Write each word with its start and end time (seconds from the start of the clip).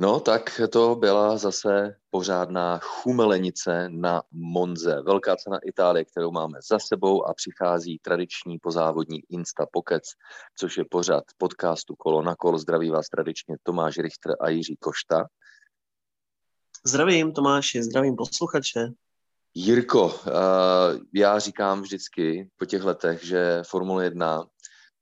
No, 0.00 0.20
tak 0.20 0.60
to 0.72 0.94
byla 0.94 1.36
zase 1.36 1.96
pořádná 2.10 2.78
chumelenice 2.78 3.88
na 3.88 4.22
Monze. 4.32 5.02
Velká 5.02 5.36
cena 5.36 5.58
Itálie, 5.64 6.04
kterou 6.04 6.30
máme 6.30 6.58
za 6.70 6.78
sebou 6.78 7.26
a 7.26 7.34
přichází 7.34 7.98
tradiční 7.98 8.58
pozávodní 8.58 9.20
Insta 9.28 9.66
Pokec, 9.72 10.02
což 10.56 10.76
je 10.78 10.84
pořad 10.90 11.24
podcastu 11.38 11.94
Kolo 11.96 12.22
na 12.22 12.36
kolo. 12.36 12.58
Zdraví 12.58 12.90
vás 12.90 13.08
tradičně 13.08 13.56
Tomáš 13.62 13.98
Richter 13.98 14.36
a 14.40 14.48
Jiří 14.48 14.76
Košta. 14.76 15.26
Zdravím 16.86 17.32
Tomáši, 17.32 17.82
zdravím 17.82 18.16
posluchače. 18.16 18.88
Jirko, 19.54 20.14
eh, 20.26 20.30
já 21.14 21.38
říkám 21.38 21.82
vždycky 21.82 22.50
po 22.56 22.64
těch 22.64 22.84
letech, 22.84 23.24
že 23.24 23.62
Formule 23.66 24.04
1 24.04 24.44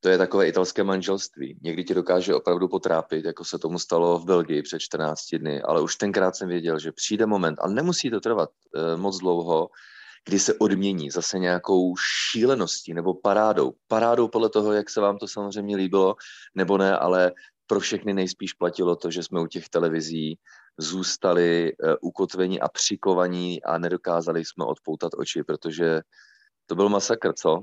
to 0.01 0.09
je 0.09 0.19
takové 0.19 0.49
italské 0.49 0.85
manželství. 0.85 1.59
Někdy 1.63 1.85
ti 1.85 1.95
dokáže 1.95 2.35
opravdu 2.35 2.69
potrápit, 2.69 3.25
jako 3.25 3.45
se 3.45 3.59
tomu 3.59 3.79
stalo 3.79 4.19
v 4.19 4.25
Belgii 4.25 4.63
před 4.63 4.79
14 4.79 5.35
dny, 5.35 5.63
ale 5.63 5.81
už 5.81 5.97
tenkrát 5.97 6.37
jsem 6.37 6.49
věděl, 6.49 6.79
že 6.79 6.93
přijde 6.93 7.27
moment, 7.27 7.59
a 7.63 7.69
nemusí 7.69 8.11
to 8.11 8.21
trvat 8.21 8.51
e, 8.75 8.97
moc 8.97 9.19
dlouho, 9.19 9.69
kdy 10.25 10.39
se 10.39 10.55
odmění 10.55 11.11
zase 11.11 11.39
nějakou 11.39 11.95
šíleností 12.31 12.95
nebo 12.95 13.15
parádou. 13.15 13.73
Parádou 13.89 14.29
podle 14.29 14.49
toho, 14.49 14.73
jak 14.73 14.91
se 14.91 15.01
vám 15.01 15.19
to 15.19 15.29
samozřejmě 15.29 15.77
líbilo, 15.77 16.17
nebo 16.55 16.79
ne, 16.79 16.99
ale 16.99 17.33
pro 17.67 17.81
všechny 17.81 18.15
nejspíš 18.15 18.53
platilo 18.53 18.97
to, 18.97 19.11
že 19.11 19.23
jsme 19.23 19.41
u 19.41 19.47
těch 19.47 19.69
televizí 19.69 20.39
zůstali 20.79 21.69
e, 21.69 21.75
ukotveni 22.01 22.61
a 22.61 22.69
přikovaní 22.69 23.63
a 23.63 23.79
nedokázali 23.79 24.45
jsme 24.45 24.65
odpoutat 24.65 25.13
oči, 25.17 25.43
protože 25.43 26.01
to 26.67 26.75
byl 26.75 26.89
masakr, 26.89 27.33
co? 27.33 27.63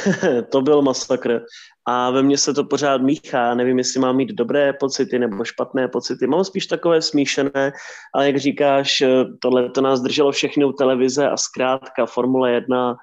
to 0.50 0.62
byl 0.62 0.82
masakr. 0.82 1.40
A 1.86 2.10
ve 2.10 2.22
mně 2.22 2.38
se 2.38 2.54
to 2.54 2.64
pořád 2.64 3.02
míchá. 3.02 3.54
Nevím, 3.54 3.78
jestli 3.78 4.00
mám 4.00 4.16
mít 4.16 4.32
dobré 4.32 4.72
pocity 4.72 5.18
nebo 5.18 5.44
špatné 5.44 5.88
pocity. 5.88 6.26
Mám 6.26 6.44
spíš 6.44 6.66
takové 6.66 7.02
smíšené, 7.02 7.72
ale 8.14 8.26
jak 8.26 8.36
říkáš, 8.36 9.02
tohle 9.42 9.70
to 9.70 9.80
nás 9.80 10.00
drželo 10.00 10.32
všechny 10.32 10.64
u 10.64 10.72
televize 10.72 11.28
a 11.28 11.36
zkrátka 11.36 12.06
Formule 12.06 12.52
1 12.52 12.96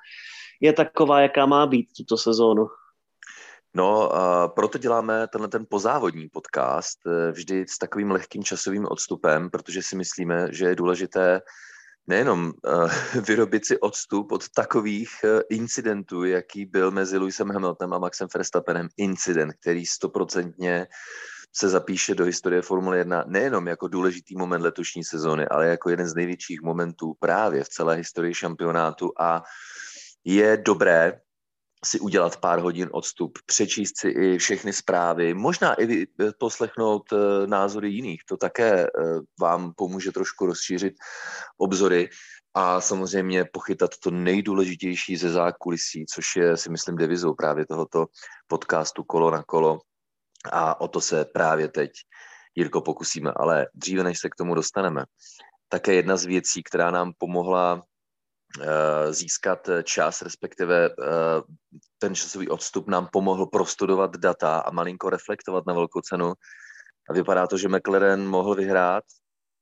je 0.62 0.74
taková, 0.74 1.22
jaká 1.22 1.46
má 1.46 1.66
být 1.66 1.88
tuto 1.98 2.18
sezónu. 2.18 2.68
No, 3.74 4.16
a 4.16 4.48
proto 4.48 4.78
děláme 4.78 5.28
tenhle 5.28 5.48
ten 5.48 5.66
pozávodní 5.70 6.30
podcast 6.30 6.98
eh, 7.08 7.32
vždy 7.32 7.66
s 7.70 7.78
takovým 7.78 8.12
lehkým 8.12 8.44
časovým 8.44 8.86
odstupem, 8.90 9.50
protože 9.50 9.82
si 9.82 9.96
myslíme, 9.96 10.48
že 10.52 10.66
je 10.66 10.76
důležité 10.76 11.42
nejenom 12.10 12.52
uh, 12.68 12.92
vyrobit 13.28 13.66
si 13.66 13.80
odstup 13.80 14.32
od 14.32 14.50
takových 14.50 15.10
uh, 15.24 15.40
incidentů, 15.50 16.24
jaký 16.24 16.66
byl 16.66 16.92
mezi 16.92 17.18
Lewisem 17.18 17.50
Hamiltonem 17.50 17.94
a 17.94 18.00
Maxem 18.00 18.28
Verstappenem, 18.34 18.90
incident, 18.98 19.54
který 19.62 19.86
stoprocentně 19.86 20.88
se 21.54 21.70
zapíše 21.70 22.16
do 22.16 22.26
historie 22.26 22.62
Formule 22.62 22.98
1 22.98 23.24
nejenom 23.28 23.68
jako 23.68 23.88
důležitý 23.88 24.38
moment 24.38 24.62
letošní 24.62 25.04
sezóny, 25.04 25.48
ale 25.48 25.68
jako 25.68 25.90
jeden 25.90 26.08
z 26.08 26.16
největších 26.16 26.62
momentů 26.62 27.14
právě 27.20 27.64
v 27.64 27.70
celé 27.70 27.96
historii 27.96 28.34
šampionátu. 28.34 29.12
A 29.20 29.44
je 30.26 30.58
dobré 30.58 31.22
si 31.86 32.00
udělat 32.00 32.38
pár 32.38 32.60
hodin 32.60 32.90
odstup, 32.92 33.40
přečíst 33.46 33.98
si 33.98 34.10
i 34.10 34.38
všechny 34.38 34.74
zprávy, 34.74 35.34
možná 35.34 35.82
i 35.82 36.08
poslechnout 36.40 37.14
eh, 37.14 37.48
názory 37.48 37.90
jiných. 37.90 38.22
To 38.26 38.38
také 38.38 38.84
eh, 38.84 38.90
vám 39.40 39.74
pomůže 39.74 40.12
trošku 40.12 40.46
rozšířit 40.46 40.94
obzory 41.58 42.10
a 42.54 42.82
samozřejmě 42.82 43.46
pochytat 43.46 43.92
to 44.04 44.12
nejdůležitější 44.12 45.18
ze 45.18 45.30
zákulisí, 45.30 46.06
což 46.06 46.36
je, 46.36 46.58
si 46.58 46.70
myslím, 46.70 46.96
devizou 46.96 47.34
právě 47.34 47.66
tohoto 47.66 48.06
podcastu 48.48 49.04
Kolo 49.04 49.32
na 49.32 49.44
kolo. 49.44 49.80
A 50.52 50.82
o 50.82 50.88
to 50.88 51.02
se 51.02 51.26
právě 51.26 51.68
teď, 51.68 51.92
Jirko, 52.56 52.82
pokusíme. 52.82 53.32
Ale 53.36 53.68
dříve, 53.74 54.04
než 54.04 54.20
se 54.20 54.30
k 54.30 54.36
tomu 54.36 54.56
dostaneme, 54.56 55.04
také 55.70 55.94
jedna 55.94 56.18
z 56.18 56.26
věcí, 56.26 56.64
která 56.64 56.92
nám 56.92 57.12
pomohla 57.18 57.76
Eh, 57.76 57.89
získat 59.10 59.70
čas, 59.84 60.22
respektive 60.22 60.90
eh, 60.90 61.42
ten 61.98 62.16
časový 62.16 62.50
odstup 62.50 62.88
nám 62.88 63.08
pomohl 63.12 63.46
prostudovat 63.46 64.18
data 64.18 64.60
a 64.60 64.72
malinko 64.72 65.10
reflektovat 65.10 65.66
na 65.66 65.74
velkou 65.74 66.02
cenu. 66.02 66.34
A 67.10 67.14
vypadá 67.14 67.48
to, 67.48 67.58
že 67.58 67.70
McLaren 67.70 68.28
mohl 68.28 68.56
vyhrát 68.56 69.04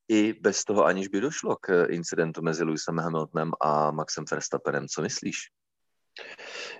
i 0.07 0.33
bez 0.33 0.63
toho, 0.63 0.85
aniž 0.85 1.07
by 1.07 1.21
došlo 1.21 1.55
k 1.55 1.85
incidentu 1.89 2.41
mezi 2.41 2.63
Lewisem 2.63 2.97
Hamiltonem 2.97 3.51
a 3.61 3.91
Maxem 3.91 4.25
Verstappenem. 4.31 4.87
Co 4.87 5.01
myslíš? 5.01 5.37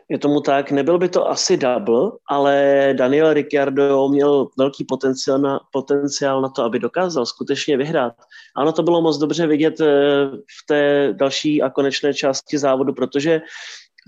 Je 0.10 0.18
tomu 0.18 0.42
tak, 0.42 0.72
nebyl 0.72 0.98
by 0.98 1.10
to 1.10 1.30
asi 1.30 1.58
double, 1.58 2.12
ale 2.30 2.90
Daniel 2.98 3.34
Ricciardo 3.34 4.10
měl 4.10 4.48
velký 4.58 4.84
potenciál 4.84 5.40
na, 5.40 5.60
potenciál 5.72 6.42
na 6.42 6.50
to, 6.50 6.64
aby 6.64 6.80
dokázal 6.80 7.26
skutečně 7.26 7.78
vyhrát. 7.78 8.14
Ano, 8.56 8.72
to 8.72 8.84
bylo 8.84 9.02
moc 9.02 9.18
dobře 9.18 9.48
vidět 9.48 9.82
eh, 9.82 9.86
v 10.32 10.66
té 10.68 11.14
další 11.14 11.62
a 11.62 11.70
konečné 11.70 12.14
části 12.14 12.58
závodu, 12.58 12.94
protože 12.94 13.42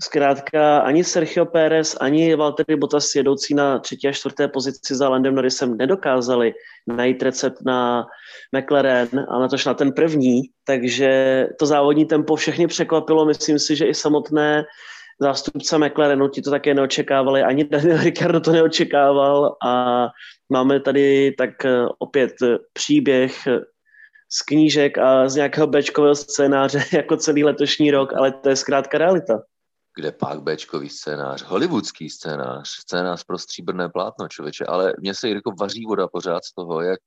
zkrátka 0.02 0.78
ani 0.78 1.04
Sergio 1.04 1.46
Pérez, 1.46 1.96
ani 2.00 2.34
Valtteri 2.34 2.76
Bottas 2.76 3.14
jedoucí 3.14 3.54
na 3.54 3.78
třetí 3.78 4.08
a 4.08 4.12
čtvrté 4.12 4.48
pozici 4.48 4.94
za 4.94 5.08
Landem 5.08 5.34
Norrisem 5.34 5.76
nedokázali 5.76 6.54
najít 6.86 7.22
recept 7.22 7.58
na 7.66 8.06
McLaren 8.56 9.26
a 9.28 9.38
na 9.38 9.48
tož 9.48 9.66
na 9.66 9.74
ten 9.74 9.92
první, 9.92 10.42
takže 10.64 11.46
to 11.58 11.66
závodní 11.66 12.04
tempo 12.04 12.36
všechny 12.36 12.66
překvapilo, 12.66 13.26
myslím 13.26 13.58
si, 13.58 13.76
že 13.76 13.86
i 13.86 13.94
samotné 13.94 14.64
zástupce 15.20 15.78
McLarenu 15.78 16.28
ti 16.28 16.42
to 16.42 16.50
také 16.50 16.74
neočekávali, 16.74 17.42
ani 17.42 17.64
Daniel 17.68 18.02
Ricciardo 18.02 18.40
to 18.40 18.52
neočekával 18.52 19.56
a 19.66 20.06
máme 20.52 20.80
tady 20.80 21.34
tak 21.38 21.64
eh, 21.64 21.86
opět 21.98 22.32
eh, 22.42 22.58
příběh 22.72 23.46
eh, 23.46 23.60
z 24.32 24.42
knížek 24.42 24.98
a 24.98 25.28
z 25.28 25.34
nějakého 25.34 25.66
bečkového 25.66 26.14
scénáře 26.14 26.84
jako 26.96 27.16
celý 27.16 27.44
letošní 27.44 27.90
rok, 27.90 28.12
ale 28.12 28.32
to 28.32 28.48
je 28.48 28.56
zkrátka 28.56 28.98
realita. 28.98 29.42
Kde 29.96 30.12
pak 30.12 30.42
bečkový 30.42 30.88
scénář? 30.88 31.42
Hollywoodský 31.42 32.10
scénář, 32.10 32.68
scénář 32.68 33.24
pro 33.24 33.38
stříbrné 33.38 33.88
plátno, 33.88 34.28
člověče, 34.28 34.64
ale 34.64 34.92
mně 34.98 35.14
se 35.14 35.28
jako 35.28 35.52
vaří 35.60 35.84
voda 35.86 36.08
pořád 36.08 36.44
z 36.44 36.54
toho, 36.54 36.80
jak 36.80 37.00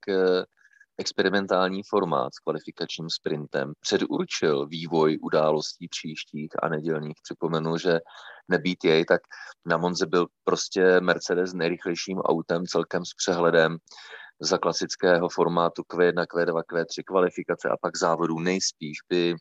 experimentální 0.98 1.82
formát 1.88 2.34
s 2.34 2.38
kvalifikačním 2.38 3.10
sprintem 3.10 3.72
předurčil 3.80 4.66
vývoj 4.66 5.18
událostí 5.22 5.88
příštích 5.88 6.50
a 6.62 6.68
nedělních. 6.68 7.16
Připomenu, 7.22 7.78
že 7.78 8.00
nebýt 8.48 8.84
jej, 8.84 9.04
tak 9.04 9.20
na 9.66 9.76
Monze 9.76 10.06
byl 10.06 10.26
prostě 10.44 11.00
Mercedes 11.00 11.52
nejrychlejším 11.52 12.18
autem 12.18 12.66
celkem 12.66 13.04
s 13.04 13.14
přehledem 13.14 13.76
za 14.40 14.58
klasického 14.58 15.28
formátu 15.28 15.82
Q1, 15.82 16.24
Q2, 16.24 16.62
Q3 16.62 17.02
kvalifikace 17.06 17.68
a 17.68 17.76
pak 17.80 17.96
závodů 17.96 18.38
nejspíš 18.38 18.98
by 19.08 19.34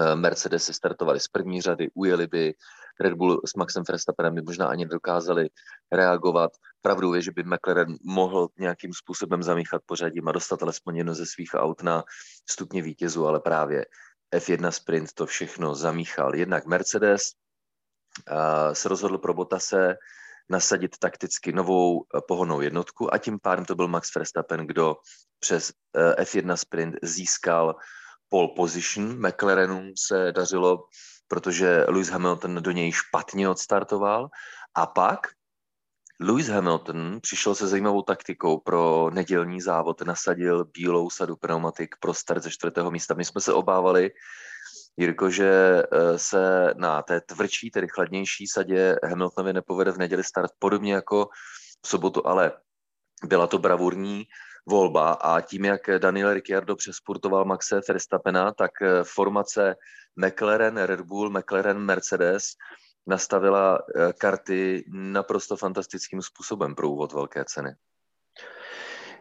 eh, 0.00 0.16
Mercedes 0.16 0.64
se 0.64 0.72
startovali 0.72 1.20
z 1.20 1.28
první 1.28 1.60
řady, 1.60 1.88
ujeli 1.94 2.26
by 2.26 2.54
Red 3.00 3.14
Bull 3.14 3.40
s 3.46 3.54
Maxem 3.54 3.82
Verstappenem 3.88 4.34
by 4.34 4.42
možná 4.42 4.66
ani 4.66 4.86
dokázali 4.86 5.48
reagovat. 5.92 6.50
Pravdou 6.82 7.14
je, 7.14 7.22
že 7.22 7.32
by 7.32 7.42
McLaren 7.42 7.96
mohl 8.04 8.48
nějakým 8.58 8.92
způsobem 8.92 9.42
zamíchat 9.42 9.82
pořadím 9.86 10.28
a 10.28 10.32
dostat 10.32 10.62
alespoň 10.62 10.96
jedno 10.96 11.14
ze 11.14 11.26
svých 11.26 11.50
aut 11.54 11.82
na 11.82 12.04
stupně 12.50 12.82
vítězu, 12.82 13.26
ale 13.26 13.40
právě 13.40 13.86
F1 14.34 14.70
Sprint 14.70 15.12
to 15.12 15.26
všechno 15.26 15.74
zamíchal. 15.74 16.34
Jednak 16.34 16.66
Mercedes 16.66 17.32
uh, 18.30 18.72
se 18.72 18.88
rozhodl 18.88 19.18
pro 19.18 19.34
Botase 19.34 19.96
nasadit 20.48 20.98
takticky 20.98 21.52
novou 21.52 22.04
pohonou 22.28 22.60
jednotku 22.60 23.14
a 23.14 23.18
tím 23.18 23.38
pádem 23.42 23.64
to 23.64 23.74
byl 23.74 23.88
Max 23.88 24.14
Verstappen, 24.14 24.66
kdo 24.66 24.96
přes 25.38 25.72
F1 26.18 26.56
Sprint 26.56 26.94
získal 27.02 27.74
pole 28.34 28.48
position. 28.56 29.28
McLarenům 29.28 29.92
se 29.96 30.32
dařilo 30.32 30.84
protože 31.28 31.84
Lewis 31.88 32.08
Hamilton 32.08 32.62
do 32.62 32.70
něj 32.70 32.92
špatně 32.92 33.48
odstartoval 33.48 34.28
a 34.74 34.86
pak 34.86 35.26
Lewis 36.20 36.48
Hamilton 36.48 37.18
přišel 37.22 37.54
se 37.54 37.66
zajímavou 37.66 38.02
taktikou 38.02 38.58
pro 38.58 39.10
nedělní 39.10 39.60
závod, 39.60 40.00
nasadil 40.00 40.64
bílou 40.64 41.10
sadu 41.10 41.36
pneumatik 41.36 41.94
pro 42.00 42.14
start 42.14 42.42
ze 42.42 42.50
čtvrtého 42.50 42.90
místa. 42.90 43.14
My 43.14 43.24
jsme 43.24 43.40
se 43.40 43.52
obávali, 43.52 44.10
Jirko, 44.96 45.30
že 45.30 45.82
eh, 45.82 46.18
se 46.18 46.74
na 46.76 47.02
té 47.02 47.20
tvrdší, 47.20 47.70
tedy 47.70 47.88
chladnější 47.88 48.46
sadě 48.46 48.96
Hamiltonovi 49.04 49.52
nepovede 49.52 49.92
v 49.92 49.98
neděli 49.98 50.24
start 50.24 50.50
podobně 50.58 50.94
jako 50.94 51.28
v 51.82 51.88
sobotu, 51.88 52.26
ale 52.26 52.52
byla 53.24 53.46
to 53.46 53.58
bravurní 53.58 54.24
volba 54.66 55.12
a 55.12 55.40
tím, 55.40 55.64
jak 55.64 55.90
Daniel 55.98 56.34
Ricciardo 56.34 56.76
přesportoval 56.76 57.44
Maxe 57.44 57.80
Verstappena, 57.88 58.52
tak 58.52 58.70
eh, 58.82 59.04
formace 59.04 59.76
McLaren, 60.16 60.76
Red 60.76 61.00
Bull, 61.00 61.30
McLaren, 61.30 61.78
Mercedes 61.78 62.44
nastavila 63.06 63.78
eh, 63.78 64.12
karty 64.12 64.84
naprosto 64.88 65.56
fantastickým 65.56 66.22
způsobem 66.22 66.74
pro 66.74 66.90
úvod 66.90 67.12
velké 67.12 67.44
ceny. 67.44 67.70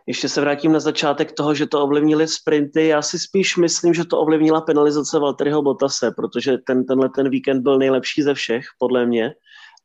Ještě 0.07 0.29
se 0.29 0.41
vrátím 0.41 0.71
na 0.71 0.79
začátek 0.79 1.31
toho, 1.31 1.55
že 1.55 1.67
to 1.67 1.83
ovlivnili 1.83 2.27
sprinty. 2.27 2.87
Já 2.87 3.01
si 3.01 3.19
spíš 3.19 3.57
myslím, 3.57 3.93
že 3.93 4.05
to 4.05 4.19
ovlivnila 4.19 4.61
penalizace 4.61 5.19
Valtteriho 5.19 5.61
Bottase, 5.61 6.11
protože 6.11 6.57
ten, 6.57 6.85
tenhle 6.85 7.09
ten 7.09 7.29
víkend 7.29 7.61
byl 7.61 7.77
nejlepší 7.77 8.21
ze 8.21 8.33
všech, 8.33 8.65
podle 8.79 9.05
mě. 9.05 9.33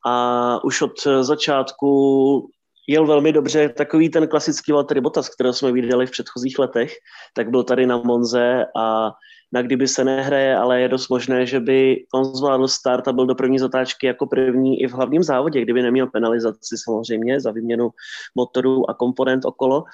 A 0.07 0.65
už 0.65 0.83
od 0.83 0.93
začátku 1.21 2.51
jel 2.89 3.07
velmi 3.07 3.33
dobře. 3.33 3.69
Takový 3.69 4.09
ten 4.09 4.29
klasický 4.29 4.73
Valtteri 4.73 5.01
Bottas, 5.01 5.29
kterého 5.29 5.53
jsme 5.53 5.73
viděli 5.73 6.07
v 6.07 6.11
předchozích 6.11 6.59
letech, 6.59 6.93
tak 7.35 7.51
byl 7.51 7.63
tady 7.63 7.87
na 7.87 7.97
Monze 7.97 8.67
a 8.77 9.13
na 9.53 9.63
kdyby 9.63 9.89
se 9.89 10.05
nehraje, 10.05 10.57
ale 10.57 10.81
je 10.81 10.89
dost 10.89 11.09
možné, 11.09 11.47
že 11.47 11.61
by 11.61 12.05
on 12.15 12.25
zvládl 12.25 12.69
start 12.69 13.09
a 13.09 13.13
byl 13.13 13.27
do 13.27 13.35
první 13.35 13.59
zatáčky 13.59 14.07
jako 14.07 14.27
první 14.27 14.81
i 14.81 14.87
v 14.87 14.93
hlavním 14.93 15.23
závodě, 15.23 15.61
kdyby 15.61 15.83
neměl 15.83 16.07
penalizaci 16.07 16.77
samozřejmě 16.85 17.41
za 17.41 17.51
výměnu 17.51 17.91
motorů 18.35 18.91
a 18.91 18.95
komponent 18.95 19.45
okolo. 19.45 19.85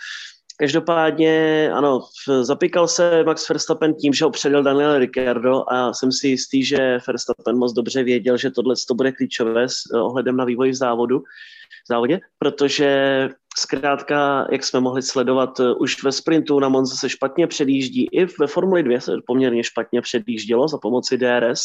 Každopádně, 0.59 1.71
ano, 1.73 2.01
zapíkal 2.43 2.89
se 2.89 3.25
Max 3.25 3.49
Verstappen 3.49 3.95
tím, 3.95 4.13
že 4.13 4.25
ho 4.25 4.31
předal 4.31 4.63
Daniel 4.63 4.99
Ricciardo 4.99 5.65
a 5.69 5.93
jsem 5.93 6.13
si 6.13 6.29
jistý, 6.29 6.65
že 6.65 6.99
Verstappen 7.07 7.57
moc 7.57 7.73
dobře 7.73 8.03
věděl, 8.03 8.37
že 8.37 8.51
tohle 8.51 8.75
to 8.89 8.95
bude 8.95 9.13
klíčové 9.13 9.69
s 9.69 9.83
ohledem 9.95 10.37
na 10.37 10.45
vývoj 10.45 10.71
v 10.71 10.75
závodu, 10.75 11.19
v 11.19 11.89
závodě, 11.89 12.21
protože 12.39 13.29
zkrátka, 13.57 14.47
jak 14.53 14.65
jsme 14.65 14.81
mohli 14.81 15.03
sledovat, 15.03 15.61
už 15.79 16.03
ve 16.03 16.13
sprintu 16.13 16.61
na 16.61 16.69
Monza 16.69 16.97
se 16.97 17.09
špatně 17.09 17.47
předjíždí, 17.47 18.09
i 18.13 18.25
ve 18.25 18.47
Formuli 18.47 18.83
2 18.83 19.01
se 19.01 19.13
poměrně 19.27 19.65
špatně 19.65 20.01
předjíždělo 20.01 20.69
za 20.69 20.79
pomoci 20.79 21.19
DRS, 21.19 21.63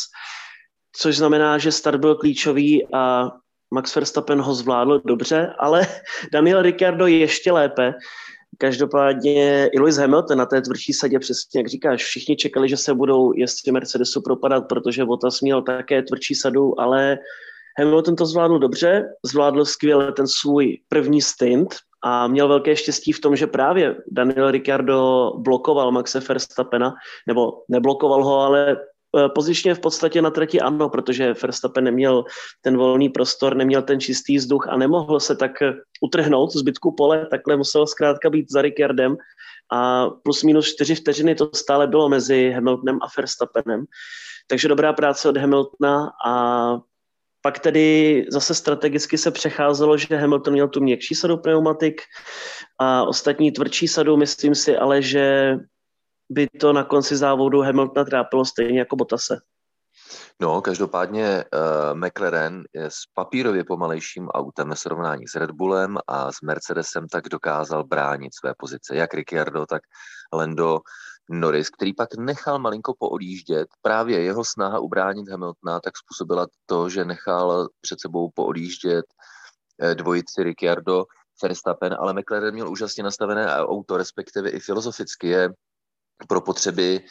což 0.96 1.18
znamená, 1.18 1.58
že 1.58 1.72
start 1.72 2.00
byl 2.00 2.16
klíčový 2.16 2.88
a 2.94 3.32
Max 3.74 3.96
Verstappen 3.96 4.42
ho 4.42 4.54
zvládl 4.54 5.02
dobře, 5.06 5.54
ale 5.60 5.88
Daniel 6.34 6.62
Ricciardo 6.62 7.08
ještě 7.08 7.52
lépe, 7.52 7.94
Každopádně 8.62 9.70
i 9.74 9.80
Lewis 9.80 9.98
Hamilton 9.98 10.38
na 10.38 10.46
té 10.46 10.62
tvrdší 10.62 10.94
sadě, 10.94 11.20
přesně 11.20 11.60
jak 11.60 11.68
říkáš, 11.68 12.04
všichni 12.04 12.36
čekali, 12.36 12.70
že 12.70 12.78
se 12.78 12.94
budou 12.94 13.34
jezdci 13.36 13.72
Mercedesu 13.72 14.22
propadat, 14.22 14.62
protože 14.62 15.06
Bottas 15.06 15.42
měl 15.42 15.62
také 15.62 16.02
tvrdší 16.02 16.36
sadu, 16.36 16.80
ale 16.80 17.18
Hamilton 17.80 18.16
to 18.16 18.26
zvládl 18.26 18.60
dobře, 18.60 19.06
zvládl 19.26 19.66
skvěle 19.66 20.12
ten 20.12 20.28
svůj 20.28 20.78
první 20.90 21.22
stint 21.22 21.76
a 22.04 22.28
měl 22.28 22.48
velké 22.48 22.76
štěstí 22.76 23.12
v 23.12 23.22
tom, 23.22 23.36
že 23.36 23.48
právě 23.48 23.96
Daniel 24.12 24.52
Ricciardo 24.52 25.32
blokoval 25.38 25.92
Maxe 25.92 26.20
Verstappena, 26.20 26.94
nebo 27.28 27.52
neblokoval 27.70 28.24
ho, 28.24 28.40
ale 28.40 28.78
pozičně 29.36 29.76
v 29.76 29.80
podstatě 29.80 30.22
na 30.22 30.32
trati 30.32 30.60
ano, 30.60 30.90
protože 30.90 31.34
Verstappen 31.42 31.84
neměl 31.84 32.24
ten 32.62 32.78
volný 32.78 33.10
prostor, 33.10 33.56
neměl 33.56 33.82
ten 33.82 34.00
čistý 34.00 34.38
vzduch 34.38 34.68
a 34.70 34.78
nemohl 34.78 35.20
se 35.20 35.36
tak 35.36 35.62
eh, 35.62 35.74
utrhnout 36.02 36.54
zbytku 36.54 36.96
pole, 36.98 37.28
takhle 37.32 37.58
musel 37.58 37.88
zkrátka 37.88 38.30
být 38.30 38.52
za 38.52 38.62
Rickardem 38.62 39.18
a 39.72 40.10
plus 40.10 40.44
minus 40.44 40.68
čtyři 40.68 40.96
vteřiny 40.96 41.36
to 41.36 41.50
stále 41.56 41.88
bylo 41.88 42.10
mezi 42.10 42.52
Hamiltonem 42.52 43.00
a 43.02 43.08
Verstappenem. 43.18 43.86
Takže 44.48 44.68
dobrá 44.68 44.94
práce 44.94 45.30
od 45.30 45.38
Hamiltona 45.38 46.12
a 46.26 46.34
pak 47.42 47.60
tedy 47.60 48.26
zase 48.30 48.56
strategicky 48.56 49.18
se 49.18 49.32
přecházelo, 49.32 49.98
že 49.98 50.16
Hamilton 50.16 50.54
měl 50.54 50.68
tu 50.68 50.82
měkčí 50.82 51.16
sadu 51.16 51.38
pneumatik 51.38 52.02
a 52.80 53.04
ostatní 53.04 53.52
tvrdší 53.52 53.88
sadu, 53.88 54.18
myslím 54.18 54.56
si 54.56 54.78
ale, 54.78 55.02
že 55.02 55.56
by 56.30 56.48
to 56.48 56.74
na 56.74 56.84
konci 56.84 57.18
závodu 57.18 57.62
Hamiltona 57.62 58.06
trápilo 58.06 58.46
stejně 58.46 58.80
jako 58.80 58.96
Bottase. 58.96 59.40
No, 60.42 60.62
každopádně 60.62 61.44
uh, 61.54 62.00
McLaren 62.00 62.64
je 62.74 62.86
s 62.86 62.98
papírově 63.14 63.64
pomalejším 63.64 64.30
autem 64.30 64.70
ve 64.70 64.76
srovnání 64.76 65.28
s 65.28 65.36
Red 65.36 65.52
Bullem 65.52 65.98
a 66.08 66.32
s 66.32 66.42
Mercedesem 66.42 67.08
tak 67.08 67.30
dokázal 67.30 67.84
bránit 67.84 68.36
své 68.36 68.54
pozice. 68.58 68.96
Jak 68.96 69.14
Ricciardo, 69.14 69.66
tak 69.66 69.82
Lando 70.34 70.80
Norris, 71.30 71.70
který 71.70 71.94
pak 71.94 72.10
nechal 72.18 72.60
malinko 72.60 72.94
poodjíždět. 73.00 73.68
Právě 73.82 74.24
jeho 74.24 74.46
snaha 74.46 74.80
ubránit 74.80 75.30
Hamiltona 75.30 75.80
tak 75.80 75.94
způsobila 75.98 76.48
to, 76.66 76.90
že 76.90 77.06
nechal 77.06 77.68
před 77.82 78.00
sebou 78.00 78.30
poodjíždět 78.36 79.06
eh, 79.82 79.96
dvojici 79.96 80.44
Ricciardo, 80.44 81.06
Verstappen, 81.44 81.96
ale 82.00 82.14
McLaren 82.14 82.54
měl 82.54 82.70
úžasně 82.70 83.04
nastavené 83.04 83.56
auto, 83.56 83.98
respektive 83.98 84.50
i 84.50 84.60
filozoficky 84.60 85.28
je 85.28 85.50
pro 86.28 86.42
potřeby 86.42 87.02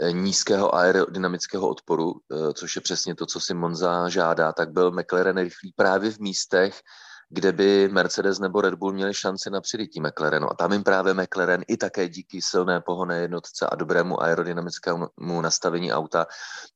eh, 0.00 0.12
nízkého 0.12 0.74
aerodynamického 0.74 1.68
odporu, 1.68 2.12
eh, 2.12 2.52
což 2.52 2.76
je 2.76 2.82
přesně 2.82 3.14
to, 3.14 3.26
co 3.26 3.40
si 3.40 3.54
Monza 3.54 4.08
žádá, 4.08 4.52
tak 4.52 4.72
byl 4.72 4.90
McLaren 4.90 5.36
rychlý 5.36 5.72
právě 5.76 6.10
v 6.10 6.18
místech, 6.18 6.80
kde 7.28 7.52
by 7.52 7.88
Mercedes 7.88 8.38
nebo 8.38 8.60
Red 8.60 8.74
Bull 8.74 8.92
měli 8.92 9.14
šanci 9.14 9.50
na 9.50 9.60
přirytí 9.60 10.00
McLarenu. 10.00 10.52
A 10.52 10.54
tam 10.54 10.72
jim 10.72 10.82
právě 10.82 11.14
McLaren 11.14 11.62
i 11.68 11.76
také 11.76 12.08
díky 12.08 12.42
silné 12.42 12.80
pohonné 12.80 13.18
jednotce 13.18 13.66
a 13.66 13.74
dobrému 13.74 14.22
aerodynamickému 14.22 15.40
nastavení 15.40 15.92
auta 15.92 16.26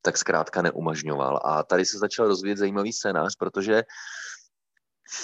tak 0.03 0.17
zkrátka 0.17 0.63
neumožňoval. 0.63 1.41
A 1.45 1.63
tady 1.63 1.85
se 1.85 1.99
začal 1.99 2.29
rozvíjet 2.29 2.59
zajímavý 2.59 2.93
scénář, 2.93 3.37
protože 3.39 3.83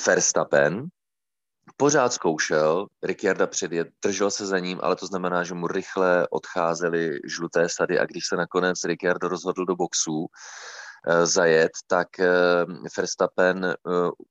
Verstappen, 0.07 0.87
pořád 1.77 2.13
zkoušel, 2.13 2.87
Ricciarda 3.03 3.47
předjet, 3.47 3.89
držel 4.03 4.31
se 4.31 4.47
za 4.47 4.59
ním, 4.59 4.79
ale 4.83 4.97
to 4.97 5.07
znamená, 5.07 5.45
že 5.45 5.55
mu 5.55 5.67
rychle 5.67 6.29
odcházely 6.31 7.19
žluté 7.25 7.69
sady 7.69 7.99
a 7.99 8.07
když 8.07 8.27
se 8.27 8.37
nakonec 8.37 8.85
Ricciardo 8.85 9.29
rozhodl 9.29 9.65
do 9.65 9.77
boxů 9.77 10.27
eh, 11.09 11.27
zajet, 11.27 11.73
tak 11.87 12.21
eh, 12.21 12.29
Verstappen 12.97 13.65
eh, 13.65 13.75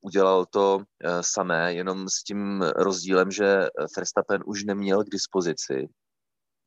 udělal 0.02 0.46
to 0.46 0.84
samé, 1.22 1.74
jenom 1.74 2.10
s 2.10 2.24
tím 2.24 2.62
rozdílem, 2.76 3.32
že 3.32 3.68
Verstappen 3.98 4.42
už 4.46 4.64
neměl 4.64 5.04
k 5.04 5.10
dispozici 5.10 5.90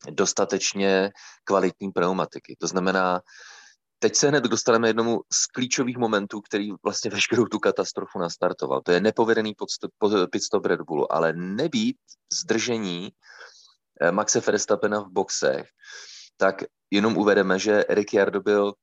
dostatečně 0.09 1.11
kvalitní 1.43 1.91
pneumatiky. 1.91 2.55
To 2.59 2.67
znamená, 2.67 3.21
teď 3.99 4.15
se 4.15 4.27
hned 4.27 4.43
dostaneme 4.43 4.89
jednomu 4.89 5.21
z 5.33 5.45
klíčových 5.45 5.97
momentů, 5.97 6.41
který 6.41 6.69
vlastně 6.83 7.11
veškerou 7.11 7.45
tu 7.45 7.59
katastrofu 7.59 8.19
nastartoval. 8.19 8.81
To 8.81 8.91
je 8.91 9.01
nepovedený 9.01 9.55
pitstop 10.31 10.65
Red 10.65 10.81
Bullu, 10.81 11.13
ale 11.13 11.33
nebýt 11.33 11.97
zdržení 12.33 13.09
eh, 14.01 14.11
Maxe 14.11 14.39
Verstappena 14.39 14.99
v 14.99 15.09
boxech, 15.09 15.69
tak 16.37 16.63
jenom 16.91 17.17
uvedeme, 17.17 17.59
že 17.59 17.85
Ricciardo 17.89 18.41
byl 18.41 18.73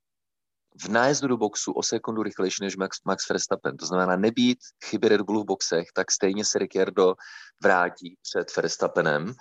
v 0.83 0.89
nájezdu 0.89 1.29
do 1.29 1.37
boxu 1.37 1.73
o 1.73 1.83
sekundu 1.83 2.23
rychlejší 2.23 2.65
než 2.65 2.77
Max, 2.77 2.99
Max 3.05 3.29
Verstappen. 3.29 3.77
To 3.77 3.87
znamená 3.87 4.17
nebýt 4.17 4.59
chyby 4.85 5.09
Red 5.09 5.21
Bullu 5.21 5.43
v 5.43 5.47
boxech, 5.47 5.87
tak 5.95 6.11
stejně 6.11 6.45
se 6.45 6.59
Ricciardo 6.59 7.15
vrátí 7.63 8.17
před 8.23 8.57
Verstappenem. 8.57 9.35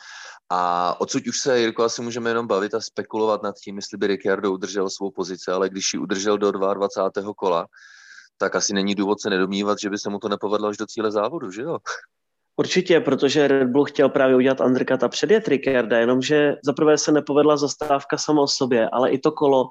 A 0.50 1.02
odsud 1.02 1.28
už 1.28 1.40
se, 1.40 1.60
Jirko, 1.60 1.84
asi 1.84 2.02
můžeme 2.02 2.30
jenom 2.30 2.48
bavit 2.48 2.74
a 2.74 2.82
spekulovat 2.82 3.44
nad 3.44 3.56
tím, 3.56 3.76
jestli 3.76 3.98
by 3.98 4.08
Ricciardo 4.08 4.52
udržel 4.52 4.90
svou 4.90 5.12
pozici, 5.12 5.52
ale 5.52 5.70
když 5.70 5.94
ji 5.94 6.00
udržel 6.00 6.38
do 6.38 6.52
22. 6.52 7.34
kola, 7.34 7.68
tak 8.38 8.56
asi 8.56 8.74
není 8.74 8.96
důvod 8.96 9.22
se 9.22 9.30
nedomnívat, 9.30 9.80
že 9.80 9.90
by 9.90 9.98
se 9.98 10.10
mu 10.10 10.20
to 10.20 10.30
nepovedlo 10.30 10.68
až 10.68 10.78
do 10.78 10.86
cíle 10.86 11.12
závodu, 11.12 11.52
že 11.52 11.62
jo? 11.62 11.78
Určitě, 12.56 13.00
protože 13.00 13.48
Red 13.48 13.68
Bull 13.68 13.86
chtěl 13.86 14.10
právě 14.10 14.36
udělat 14.36 14.62
undercut 14.62 15.04
a 15.04 15.10
předjet 15.10 15.48
jenomže 15.92 16.56
zaprvé 16.66 16.98
se 16.98 17.12
nepovedla 17.12 17.58
zastávka 17.58 18.18
sama 18.18 18.42
o 18.42 18.48
sobě, 18.48 18.90
ale 18.90 19.12
i 19.12 19.18
to 19.18 19.32
kolo, 19.32 19.70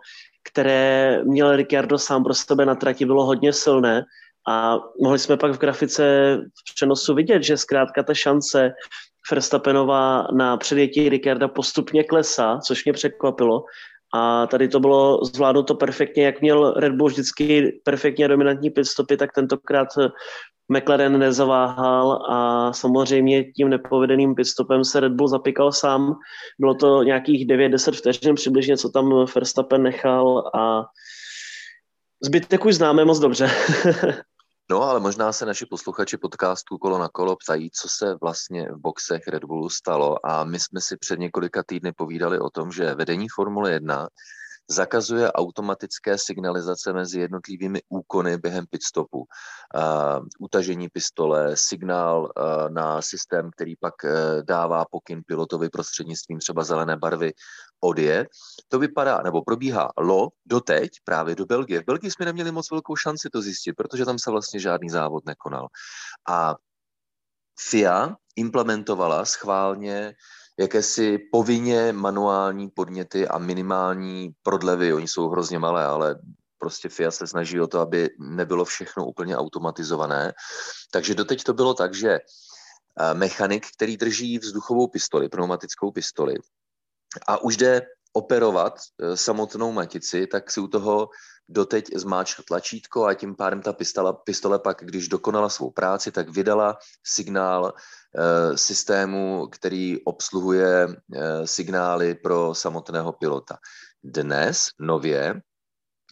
které 0.52 1.21
měl 1.25 1.57
Ricciardo 1.57 1.99
sám 1.99 2.25
pro 2.25 2.35
sebe 2.35 2.66
na 2.66 2.75
trati, 2.75 3.04
bylo 3.04 3.25
hodně 3.25 3.52
silné 3.52 4.04
a 4.49 4.78
mohli 5.02 5.18
jsme 5.18 5.37
pak 5.37 5.52
v 5.52 5.59
grafice 5.59 6.37
v 6.71 6.75
přenosu 6.75 7.14
vidět, 7.14 7.42
že 7.42 7.57
zkrátka 7.57 8.02
ta 8.02 8.14
šance 8.14 8.73
Verstappenová 9.30 10.26
na 10.33 10.57
předjetí 10.57 11.09
Ricciarda 11.09 11.49
postupně 11.49 12.04
klesá, 12.04 12.59
což 12.66 12.85
mě 12.85 12.92
překvapilo. 12.92 13.64
A 14.14 14.47
tady 14.47 14.69
to 14.69 14.81
bylo 14.81 15.25
zvládnuto 15.25 15.75
perfektně, 15.75 16.25
jak 16.25 16.40
měl 16.40 16.75
Red 16.76 16.92
Bull 16.92 17.09
vždycky 17.09 17.81
perfektně 17.85 18.28
dominantní 18.28 18.71
pitstopy, 18.71 19.16
tak 19.16 19.33
tentokrát 19.33 19.88
McLaren 20.69 21.19
nezaváhal 21.19 22.12
a 22.31 22.73
samozřejmě 22.73 23.45
tím 23.45 23.69
nepovedeným 23.69 24.35
pitstopem 24.35 24.85
se 24.85 25.00
Red 25.00 25.12
Bull 25.12 25.28
zapikal 25.28 25.73
sám. 25.73 26.14
Bylo 26.59 26.75
to 26.75 27.02
nějakých 27.02 27.47
9-10 27.47 27.92
vteřin 27.92 28.35
přibližně, 28.35 28.76
co 28.76 28.88
tam 28.88 29.26
Verstappen 29.35 29.83
nechal 29.83 30.50
a 30.54 30.85
zbytek 32.23 32.64
už 32.64 32.75
známe 32.75 33.04
moc 33.04 33.19
dobře. 33.19 33.50
No, 34.71 34.83
ale 34.83 35.00
možná 35.00 35.33
se 35.33 35.47
naši 35.47 35.66
posluchači 35.66 36.16
podcastu 36.16 36.78
Kolo 36.78 36.99
na 36.99 37.09
kolo 37.09 37.37
ptají, 37.37 37.71
co 37.71 37.88
se 37.88 38.14
vlastně 38.21 38.69
v 38.73 38.76
boxech 38.76 39.28
Red 39.28 39.45
Bullu 39.45 39.69
stalo. 39.69 40.26
A 40.26 40.45
my 40.45 40.61
jsme 40.61 40.81
si 40.81 40.97
před 40.97 41.19
několika 41.19 41.62
týdny 41.66 41.92
povídali 41.92 42.38
o 42.38 42.50
tom, 42.50 42.73
že 42.73 42.95
vedení 42.95 43.26
Formule 43.28 43.73
1 43.73 44.09
zakazuje 44.73 45.33
automatické 45.33 46.19
signalizace 46.19 46.93
mezi 46.93 47.21
jednotlivými 47.21 47.81
úkony 47.88 48.38
během 48.38 48.67
pitstopu. 48.67 49.25
Utažení 50.41 50.88
pistole, 50.88 51.57
signál 51.57 52.33
na 52.69 53.02
systém, 53.02 53.50
který 53.50 53.76
pak 53.76 53.95
uh, 54.05 54.11
dává 54.43 54.85
pokyn 54.91 55.23
pilotovi 55.26 55.69
prostřednictvím 55.69 56.38
třeba 56.38 56.64
zelené 56.64 56.97
barvy 56.97 57.33
odjet. 57.81 58.29
To 58.69 58.79
vypadá, 58.79 59.23
nebo 59.23 59.43
probíhá 59.43 59.93
lo 59.99 60.29
doteď 60.47 60.91
právě 61.05 61.35
do 61.35 61.47
Belgie. 61.47 61.81
V 61.81 61.85
Belgii 61.85 62.11
jsme 62.11 62.26
neměli 62.26 62.52
moc 62.52 62.71
velkou 62.71 62.97
šanci 62.97 63.29
to 63.33 63.43
zjistit, 63.43 63.73
protože 63.73 64.05
tam 64.05 64.19
se 64.19 64.31
vlastně 64.31 64.61
žádný 64.61 64.91
závod 64.91 65.26
nekonal. 65.26 65.67
A 66.29 66.57
FIA 67.61 68.17
implementovala 68.37 69.25
schválně 69.25 70.14
jakési 70.59 71.18
povinně 71.18 71.92
manuální 71.92 72.71
podněty 72.71 73.28
a 73.28 73.38
minimální 73.38 74.32
prodlevy. 74.42 74.92
Oni 74.92 75.09
jsou 75.09 75.28
hrozně 75.28 75.59
malé, 75.59 75.85
ale 75.85 76.18
prostě 76.59 76.88
FIA 76.88 77.11
se 77.11 77.26
snaží 77.26 77.61
o 77.61 77.66
to, 77.66 77.80
aby 77.80 78.11
nebylo 78.18 78.64
všechno 78.64 79.06
úplně 79.06 79.37
automatizované. 79.37 80.32
Takže 80.90 81.14
doteď 81.14 81.42
to 81.44 81.52
bylo 81.52 81.75
tak, 81.75 81.94
že 81.94 82.18
mechanik, 83.12 83.66
který 83.76 83.97
drží 83.97 84.38
vzduchovou 84.38 84.88
pistoli, 84.88 85.28
pneumatickou 85.28 85.90
pistoli 85.90 86.35
a 87.28 87.42
už 87.42 87.56
jde 87.56 87.82
operovat 88.12 88.78
e, 88.78 89.16
samotnou 89.16 89.73
matici, 89.73 90.26
tak 90.26 90.50
si 90.50 90.61
u 90.61 90.69
toho 90.69 91.09
doteď 91.49 91.97
zmáčkl 91.97 92.42
tlačítko 92.49 93.04
a 93.04 93.14
tím 93.14 93.37
pádem 93.37 93.62
ta 93.62 93.73
pistola, 93.73 94.12
pistole 94.12 94.59
pak, 94.59 94.85
když 94.85 95.09
dokonala 95.09 95.49
svou 95.49 95.71
práci, 95.71 96.12
tak 96.12 96.28
vydala 96.28 96.78
signál 97.07 97.73
e, 97.73 98.59
systému, 98.59 99.49
který 99.52 100.04
obsluhuje 100.04 100.88
e, 100.88 101.47
signály 101.47 102.14
pro 102.14 102.54
samotného 102.54 103.12
pilota. 103.12 103.59
Dnes 104.04 104.69
nově 104.81 105.42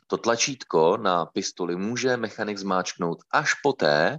to 0.07 0.17
tlačítko 0.17 0.97
na 0.97 1.27
pistoli 1.27 1.77
může 1.77 2.17
mechanik 2.17 2.59
zmáčknout 2.59 3.19
až 3.33 3.55
poté, 3.63 4.19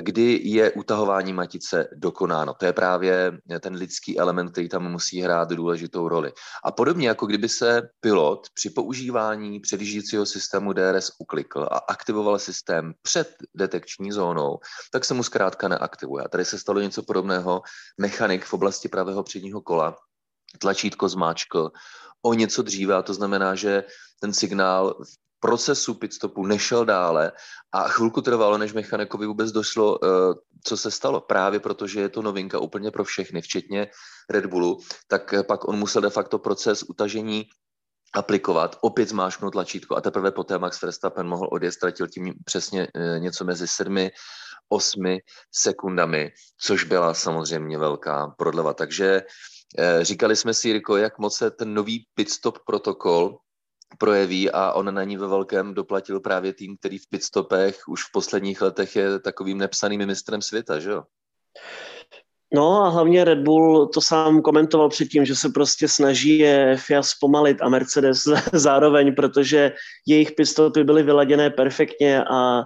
kdy 0.00 0.40
je 0.44 0.72
utahování 0.72 1.32
matice 1.32 1.88
dokonáno. 1.94 2.54
To 2.54 2.66
je 2.66 2.72
právě 2.72 3.32
ten 3.60 3.74
lidský 3.74 4.18
element, 4.18 4.52
který 4.52 4.68
tam 4.68 4.92
musí 4.92 5.20
hrát 5.20 5.48
důležitou 5.48 6.08
roli. 6.08 6.32
A 6.64 6.72
podobně 6.72 7.08
jako 7.08 7.26
kdyby 7.26 7.48
se 7.48 7.82
pilot 8.00 8.46
při 8.54 8.70
používání 8.70 9.60
předjíždějícího 9.60 10.26
systému 10.26 10.72
DRS 10.72 11.10
uklikl 11.18 11.62
a 11.70 11.78
aktivoval 11.78 12.38
systém 12.38 12.92
před 13.02 13.34
detekční 13.54 14.12
zónou, 14.12 14.58
tak 14.92 15.04
se 15.04 15.14
mu 15.14 15.22
zkrátka 15.22 15.68
neaktivuje. 15.68 16.24
A 16.24 16.28
tady 16.28 16.44
se 16.44 16.58
stalo 16.58 16.80
něco 16.80 17.02
podobného. 17.02 17.62
Mechanik 18.00 18.44
v 18.44 18.52
oblasti 18.52 18.88
pravého 18.88 19.22
předního 19.22 19.60
kola 19.60 19.96
tlačítko 20.58 21.08
zmáčkl 21.08 21.70
o 22.22 22.34
něco 22.34 22.62
dříve 22.62 22.94
a 22.94 23.02
to 23.02 23.14
znamená, 23.14 23.54
že 23.54 23.84
ten 24.20 24.32
signál 24.32 24.94
procesu 25.42 25.94
pitstopu 25.94 26.46
nešel 26.46 26.84
dále 26.84 27.32
a 27.72 27.88
chvilku 27.88 28.22
trvalo, 28.22 28.58
než 28.58 28.72
mechanikovi 28.72 29.26
vůbec 29.26 29.52
došlo, 29.52 29.98
eh, 30.04 30.08
co 30.64 30.76
se 30.76 30.90
stalo. 30.90 31.20
Právě 31.20 31.60
protože 31.60 32.00
je 32.00 32.08
to 32.08 32.22
novinka 32.22 32.58
úplně 32.58 32.90
pro 32.90 33.04
všechny, 33.04 33.42
včetně 33.42 33.90
Red 34.30 34.46
Bullu, 34.46 34.78
tak 35.08 35.34
eh, 35.34 35.42
pak 35.42 35.68
on 35.68 35.78
musel 35.78 36.02
de 36.02 36.10
facto 36.10 36.38
proces 36.38 36.82
utažení 36.82 37.44
aplikovat, 38.14 38.78
opět 38.80 39.08
zmášknout 39.08 39.52
tlačítko 39.52 39.96
a 39.96 40.00
teprve 40.00 40.30
poté 40.30 40.58
Max 40.58 40.82
Verstappen 40.82 41.26
mohl 41.26 41.48
odjet, 41.50 41.72
ztratil 41.72 42.06
tím 42.06 42.34
přesně 42.44 42.86
eh, 42.94 43.18
něco 43.18 43.44
mezi 43.44 43.68
sedmi, 43.68 44.10
osmi 44.68 45.20
sekundami, 45.50 46.30
což 46.60 46.84
byla 46.84 47.14
samozřejmě 47.14 47.78
velká 47.78 48.34
prodleva. 48.38 48.72
Takže 48.74 49.22
říkali 50.02 50.36
jsme 50.36 50.54
si, 50.54 50.68
Jirko, 50.68 50.96
jak 50.96 51.18
moc 51.18 51.36
se 51.36 51.50
ten 51.50 51.74
nový 51.74 52.06
pitstop 52.14 52.58
protokol 52.66 53.38
projeví 53.98 54.50
a 54.50 54.72
on 54.72 54.94
na 54.94 55.04
ní 55.04 55.16
ve 55.16 55.26
velkém 55.26 55.74
doplatil 55.74 56.20
právě 56.20 56.52
tým, 56.52 56.76
který 56.76 56.98
v 56.98 57.08
pitstopech 57.08 57.88
už 57.88 58.04
v 58.04 58.12
posledních 58.12 58.62
letech 58.62 58.96
je 58.96 59.18
takovým 59.18 59.58
nepsaným 59.58 60.06
mistrem 60.06 60.42
světa, 60.42 60.78
že 60.78 60.90
jo? 60.90 61.02
No 62.54 62.82
a 62.82 62.88
hlavně 62.88 63.24
Red 63.24 63.38
Bull 63.38 63.86
to 63.86 64.00
sám 64.00 64.42
komentoval 64.42 64.88
předtím, 64.88 65.24
že 65.24 65.34
se 65.34 65.48
prostě 65.48 65.88
snaží 65.88 66.38
je 66.38 66.76
FIA 66.76 67.02
zpomalit 67.02 67.62
a 67.62 67.68
Mercedes 67.68 68.24
zároveň, 68.52 69.14
protože 69.14 69.72
jejich 70.06 70.32
pitstopy 70.32 70.84
byly 70.84 71.02
vyladěné 71.02 71.50
perfektně 71.50 72.24
a 72.24 72.62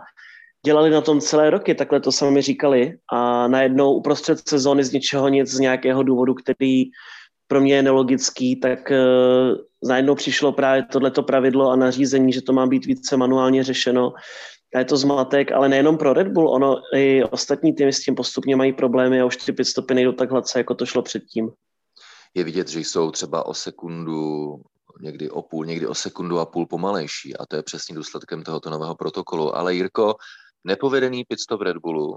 dělali 0.66 0.90
na 0.90 1.00
tom 1.00 1.20
celé 1.20 1.50
roky, 1.50 1.74
takhle 1.74 2.00
to 2.00 2.12
sami 2.12 2.42
říkali 2.42 2.92
a 3.12 3.48
najednou 3.48 3.92
uprostřed 3.92 4.48
sezóny 4.48 4.84
z 4.84 4.92
ničeho 4.92 5.28
nic, 5.28 5.48
z 5.48 5.58
nějakého 5.58 6.02
důvodu, 6.02 6.34
který 6.34 6.84
pro 7.48 7.60
mě 7.60 7.74
je 7.74 7.82
nelogický, 7.82 8.60
tak 8.60 8.90
uh, 8.90 9.56
najednou 9.88 10.14
přišlo 10.14 10.52
právě 10.52 10.82
tohleto 10.92 11.22
pravidlo 11.22 11.70
a 11.70 11.76
nařízení, 11.76 12.32
že 12.32 12.42
to 12.42 12.52
má 12.52 12.66
být 12.66 12.86
více 12.86 13.16
manuálně 13.16 13.64
řešeno. 13.64 14.12
A 14.74 14.78
je 14.78 14.84
to 14.84 14.96
zmatek, 14.96 15.52
ale 15.52 15.68
nejenom 15.68 15.98
pro 15.98 16.12
Red 16.12 16.28
Bull, 16.28 16.50
ono 16.50 16.76
i 16.94 17.24
ostatní 17.24 17.72
týmy 17.72 17.92
s 17.92 18.00
tím 18.00 18.14
postupně 18.14 18.56
mají 18.56 18.72
problémy 18.72 19.20
a 19.20 19.24
už 19.24 19.36
ty 19.36 19.52
pitstopy 19.52 19.94
nejdou 19.94 20.12
tak 20.12 20.30
hladce, 20.30 20.58
jako 20.58 20.74
to 20.74 20.86
šlo 20.86 21.02
předtím. 21.02 21.50
Je 22.34 22.44
vidět, 22.44 22.68
že 22.68 22.80
jsou 22.80 23.10
třeba 23.10 23.46
o 23.46 23.54
sekundu, 23.54 24.54
někdy 25.00 25.30
o 25.30 25.42
půl, 25.42 25.66
někdy 25.66 25.86
o 25.86 25.94
sekundu 25.94 26.38
a 26.38 26.46
půl 26.46 26.66
pomalejší 26.66 27.36
a 27.36 27.46
to 27.46 27.56
je 27.56 27.62
přesně 27.62 27.94
důsledkem 27.94 28.42
tohoto 28.42 28.70
nového 28.70 28.94
protokolu. 28.94 29.56
Ale 29.56 29.74
Jirko, 29.74 30.14
nepovedený 30.64 31.24
pitstop 31.24 31.60
Red 31.60 31.76
Bullu 31.76 32.16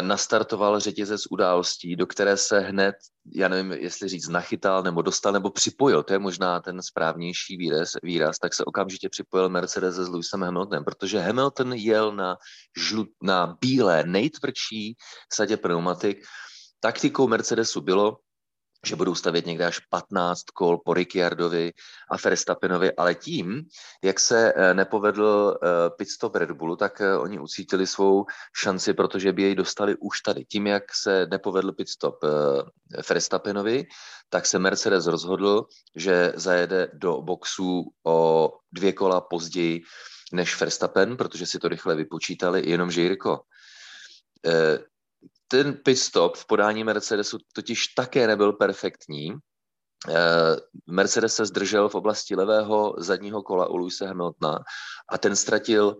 nastartoval 0.00 0.80
řetězec 0.80 1.22
událostí, 1.30 1.96
do 1.96 2.06
které 2.06 2.36
se 2.36 2.60
hned, 2.60 2.94
já 3.34 3.48
nevím, 3.48 3.72
jestli 3.72 4.08
říct, 4.08 4.28
nachytal 4.28 4.82
nebo 4.82 5.02
dostal 5.02 5.32
nebo 5.32 5.50
připojil, 5.50 6.02
to 6.02 6.12
je 6.12 6.18
možná 6.18 6.60
ten 6.60 6.82
správnější 6.82 7.56
výraz, 7.56 7.90
výraz 8.02 8.38
tak 8.38 8.54
se 8.54 8.64
okamžitě 8.64 9.08
připojil 9.08 9.48
Mercedes 9.48 9.94
s 9.94 10.08
Lewisem 10.08 10.42
Hamiltonem, 10.42 10.84
protože 10.84 11.20
Hamilton 11.20 11.72
jel 11.72 12.12
na, 12.12 12.36
žlut, 12.78 13.08
na 13.22 13.56
bílé, 13.60 14.04
nejtvrdší 14.06 14.96
sadě 15.32 15.56
pneumatik. 15.56 16.18
Taktikou 16.80 17.28
Mercedesu 17.28 17.80
bylo, 17.80 18.16
že 18.86 18.96
budou 18.96 19.14
stavět 19.14 19.46
někde 19.46 19.66
až 19.66 19.78
15 19.78 20.42
kol 20.42 20.78
po 20.84 20.94
Ricciardovi 20.94 21.72
a 22.10 22.16
Verstappenovi, 22.16 22.92
ale 22.92 23.14
tím, 23.14 23.62
jak 24.04 24.20
se 24.20 24.52
eh, 24.56 24.74
nepovedl 24.74 25.58
eh, 25.62 25.90
pitstop 25.98 26.36
Red 26.36 26.50
Bullu, 26.50 26.76
tak 26.76 27.00
eh, 27.00 27.18
oni 27.18 27.38
ucítili 27.38 27.86
svou 27.86 28.26
šanci, 28.56 28.92
protože 28.92 29.32
by 29.32 29.42
jej 29.42 29.54
dostali 29.54 29.96
už 30.00 30.20
tady. 30.20 30.44
Tím, 30.44 30.66
jak 30.66 30.82
se 31.02 31.26
nepovedl 31.30 31.72
pitstop 31.72 32.14
Verstappenovi, 33.08 33.84
tak 34.28 34.46
se 34.46 34.58
Mercedes 34.58 35.06
rozhodl, 35.06 35.66
že 35.96 36.32
zajede 36.36 36.88
do 36.92 37.22
boxu 37.22 37.84
o 38.06 38.50
dvě 38.72 38.92
kola 38.92 39.20
později 39.20 39.82
než 40.32 40.60
Verstappen, 40.60 41.16
protože 41.16 41.46
si 41.46 41.58
to 41.58 41.68
rychle 41.68 41.94
vypočítali, 41.96 42.70
jenomže 42.70 43.02
Jirko, 43.02 43.40
ten 45.54 45.74
pit 45.74 45.96
stop 45.96 46.36
v 46.36 46.46
podání 46.46 46.84
Mercedesu 46.84 47.38
totiž 47.52 47.86
také 47.86 48.26
nebyl 48.26 48.52
perfektní. 48.52 49.32
Eh, 50.08 50.56
Mercedes 50.86 51.34
se 51.34 51.46
zdržel 51.46 51.88
v 51.88 51.94
oblasti 51.94 52.36
levého 52.36 52.94
zadního 52.98 53.42
kola 53.42 53.66
u 53.66 53.76
Luise 53.76 54.06
Hamiltona 54.06 54.58
a 55.12 55.18
ten 55.18 55.36
ztratil 55.36 55.96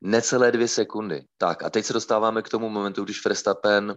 necelé 0.00 0.52
dvě 0.52 0.68
sekundy. 0.68 1.24
Tak 1.38 1.62
a 1.62 1.70
teď 1.70 1.84
se 1.84 1.92
dostáváme 1.92 2.42
k 2.42 2.48
tomu 2.48 2.68
momentu, 2.68 3.04
když 3.04 3.24
Verstappen 3.24 3.94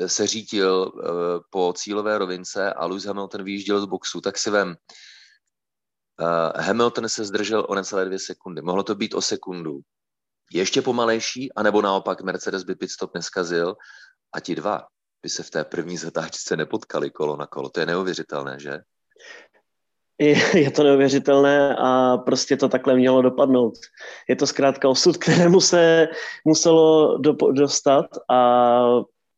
eh, 0.00 0.08
se 0.08 0.26
řítil 0.26 0.92
eh, 0.92 1.08
po 1.50 1.72
cílové 1.76 2.18
rovince 2.18 2.72
a 2.72 2.86
Lewis 2.86 3.04
Hamilton 3.04 3.44
vyjížděl 3.44 3.80
z 3.80 3.84
boxu, 3.84 4.20
tak 4.20 4.38
si 4.38 4.50
vem, 4.50 4.74
Hamilton 6.56 7.08
se 7.08 7.24
zdržel 7.24 7.66
o 7.68 7.74
necelé 7.74 8.04
dvě 8.04 8.18
sekundy. 8.18 8.62
Mohlo 8.62 8.82
to 8.82 8.94
být 8.94 9.14
o 9.14 9.20
sekundu 9.20 9.80
ještě 10.52 10.82
pomalejší, 10.82 11.52
anebo 11.52 11.82
naopak 11.82 12.22
Mercedes 12.22 12.64
by 12.64 12.74
pit 12.74 12.90
stop 12.90 13.14
neskazil 13.14 13.76
a 14.34 14.40
ti 14.40 14.54
dva 14.54 14.86
by 15.22 15.28
se 15.28 15.42
v 15.42 15.50
té 15.50 15.64
první 15.64 15.96
zatáčce 15.96 16.56
nepotkali 16.56 17.10
kolo 17.10 17.36
na 17.36 17.46
kolo. 17.46 17.68
To 17.68 17.80
je 17.80 17.86
neuvěřitelné, 17.86 18.60
že? 18.60 18.78
Je, 20.54 20.70
to 20.70 20.82
neuvěřitelné 20.82 21.76
a 21.78 22.16
prostě 22.16 22.56
to 22.56 22.68
takhle 22.68 22.94
mělo 22.94 23.22
dopadnout. 23.22 23.74
Je 24.28 24.36
to 24.36 24.46
zkrátka 24.46 24.88
osud, 24.88 25.16
kterému 25.18 25.60
se 25.60 26.08
muselo 26.44 27.18
do, 27.18 27.32
dostat 27.32 28.06
a 28.30 28.80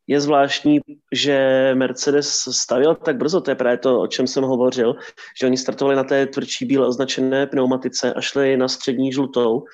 je 0.06 0.20
zvláštní, 0.20 0.80
že 1.12 1.70
Mercedes 1.74 2.28
stavil 2.50 2.94
tak 2.94 3.16
brzo, 3.16 3.40
to 3.40 3.50
je 3.50 3.54
právě 3.54 3.78
to, 3.78 4.00
o 4.00 4.06
čem 4.06 4.26
jsem 4.26 4.44
hovořil, 4.44 4.94
že 5.40 5.46
oni 5.46 5.56
startovali 5.56 5.96
na 5.96 6.04
té 6.04 6.26
tvrdší 6.26 6.64
bíle 6.64 6.86
označené 6.86 7.46
pneumatice 7.46 8.14
a 8.14 8.20
šli 8.20 8.56
na 8.56 8.68
střední 8.68 9.12
žlutou 9.12 9.64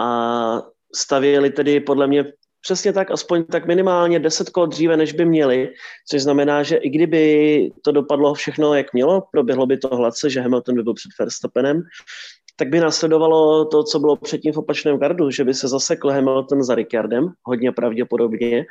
a 0.00 0.62
stavěli 0.94 1.50
tedy 1.50 1.80
podle 1.80 2.06
mě 2.06 2.24
Přesně 2.62 2.92
tak, 2.92 3.10
aspoň 3.10 3.44
tak 3.44 3.66
minimálně 3.66 4.18
deset 4.18 4.50
kol 4.50 4.66
dříve, 4.66 4.96
než 4.96 5.12
by 5.12 5.24
měli, 5.24 5.72
což 6.08 6.22
znamená, 6.22 6.62
že 6.62 6.76
i 6.76 6.90
kdyby 6.90 7.70
to 7.84 7.92
dopadlo 7.92 8.34
všechno, 8.34 8.74
jak 8.74 8.92
mělo, 8.92 9.22
proběhlo 9.32 9.66
by 9.66 9.76
to 9.76 9.96
hladce, 9.96 10.30
že 10.30 10.40
Hamilton 10.40 10.74
by 10.74 10.82
byl 10.82 10.94
před 10.94 11.10
Verstappenem, 11.18 11.82
tak 12.60 12.68
by 12.68 12.80
následovalo 12.80 13.64
to, 13.64 13.82
co 13.82 13.98
bylo 13.98 14.16
předtím 14.16 14.52
v 14.52 14.58
opačném 14.58 14.98
gardu, 14.98 15.30
že 15.30 15.44
by 15.44 15.54
se 15.54 15.68
zasekl 15.68 16.08
Hamilton 16.08 16.62
za 16.62 16.74
Ricciardem, 16.74 17.28
hodně 17.42 17.72
pravděpodobně, 17.72 18.64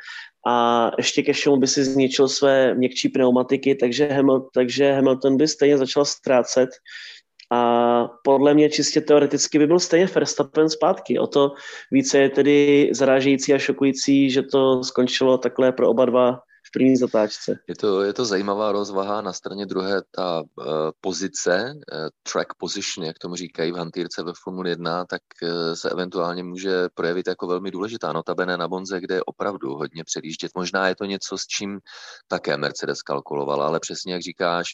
a 0.46 0.90
ještě 0.98 1.22
ke 1.22 1.32
všemu 1.32 1.56
by 1.56 1.66
si 1.66 1.84
zničil 1.84 2.28
své 2.28 2.74
měkčí 2.74 3.08
pneumatiky, 3.08 3.74
takže 3.74 4.08
takže 4.54 4.92
Hamilton 4.92 5.36
by 5.36 5.48
stejně 5.48 5.78
začal 5.78 6.04
ztrácet 6.04 6.70
a 7.50 8.08
podle 8.24 8.54
mě 8.54 8.70
čistě 8.70 9.00
teoreticky 9.00 9.58
by 9.58 9.66
byl 9.66 9.80
stejně 9.80 10.06
Verstappen 10.06 10.70
zpátky. 10.70 11.18
O 11.18 11.26
to 11.26 11.52
více 11.90 12.18
je 12.18 12.30
tedy 12.30 12.90
zarážející 12.92 13.54
a 13.54 13.58
šokující, 13.58 14.30
že 14.30 14.42
to 14.42 14.84
skončilo 14.84 15.38
takhle 15.38 15.72
pro 15.72 15.88
oba 15.88 16.04
dva 16.04 16.40
v 16.66 16.70
první 16.72 16.96
zatáčce. 16.96 17.58
Je 17.68 17.76
to, 17.76 18.02
je 18.02 18.12
to 18.12 18.24
zajímavá 18.24 18.72
rozvaha. 18.72 19.20
Na 19.20 19.32
straně 19.32 19.66
druhé 19.66 20.02
ta 20.10 20.42
uh, 20.42 20.64
pozice, 21.00 21.74
uh, 21.92 22.08
track 22.32 22.54
position, 22.58 23.06
jak 23.06 23.18
tomu 23.18 23.36
říkají 23.36 23.72
v 23.72 23.76
hantýrce 23.76 24.22
ve 24.22 24.32
Formule 24.44 24.70
1, 24.70 25.04
tak 25.04 25.22
uh, 25.42 25.74
se 25.74 25.90
eventuálně 25.90 26.42
může 26.42 26.88
projevit 26.94 27.26
jako 27.26 27.46
velmi 27.46 27.70
důležitá. 27.70 28.12
Notabene 28.12 28.56
na 28.56 28.68
Bonze, 28.68 29.00
kde 29.00 29.14
je 29.14 29.22
opravdu 29.22 29.74
hodně 29.74 30.04
předjíždět. 30.04 30.52
Možná 30.54 30.88
je 30.88 30.94
to 30.94 31.04
něco, 31.04 31.38
s 31.38 31.46
čím 31.46 31.78
také 32.28 32.56
Mercedes 32.56 33.02
kalkulovala, 33.02 33.66
ale 33.66 33.80
přesně 33.80 34.12
jak 34.12 34.22
říkáš, 34.22 34.66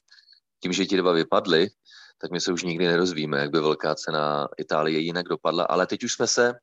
tím, 0.62 0.72
že 0.72 0.86
ti 0.86 0.96
dva 0.96 1.12
vypadli, 1.12 1.68
tak 2.18 2.30
my 2.30 2.40
se 2.40 2.52
už 2.52 2.62
nikdy 2.62 2.86
nerozvíme, 2.86 3.38
jak 3.38 3.50
by 3.50 3.60
velká 3.60 3.94
cena 3.94 4.48
Itálie 4.58 4.98
jinak 4.98 5.28
dopadla, 5.28 5.64
ale 5.64 5.86
teď 5.86 6.04
už 6.04 6.12
jsme 6.12 6.26
se 6.26 6.54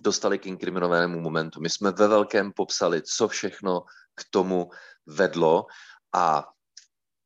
dostali 0.00 0.38
k 0.38 0.46
inkriminovanému 0.46 1.20
momentu. 1.20 1.60
My 1.60 1.70
jsme 1.70 1.90
ve 1.90 2.08
velkém 2.08 2.52
popsali, 2.52 3.02
co 3.02 3.28
všechno 3.28 3.80
k 4.14 4.24
tomu 4.30 4.70
vedlo 5.06 5.66
a 6.14 6.44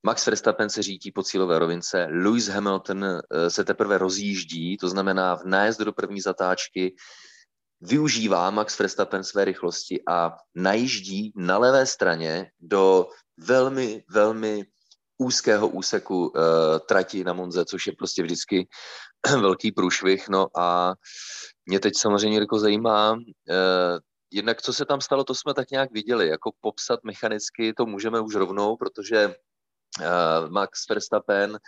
Max 0.06 0.26
Verstappen 0.26 0.70
se 0.70 0.82
řítí 0.82 1.12
po 1.12 1.22
cílové 1.22 1.58
rovince, 1.58 2.06
Lewis 2.10 2.48
Hamilton 2.48 3.04
eh, 3.04 3.50
se 3.50 3.64
teprve 3.64 3.98
rozjíždí, 3.98 4.76
to 4.76 4.88
znamená 4.88 5.36
v 5.36 5.44
nájezdu 5.44 5.84
do 5.84 5.92
první 5.92 6.20
zatáčky 6.20 6.94
využívá 7.80 8.50
Max 8.50 8.78
Verstappen 8.78 9.24
své 9.24 9.44
rychlosti 9.44 10.02
a 10.08 10.36
najíždí 10.54 11.32
na 11.36 11.58
levé 11.58 11.86
straně 11.86 12.50
do 12.60 13.06
velmi, 13.36 14.04
velmi 14.10 14.64
úzkého 15.18 15.68
úseku 15.68 16.26
uh, 16.26 16.32
trati 16.88 17.24
na 17.24 17.32
Monze, 17.32 17.64
což 17.64 17.86
je 17.86 17.92
prostě 17.92 18.22
vždycky 18.22 18.68
velký 19.40 19.72
průšvih. 19.72 20.28
No 20.28 20.46
a 20.56 20.94
mě 21.66 21.80
teď 21.80 21.94
samozřejmě 21.96 22.38
jako 22.38 22.58
zajímá, 22.58 23.12
uh, 23.12 23.98
jednak 24.32 24.62
co 24.62 24.72
se 24.72 24.84
tam 24.84 25.00
stalo, 25.00 25.24
to 25.24 25.34
jsme 25.34 25.54
tak 25.54 25.70
nějak 25.70 25.92
viděli. 25.92 26.28
Jako 26.28 26.50
popsat 26.60 27.00
mechanicky 27.04 27.72
to 27.72 27.86
můžeme 27.86 28.20
už 28.20 28.34
rovnou, 28.34 28.76
protože 28.76 29.26
uh, 29.26 30.50
Max 30.50 30.88
Verstappen 30.88 31.58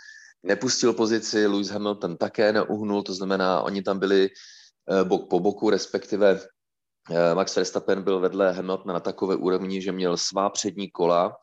nepustil 0.43 0.93
pozici, 0.93 1.47
Lewis 1.47 1.69
Hamilton 1.69 2.17
také 2.17 2.53
neuhnul, 2.53 3.03
to 3.03 3.13
znamená, 3.13 3.61
oni 3.61 3.81
tam 3.81 3.99
byli 3.99 4.29
uh, 4.29 5.07
bok 5.07 5.29
po 5.29 5.39
boku, 5.39 5.69
respektive 5.69 6.39
Max 7.33 7.55
Verstappen 7.55 8.01
byl 8.01 8.19
vedle 8.19 8.53
Hamiltona 8.53 8.93
na 8.93 8.99
takové 8.99 9.35
úrovni, 9.35 9.81
že 9.81 9.91
měl 9.91 10.17
svá 10.17 10.49
přední 10.49 10.91
kola 10.91 11.27
Eh, 11.27 11.37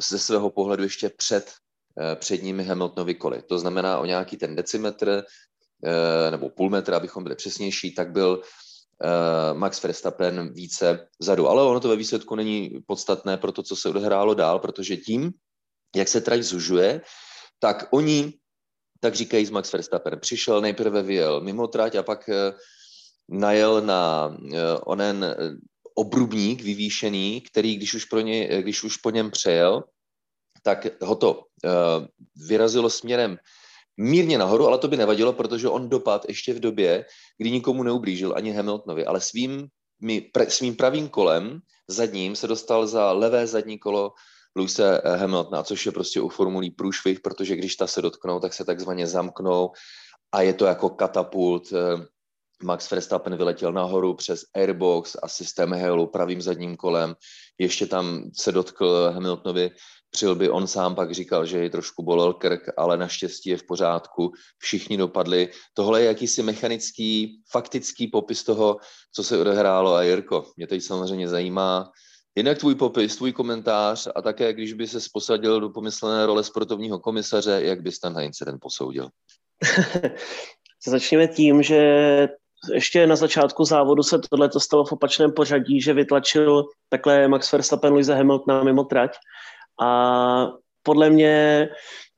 ze 0.00 0.18
svého 0.18 0.50
pohledu 0.50 0.82
ještě 0.82 1.08
před 1.08 1.52
eh, 2.00 2.16
předními 2.16 2.64
Hamiltonovi 2.64 3.14
koly. 3.14 3.42
To 3.42 3.58
znamená 3.58 3.98
o 3.98 4.04
nějaký 4.04 4.36
ten 4.36 4.56
decimetr 4.56 5.22
eh, 5.84 6.30
nebo 6.30 6.48
půl 6.48 6.70
metra, 6.70 6.96
abychom 6.96 7.22
byli 7.22 7.34
přesnější, 7.34 7.94
tak 7.94 8.12
byl 8.12 8.42
Max 9.52 9.82
Verstappen 9.82 10.52
více 10.52 11.08
vzadu. 11.20 11.48
Ale 11.48 11.62
ono 11.62 11.80
to 11.80 11.88
ve 11.88 11.96
výsledku 11.96 12.34
není 12.34 12.82
podstatné 12.86 13.36
pro 13.36 13.52
to, 13.52 13.62
co 13.62 13.76
se 13.76 13.88
odehrálo 13.88 14.34
dál, 14.34 14.58
protože 14.58 14.96
tím, 14.96 15.32
jak 15.96 16.08
se 16.08 16.20
trať 16.20 16.42
zužuje, 16.42 17.00
tak 17.58 17.88
oni, 17.90 18.34
tak 19.00 19.14
říkají 19.14 19.46
z 19.46 19.50
Max 19.50 19.72
Verstappen, 19.72 20.20
přišel, 20.20 20.60
nejprve 20.60 21.02
vyjel 21.02 21.40
mimo 21.40 21.66
trať 21.66 21.94
a 21.94 22.02
pak 22.02 22.30
najel 23.28 23.82
na 23.82 24.36
onen 24.82 25.36
obrubník 25.98 26.62
vyvýšený, 26.62 27.40
který 27.40 27.76
když 27.76 27.94
už, 27.94 28.04
pro 28.04 28.20
ně, 28.20 28.62
když 28.62 28.82
už 28.82 28.96
po 28.96 29.10
něm 29.10 29.30
přejel, 29.30 29.84
tak 30.62 30.86
ho 31.02 31.16
to 31.16 31.34
uh, 31.34 32.06
vyrazilo 32.48 32.90
směrem 32.90 33.38
mírně 33.98 34.38
nahoru, 34.38 34.66
ale 34.66 34.78
to 34.78 34.88
by 34.88 34.96
nevadilo, 34.96 35.32
protože 35.32 35.68
on 35.68 35.88
dopad 35.88 36.24
ještě 36.28 36.54
v 36.54 36.60
době, 36.60 37.04
kdy 37.38 37.50
nikomu 37.50 37.82
neublížil 37.82 38.34
ani 38.36 38.52
Hamiltonovi, 38.52 39.06
ale 39.06 39.20
svým, 39.20 39.66
pr, 40.32 40.50
svým 40.50 40.76
pravým 40.76 41.08
kolem 41.08 41.60
zadním 41.88 42.36
se 42.36 42.46
dostal 42.46 42.86
za 42.86 43.12
levé 43.12 43.46
zadní 43.46 43.78
kolo 43.78 44.14
Luise 44.56 45.00
eh, 45.04 45.16
Hamiltona, 45.16 45.62
což 45.62 45.86
je 45.86 45.92
prostě 45.92 46.20
u 46.20 46.28
formulí 46.28 46.70
průšvih, 46.70 47.20
protože 47.20 47.56
když 47.56 47.76
ta 47.76 47.86
se 47.86 48.02
dotknou, 48.02 48.40
tak 48.40 48.54
se 48.54 48.64
takzvaně 48.64 49.06
zamknou 49.06 49.70
a 50.32 50.42
je 50.42 50.54
to 50.54 50.66
jako 50.66 50.90
katapult 50.90 51.72
eh, 51.72 52.06
Max 52.62 52.90
Verstappen 52.90 53.36
vyletěl 53.36 53.72
nahoru 53.72 54.14
přes 54.14 54.40
airbox 54.54 55.16
a 55.22 55.28
systém 55.28 55.72
Halo 55.72 56.06
pravým 56.06 56.42
zadním 56.42 56.76
kolem. 56.76 57.14
Ještě 57.58 57.86
tam 57.86 58.30
se 58.34 58.52
dotkl 58.52 59.10
Hamiltonovi 59.14 59.70
přilby. 60.10 60.50
On 60.50 60.66
sám 60.66 60.94
pak 60.94 61.12
říkal, 61.12 61.46
že 61.46 61.58
jej 61.58 61.70
trošku 61.70 62.02
bolel 62.02 62.32
krk, 62.32 62.62
ale 62.76 62.96
naštěstí 62.96 63.50
je 63.50 63.56
v 63.56 63.66
pořádku. 63.66 64.32
Všichni 64.58 64.96
dopadli. 64.96 65.48
Tohle 65.74 66.00
je 66.00 66.06
jakýsi 66.06 66.42
mechanický, 66.42 67.42
faktický 67.50 68.06
popis 68.06 68.44
toho, 68.44 68.76
co 69.12 69.24
se 69.24 69.38
odehrálo. 69.38 69.94
A 69.94 70.02
Jirko, 70.02 70.44
mě 70.56 70.66
teď 70.66 70.82
samozřejmě 70.82 71.28
zajímá, 71.28 71.90
Jinak 72.36 72.58
tvůj 72.58 72.74
popis, 72.74 73.16
tvůj 73.16 73.32
komentář 73.32 74.08
a 74.14 74.22
také, 74.22 74.52
když 74.52 74.72
by 74.72 74.86
se 74.86 74.98
posadil 75.12 75.60
do 75.60 75.68
pomyslené 75.68 76.26
role 76.26 76.44
sportovního 76.44 76.98
komisaře, 76.98 77.60
jak 77.62 77.82
bys 77.82 77.98
ten 77.98 78.20
incident 78.20 78.60
posoudil? 78.60 79.08
Začněme 80.86 81.28
tím, 81.28 81.62
že 81.62 82.28
ještě 82.72 83.06
na 83.06 83.16
začátku 83.16 83.64
závodu 83.64 84.02
se 84.02 84.18
tohle 84.30 84.50
stalo 84.58 84.84
v 84.84 84.92
opačném 84.92 85.32
pořadí, 85.32 85.80
že 85.80 85.92
vytlačil 85.92 86.64
takhle 86.88 87.28
Max 87.28 87.52
Verstappen 87.52 87.92
Luisa 87.92 88.14
Hamiltona 88.14 88.62
mimo 88.62 88.84
trať. 88.84 89.16
A 89.82 90.46
podle 90.82 91.10
mě 91.10 91.68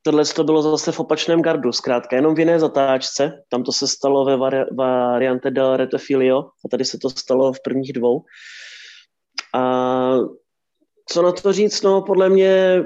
tohle 0.01 0.25
to 0.25 0.43
bylo 0.43 0.61
zase 0.61 0.91
v 0.91 0.99
opačném 0.99 1.41
gardu, 1.41 1.71
zkrátka 1.71 2.15
jenom 2.15 2.35
v 2.35 2.39
jiné 2.39 2.59
zatáčce, 2.59 3.43
tam 3.49 3.63
to 3.63 3.71
se 3.71 3.87
stalo 3.87 4.25
ve 4.25 4.37
vari- 4.37 4.75
variante 4.75 5.51
del 5.51 5.77
Retefilio 5.77 6.39
a 6.39 6.67
tady 6.71 6.85
se 6.85 6.97
to 6.97 7.09
stalo 7.09 7.53
v 7.53 7.61
prvních 7.63 7.93
dvou. 7.93 8.23
A 9.55 10.15
co 11.09 11.21
na 11.21 11.31
to 11.31 11.53
říct, 11.53 11.81
no 11.81 12.01
podle 12.01 12.29
mě 12.29 12.83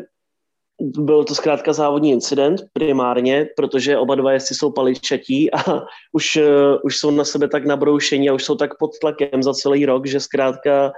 byl 0.82 1.24
to 1.24 1.36
zkrátka 1.36 1.74
závodní 1.74 2.12
incident 2.12 2.62
primárně, 2.74 3.48
protože 3.56 3.98
oba 3.98 4.16
dva 4.16 4.32
jezdci 4.32 4.56
jsou 4.56 4.72
paličatí 4.72 5.54
a 5.54 5.82
už, 6.14 6.36
uh, 6.36 6.78
už 6.84 6.98
jsou 6.98 7.12
na 7.12 7.26
sebe 7.26 7.48
tak 7.48 7.66
nabroušení 7.66 8.30
a 8.30 8.34
už 8.34 8.44
jsou 8.44 8.56
tak 8.56 8.78
pod 8.78 8.92
tlakem 9.02 9.44
za 9.44 9.54
celý 9.54 9.86
rok, 9.86 10.08
že 10.08 10.20
zkrátka 10.20 10.92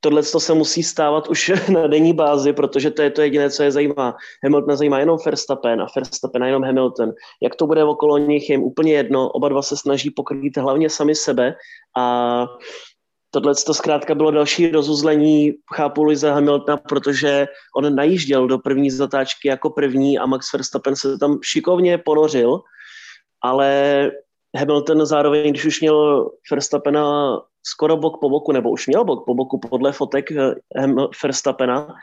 tohle 0.00 0.22
se 0.22 0.54
musí 0.54 0.82
stávat 0.82 1.28
už 1.28 1.52
na 1.72 1.86
denní 1.86 2.12
bázi, 2.12 2.52
protože 2.52 2.90
to 2.90 3.02
je 3.02 3.10
to 3.10 3.22
jediné, 3.22 3.50
co 3.50 3.62
je 3.62 3.72
zajímá. 3.72 4.16
Hamilton 4.44 4.76
zajímá 4.76 4.98
jenom 4.98 5.18
Verstappen 5.26 5.82
a 5.82 5.86
Verstappen 5.96 6.42
jenom 6.42 6.64
Hamilton. 6.64 7.12
Jak 7.42 7.54
to 7.54 7.66
bude 7.66 7.84
okolo 7.84 8.18
nich, 8.18 8.50
je 8.50 8.54
jim 8.54 8.62
úplně 8.62 8.92
jedno. 8.92 9.30
Oba 9.30 9.48
dva 9.48 9.62
se 9.62 9.76
snaží 9.76 10.10
pokrýt 10.10 10.56
hlavně 10.56 10.90
sami 10.90 11.14
sebe 11.14 11.54
a 11.96 12.46
tohle 13.40 13.54
to 13.66 13.74
zkrátka 13.74 14.14
bylo 14.14 14.30
další 14.30 14.70
rozuzlení, 14.70 15.52
chápu 15.74 16.02
Luisa 16.02 16.34
Hamiltona, 16.34 16.76
protože 16.76 17.48
on 17.76 17.94
najížděl 17.94 18.46
do 18.46 18.58
první 18.58 18.90
zatáčky 18.90 19.48
jako 19.48 19.70
první 19.70 20.18
a 20.18 20.26
Max 20.26 20.52
Verstappen 20.52 20.96
se 20.96 21.18
tam 21.18 21.38
šikovně 21.42 21.98
ponořil, 21.98 22.60
ale 23.42 24.10
Hamilton 24.58 25.06
zároveň, 25.06 25.50
když 25.50 25.64
už 25.64 25.80
měl 25.80 26.30
Verstappena 26.50 27.36
skoro 27.72 27.96
bok 27.96 28.20
po 28.20 28.28
boku, 28.28 28.52
nebo 28.52 28.70
už 28.70 28.86
měl 28.86 29.04
bok 29.04 29.24
po 29.26 29.34
boku 29.34 29.58
podle 29.58 29.92
fotek 29.92 30.30
eh, 30.32 30.54
Verstappena, 31.22 31.94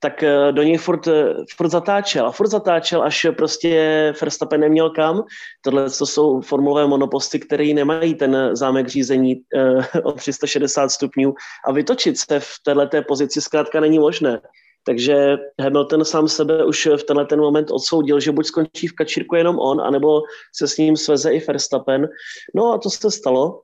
tak 0.00 0.22
eh, 0.22 0.52
do 0.52 0.62
něj 0.62 0.78
furt, 0.78 1.06
eh, 1.06 1.34
furt 1.56 1.68
zatáčel 1.68 2.26
a 2.26 2.32
furt 2.32 2.48
zatáčel, 2.48 3.02
až 3.02 3.26
prostě 3.36 4.14
Verstappen 4.20 4.60
neměl 4.60 4.90
kam. 4.90 5.22
Tohle 5.62 5.90
to 5.90 6.06
jsou 6.06 6.40
formulové 6.40 6.86
monoposty, 6.86 7.40
které 7.40 7.74
nemají 7.74 8.14
ten 8.14 8.50
zámek 8.52 8.88
řízení 8.88 9.40
o 10.04 10.12
360 10.12 10.88
stupňů 10.88 11.34
a 11.68 11.72
vytočit 11.72 12.18
se 12.18 12.40
v 12.40 12.50
této 12.64 13.02
pozici 13.02 13.40
zkrátka 13.40 13.80
není 13.80 13.98
možné. 13.98 14.40
Takže 14.86 15.36
Hamilton 15.60 16.04
sám 16.04 16.28
sebe 16.28 16.64
už 16.64 16.86
v 16.86 17.04
tenhle 17.04 17.26
ten 17.26 17.40
moment 17.40 17.70
odsoudil, 17.70 18.20
že 18.20 18.32
buď 18.32 18.46
skončí 18.46 18.86
v 18.86 18.92
kačírku 18.92 19.36
jenom 19.36 19.58
on, 19.58 19.80
anebo 19.80 20.22
se 20.54 20.68
s 20.68 20.76
ním 20.76 20.96
sveze 20.96 21.32
i 21.32 21.40
Verstappen. 21.40 22.08
No 22.54 22.72
a 22.72 22.78
to 22.78 22.90
se 22.90 23.10
stalo, 23.10 23.60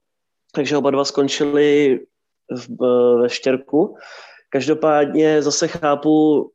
takže 0.54 0.76
oba 0.76 0.90
dva 0.90 1.04
skončili 1.04 2.00
v, 2.50 2.86
ve 3.22 3.28
štěrku. 3.28 3.96
Každopádně 4.48 5.42
zase 5.42 5.68
chápu, 5.68 6.46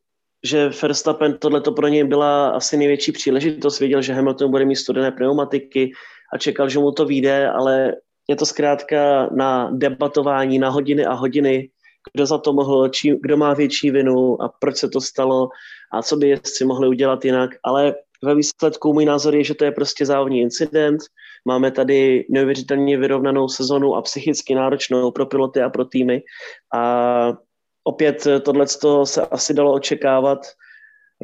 že 0.44 0.70
Verstappen 0.82 1.38
tohleto 1.38 1.72
pro 1.72 1.88
něj 1.88 2.04
byla 2.04 2.48
asi 2.48 2.76
největší 2.76 3.12
příležitost. 3.12 3.80
Věděl, 3.80 4.02
že 4.02 4.12
Hamilton 4.12 4.50
bude 4.50 4.64
mít 4.64 4.76
studené 4.76 5.12
pneumatiky 5.12 5.92
a 6.34 6.38
čekal, 6.38 6.68
že 6.68 6.78
mu 6.78 6.92
to 6.92 7.04
vyjde, 7.04 7.50
ale 7.50 7.92
je 8.28 8.36
to 8.36 8.46
zkrátka 8.46 9.28
na 9.32 9.70
debatování, 9.70 10.58
na 10.58 10.68
hodiny 10.68 11.06
a 11.06 11.12
hodiny, 11.12 11.70
kdo 12.12 12.26
za 12.26 12.38
to 12.38 12.52
mohl, 12.52 12.88
či, 12.88 13.18
kdo 13.22 13.36
má 13.36 13.54
větší 13.54 13.90
vinu 13.90 14.42
a 14.42 14.52
proč 14.58 14.76
se 14.76 14.88
to 14.88 15.00
stalo 15.00 15.48
a 15.92 16.02
co 16.02 16.16
by 16.16 16.28
jezdci 16.28 16.64
mohli 16.64 16.88
udělat 16.88 17.24
jinak. 17.24 17.50
Ale 17.64 17.94
ve 18.22 18.34
výsledku 18.34 18.92
můj 18.92 19.04
názor 19.04 19.34
je, 19.34 19.44
že 19.44 19.54
to 19.54 19.64
je 19.64 19.72
prostě 19.72 20.06
závodní 20.06 20.40
incident. 20.40 21.00
Máme 21.46 21.70
tady 21.70 22.26
neuvěřitelně 22.30 22.98
vyrovnanou 22.98 23.48
sezonu 23.48 23.94
a 23.94 24.02
psychicky 24.02 24.54
náročnou 24.54 25.10
pro 25.10 25.26
piloty 25.26 25.62
a 25.62 25.70
pro 25.70 25.84
týmy. 25.84 26.22
A 26.74 27.32
opět 27.84 28.26
tohle 28.42 28.66
se 29.04 29.22
asi 29.30 29.54
dalo 29.54 29.72
očekávat. 29.72 30.38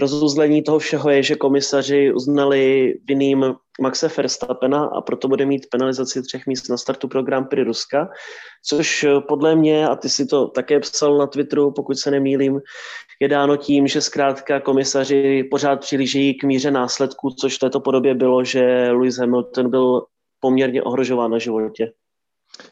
Rozuzlení 0.01 0.63
toho 0.63 0.79
všeho 0.79 1.11
je, 1.11 1.23
že 1.23 1.35
komisaři 1.35 2.13
uznali 2.13 2.95
vinným 3.09 3.55
Maxe 3.81 4.09
Verstappena 4.17 4.85
a 4.85 5.01
proto 5.01 5.29
bude 5.29 5.47
mít 5.47 5.67
penalizaci 5.71 6.23
třech 6.23 6.47
míst 6.47 6.69
na 6.69 6.77
startu 6.77 7.09
program 7.09 7.47
Prix 7.47 7.67
Ruska, 7.67 8.09
což 8.65 9.07
podle 9.29 9.57
mě, 9.57 9.89
a 9.89 9.97
ty 9.97 10.09
si 10.09 10.27
to 10.27 10.49
také 10.49 10.81
psal 10.81 11.19
na 11.19 11.27
Twitteru, 11.27 11.73
pokud 11.73 11.99
se 11.99 12.11
nemýlím, 12.11 12.61
je 13.21 13.29
dáno 13.29 13.57
tím, 13.57 13.87
že 13.87 14.01
zkrátka 14.01 14.61
komisaři 14.61 15.45
pořád 15.51 15.81
přilížejí 15.81 16.35
k 16.35 16.45
míře 16.45 16.71
následků, 16.71 17.31
což 17.31 17.57
v 17.57 17.61
této 17.61 17.81
podobě 17.81 18.15
bylo, 18.15 18.45
že 18.45 18.91
Lewis 18.91 19.19
Hamilton 19.19 19.71
byl 19.71 20.03
poměrně 20.43 20.83
ohrožován 20.83 21.31
na 21.31 21.39
životě. 21.39 21.93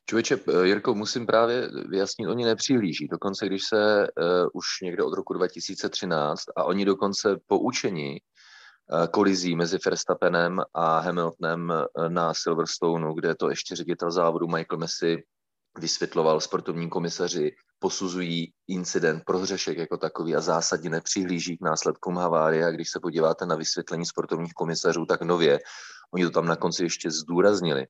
Člověče, 0.09 0.41
eh, 0.49 0.67
Jirko, 0.67 0.95
musím 0.95 1.27
právě 1.27 1.69
vyjasnit, 1.89 2.29
oni 2.29 2.45
nepřihlíží. 2.45 3.09
Dokonce, 3.09 3.47
když 3.47 3.63
se 3.69 4.07
uh, 4.07 4.49
už 4.53 4.65
někde 4.83 5.03
od 5.03 5.15
roku 5.15 5.33
2013 5.33 6.45
a 6.57 6.65
oni 6.65 6.85
dokonce 6.85 7.37
poučení 7.47 8.19
uh, 8.93 9.07
kolizí 9.07 9.57
mezi 9.57 9.79
Verstappenem 9.87 10.61
a 10.75 10.99
Hamiltonem 10.99 11.73
na 12.09 12.35
Silverstoneu, 12.35 13.15
kde 13.15 13.35
to 13.35 13.51
ještě 13.51 13.77
ředitel 13.77 14.11
závodu 14.11 14.47
Michael 14.47 14.79
Messi 14.79 15.23
vysvětloval 15.79 16.41
sportovní 16.41 16.91
komisaři, 16.91 17.53
posuzují 17.79 18.53
incident, 18.69 19.23
prohřešek 19.27 19.79
jako 19.79 19.97
takový 19.97 20.37
a 20.37 20.41
zásadně 20.41 20.91
nepřihlíží 20.91 21.57
k 21.57 21.65
následkům 21.65 22.17
havárie. 22.17 22.67
A 22.67 22.71
když 22.71 22.91
se 22.91 23.01
podíváte 23.01 23.47
na 23.47 23.57
vysvětlení 23.57 24.07
sportovních 24.07 24.53
komisařů, 24.53 25.07
tak 25.07 25.23
nově, 25.23 25.59
oni 26.14 26.25
to 26.25 26.31
tam 26.31 26.46
na 26.46 26.57
konci 26.57 26.83
ještě 26.83 27.11
zdůraznili, 27.11 27.87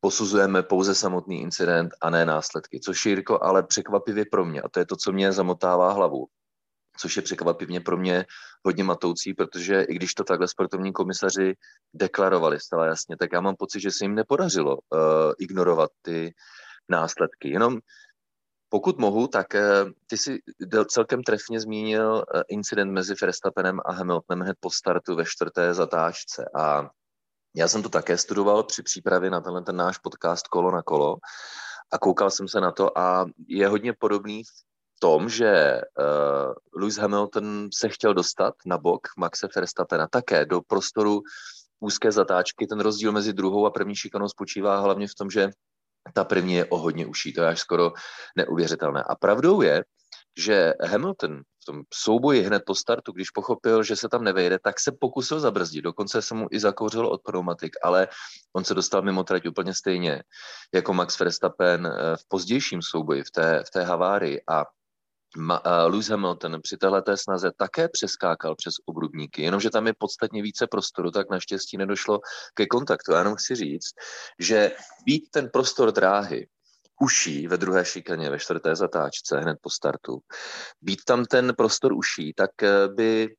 posuzujeme 0.00 0.62
pouze 0.62 0.94
samotný 0.94 1.40
incident 1.40 1.92
a 2.00 2.10
ne 2.10 2.26
následky, 2.26 2.80
což 2.80 3.06
je 3.06 3.10
Jirko 3.12 3.42
ale 3.42 3.62
překvapivě 3.62 4.24
pro 4.30 4.44
mě. 4.44 4.62
A 4.62 4.68
to 4.68 4.78
je 4.78 4.86
to, 4.86 4.96
co 4.96 5.12
mě 5.12 5.32
zamotává 5.32 5.92
hlavu 5.92 6.26
což 6.96 7.16
je 7.16 7.22
překvapivně 7.22 7.80
pro 7.80 7.96
mě 7.96 8.26
hodně 8.64 8.84
matoucí, 8.84 9.34
protože 9.34 9.82
i 9.82 9.94
když 9.94 10.14
to 10.14 10.24
takhle 10.24 10.48
sportovní 10.48 10.92
komisaři 10.92 11.54
deklarovali 11.94 12.60
zcela 12.60 12.86
jasně, 12.86 13.16
tak 13.16 13.32
já 13.32 13.40
mám 13.40 13.56
pocit, 13.56 13.80
že 13.80 13.90
se 13.90 14.04
jim 14.04 14.14
nepodařilo 14.14 14.76
uh, 14.76 15.00
ignorovat 15.38 15.90
ty 16.02 16.34
následky. 16.88 17.50
Jenom 17.50 17.78
pokud 18.68 18.98
mohu, 18.98 19.26
tak 19.26 19.46
uh, 19.54 19.90
ty 20.06 20.16
si 20.16 20.38
celkem 20.86 21.22
trefně 21.22 21.60
zmínil 21.60 22.14
uh, 22.14 22.42
incident 22.48 22.92
mezi 22.92 23.14
Verstappenem 23.22 23.80
a 23.84 23.92
Hamiltonem 23.92 24.44
hned 24.44 24.56
po 24.60 24.70
startu 24.70 25.16
ve 25.16 25.24
čtvrté 25.24 25.74
zatáčce 25.74 26.44
a 26.54 26.90
já 27.56 27.68
jsem 27.68 27.82
to 27.82 27.88
také 27.88 28.18
studoval 28.18 28.62
při 28.62 28.82
přípravě 28.82 29.30
na 29.30 29.40
tenhle 29.40 29.62
ten 29.62 29.76
náš 29.76 29.98
podcast 29.98 30.48
Kolo 30.48 30.70
na 30.70 30.82
kolo 30.82 31.16
a 31.92 31.98
koukal 31.98 32.30
jsem 32.30 32.48
se 32.48 32.60
na 32.60 32.72
to 32.72 32.98
a 32.98 33.26
je 33.48 33.68
hodně 33.68 33.92
podobný 33.92 34.42
v 34.44 35.00
tom, 35.00 35.28
že 35.28 35.80
uh, 35.98 36.52
Lewis 36.80 36.96
Hamilton 36.96 37.68
se 37.74 37.88
chtěl 37.88 38.14
dostat 38.14 38.54
na 38.66 38.78
bok 38.78 39.08
Maxe 39.18 39.48
Verstappena 39.56 40.06
také 40.06 40.46
do 40.46 40.60
prostoru 40.60 41.22
úzké 41.80 42.12
zatáčky. 42.12 42.66
Ten 42.66 42.80
rozdíl 42.80 43.12
mezi 43.12 43.32
druhou 43.32 43.66
a 43.66 43.70
první 43.70 43.96
šikanou 43.96 44.28
spočívá 44.28 44.80
hlavně 44.80 45.08
v 45.08 45.14
tom, 45.14 45.30
že 45.30 45.50
ta 46.12 46.24
první 46.24 46.54
je 46.54 46.64
o 46.64 46.78
hodně 46.78 47.06
uší. 47.06 47.32
To 47.32 47.40
je 47.40 47.48
až 47.48 47.60
skoro 47.60 47.92
neuvěřitelné. 48.36 49.02
A 49.02 49.14
pravdou 49.14 49.62
je, 49.62 49.84
že 50.38 50.74
Hamilton 50.82 51.42
v 51.62 51.64
tom 51.64 51.82
souboji 51.94 52.42
hned 52.42 52.62
po 52.66 52.74
startu, 52.74 53.12
když 53.12 53.30
pochopil, 53.30 53.82
že 53.82 53.96
se 53.96 54.08
tam 54.08 54.24
nevejde, 54.24 54.58
tak 54.58 54.80
se 54.80 54.92
pokusil 55.00 55.40
zabrzdit. 55.40 55.84
Dokonce 55.84 56.22
se 56.22 56.34
mu 56.34 56.46
i 56.50 56.60
zakouřilo 56.60 57.10
od 57.10 57.22
pneumatik, 57.22 57.76
ale 57.82 58.08
on 58.52 58.64
se 58.64 58.74
dostal 58.74 59.02
mimo 59.02 59.24
trať 59.24 59.46
úplně 59.48 59.74
stejně 59.74 60.22
jako 60.74 60.94
Max 60.94 61.18
Verstappen 61.18 61.86
eh, 61.86 62.16
v 62.16 62.28
pozdějším 62.28 62.82
souboji, 62.82 63.22
v 63.22 63.30
té, 63.30 63.64
v 63.66 63.70
té 63.70 63.82
havárii. 63.82 64.42
A 64.48 64.64
uh, 65.36 65.58
Lewis 65.86 66.08
Hamilton 66.08 66.60
při 66.62 66.76
této 66.76 67.16
snaze 67.16 67.52
také 67.56 67.88
přeskákal 67.88 68.54
přes 68.56 68.74
obrubníky, 68.86 69.42
jenomže 69.42 69.70
tam 69.70 69.86
je 69.86 69.94
podstatně 69.98 70.42
více 70.42 70.66
prostoru, 70.66 71.10
tak 71.10 71.30
naštěstí 71.30 71.76
nedošlo 71.76 72.20
ke 72.54 72.66
kontaktu. 72.66 73.12
Já 73.12 73.18
jenom 73.18 73.34
chci 73.34 73.54
říct, 73.54 73.94
že 74.38 74.72
být 75.04 75.30
ten 75.30 75.50
prostor 75.52 75.92
dráhy 75.92 76.46
uší 77.00 77.48
ve 77.48 77.56
druhé 77.56 77.84
šikaně, 77.84 78.30
ve 78.30 78.38
čtvrté 78.38 78.76
zatáčce, 78.76 79.40
hned 79.40 79.58
po 79.60 79.70
startu, 79.70 80.18
být 80.80 81.04
tam 81.06 81.24
ten 81.24 81.54
prostor 81.56 81.92
uší, 81.92 82.34
tak 82.36 82.50
by 82.94 83.34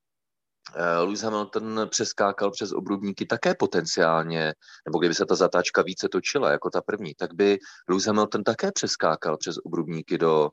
Lewis 1.00 1.22
Hamilton 1.22 1.88
přeskákal 1.90 2.52
přes 2.52 2.72
obrubníky 2.72 3.26
také 3.26 3.56
potenciálně, 3.56 4.54
nebo 4.86 5.00
kdyby 5.00 5.16
se 5.16 5.26
ta 5.26 5.36
zatáčka 5.36 5.82
více 5.82 6.10
točila 6.10 6.52
jako 6.52 6.70
ta 6.70 6.82
první, 6.82 7.14
tak 7.18 7.34
by 7.34 7.58
Lewis 7.90 8.06
Hamilton 8.06 8.44
také 8.44 8.72
přeskákal 8.72 9.38
přes 9.38 9.56
obrubníky 9.66 10.18
do 10.18 10.50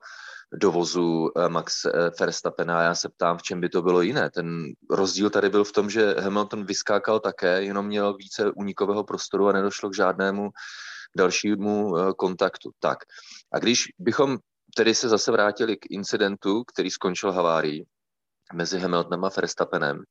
dovozu 0.53 1.31
eh, 1.37 1.49
Max 1.49 1.85
eh, 1.85 1.91
Verstappena. 2.21 2.83
Já 2.83 2.95
se 2.95 3.09
ptám, 3.09 3.39
v 3.39 3.43
čem 3.43 3.61
by 3.61 3.69
to 3.69 3.83
bylo 3.83 4.03
jiné. 4.03 4.31
Ten 4.31 4.65
rozdíl 4.91 5.31
tady 5.31 5.49
byl 5.49 5.65
v 5.65 5.73
tom, 5.73 5.91
že 5.91 6.15
Hamilton 6.19 6.65
vyskákal 6.65 7.21
také, 7.21 7.63
jenom 7.63 7.87
měl 7.87 8.15
více 8.15 8.51
unikového 8.51 9.05
prostoru 9.05 9.49
a 9.49 9.53
nedošlo 9.53 9.91
k 9.91 9.97
žádnému 9.97 10.51
dalšímu 11.17 11.97
eh, 11.97 12.13
kontaktu. 12.17 12.71
Tak 12.79 12.99
a 13.53 13.59
když 13.59 13.89
bychom 13.99 14.39
tedy 14.77 14.95
se 14.95 15.09
zase 15.09 15.33
vrátili 15.33 15.77
k 15.77 15.91
incidentu, 15.91 16.65
který 16.65 16.91
skončil 16.91 17.33
havárií, 17.33 17.87
mezi 18.53 18.79
Hamiltonem 18.79 19.25
a 19.25 19.31
Verstappenem, 19.37 20.03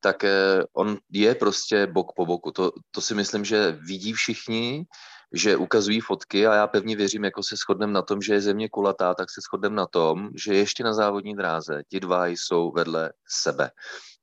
tak 0.00 0.24
on 0.72 0.96
je 1.10 1.34
prostě 1.34 1.86
bok 1.86 2.12
po 2.16 2.26
boku. 2.26 2.50
To, 2.50 2.72
to 2.90 3.00
si 3.00 3.14
myslím, 3.14 3.44
že 3.44 3.72
vidí 3.72 4.12
všichni, 4.12 4.84
že 5.32 5.56
ukazují 5.56 6.00
fotky 6.00 6.46
a 6.46 6.54
já 6.54 6.66
pevně 6.66 6.96
věřím, 6.96 7.24
jako 7.24 7.42
se 7.42 7.56
shodneme 7.56 7.92
na 7.92 8.02
tom, 8.02 8.22
že 8.22 8.34
je 8.34 8.40
země 8.40 8.68
kulatá, 8.68 9.14
tak 9.14 9.30
se 9.30 9.40
shodneme 9.40 9.76
na 9.76 9.86
tom, 9.86 10.30
že 10.44 10.54
ještě 10.54 10.84
na 10.84 10.94
závodní 10.94 11.36
dráze 11.36 11.82
ti 11.88 12.00
dva 12.00 12.26
jsou 12.26 12.72
vedle 12.72 13.12
sebe. 13.28 13.70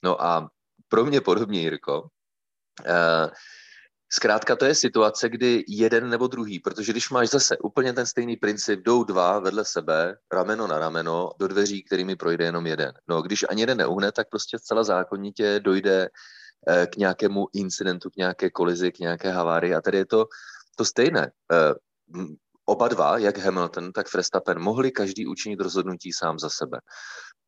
No 0.03 0.21
a 0.21 0.49
pro 0.87 1.05
mě 1.05 1.21
podobně, 1.21 1.61
Jirko, 1.61 2.07
eh, 2.85 3.29
Zkrátka 4.09 4.55
to 4.55 4.65
je 4.65 4.75
situace, 4.75 5.29
kdy 5.29 5.63
jeden 5.67 6.09
nebo 6.09 6.27
druhý, 6.27 6.59
protože 6.59 6.91
když 6.91 7.09
máš 7.09 7.29
zase 7.29 7.57
úplně 7.57 7.93
ten 7.93 8.05
stejný 8.05 8.37
princip, 8.37 8.79
jdou 8.79 9.03
dva 9.03 9.39
vedle 9.39 9.65
sebe, 9.65 10.17
rameno 10.33 10.67
na 10.67 10.79
rameno, 10.79 11.29
do 11.39 11.47
dveří, 11.47 11.83
kterými 11.83 12.15
projde 12.15 12.45
jenom 12.45 12.67
jeden. 12.67 12.93
No, 13.07 13.21
když 13.21 13.45
ani 13.49 13.61
jeden 13.61 13.77
neuhne, 13.77 14.11
tak 14.11 14.29
prostě 14.29 14.59
zcela 14.59 14.83
zákonitě 14.83 15.59
dojde 15.59 16.09
eh, 16.67 16.87
k 16.87 16.97
nějakému 16.97 17.47
incidentu, 17.53 18.09
k 18.09 18.15
nějaké 18.15 18.49
kolizi, 18.49 18.91
k 18.91 18.99
nějaké 18.99 19.31
havárii. 19.31 19.75
A 19.75 19.81
tady 19.81 19.97
je 19.97 20.05
to 20.05 20.25
to 20.75 20.85
stejné. 20.85 21.31
Eh, 21.51 21.73
oba 22.65 22.87
dva, 22.87 23.17
jak 23.17 23.37
Hamilton, 23.37 23.91
tak 23.91 24.13
Verstappen, 24.13 24.59
mohli 24.59 24.91
každý 24.91 25.27
učinit 25.27 25.59
rozhodnutí 25.59 26.13
sám 26.13 26.39
za 26.39 26.49
sebe. 26.49 26.79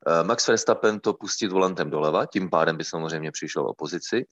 Eh, 0.07 0.23
Max 0.23 0.47
Verstappen 0.47 0.99
to 0.99 1.13
pustit 1.13 1.47
volantem 1.47 1.89
doleva, 1.89 2.25
tím 2.25 2.49
pádem 2.49 2.77
by 2.77 2.83
samozřejmě 2.83 3.31
přišel 3.31 3.69
o 3.69 3.73
pozici, 3.73 4.25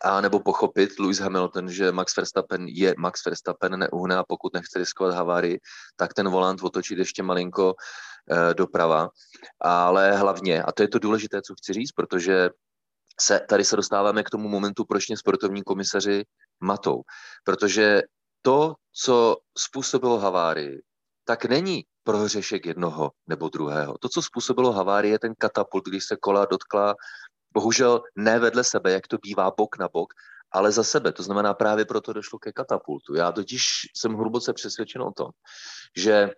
a 0.00 0.20
nebo 0.20 0.40
pochopit 0.40 0.98
Lewis 0.98 1.18
Hamilton, 1.18 1.70
že 1.70 1.92
Max 1.92 2.16
Verstappen 2.16 2.68
je 2.68 2.94
Max 2.98 3.24
Verstappen, 3.24 3.78
neuhne 3.78 4.16
a 4.16 4.24
pokud 4.24 4.54
nechce 4.54 4.78
riskovat 4.78 5.14
havárii, 5.14 5.60
tak 5.96 6.14
ten 6.14 6.28
volant 6.28 6.62
otočit 6.62 6.98
ještě 6.98 7.22
malinko 7.22 7.74
e, 8.30 8.54
doprava. 8.54 9.08
Ale 9.60 10.16
hlavně, 10.16 10.62
a 10.62 10.72
to 10.72 10.82
je 10.82 10.88
to 10.88 10.98
důležité, 10.98 11.42
co 11.42 11.54
chci 11.54 11.72
říct, 11.72 11.92
protože 11.92 12.50
se, 13.20 13.40
tady 13.48 13.64
se 13.64 13.76
dostáváme 13.76 14.22
k 14.22 14.30
tomu 14.30 14.48
momentu, 14.48 14.84
proč 14.84 15.08
mě 15.08 15.16
sportovní 15.16 15.62
komisaři 15.62 16.24
matou. 16.60 17.02
Protože 17.44 18.02
to, 18.42 18.74
co 18.92 19.36
způsobilo 19.58 20.18
havárii, 20.18 20.82
tak 21.24 21.44
není 21.44 21.84
prohřešek 22.02 22.66
jednoho 22.66 23.10
nebo 23.26 23.48
druhého. 23.48 23.98
To, 24.00 24.08
co 24.08 24.22
způsobilo 24.22 24.72
havárii, 24.72 25.12
je 25.12 25.18
ten 25.18 25.34
katapult, 25.38 25.88
když 25.88 26.04
se 26.04 26.16
kola 26.16 26.46
dotkla, 26.50 26.94
bohužel 27.52 28.02
ne 28.16 28.38
vedle 28.38 28.64
sebe, 28.64 28.92
jak 28.92 29.06
to 29.06 29.18
bývá 29.18 29.50
bok 29.50 29.78
na 29.78 29.88
bok, 29.88 30.14
ale 30.52 30.72
za 30.72 30.84
sebe. 30.84 31.12
To 31.12 31.22
znamená, 31.22 31.54
právě 31.54 31.84
proto 31.84 32.12
došlo 32.12 32.38
ke 32.38 32.52
katapultu. 32.52 33.14
Já 33.14 33.32
totiž 33.32 33.64
jsem 33.96 34.14
hluboce 34.14 34.52
přesvědčen 34.52 35.02
o 35.02 35.12
tom, 35.12 35.30
že 35.96 36.30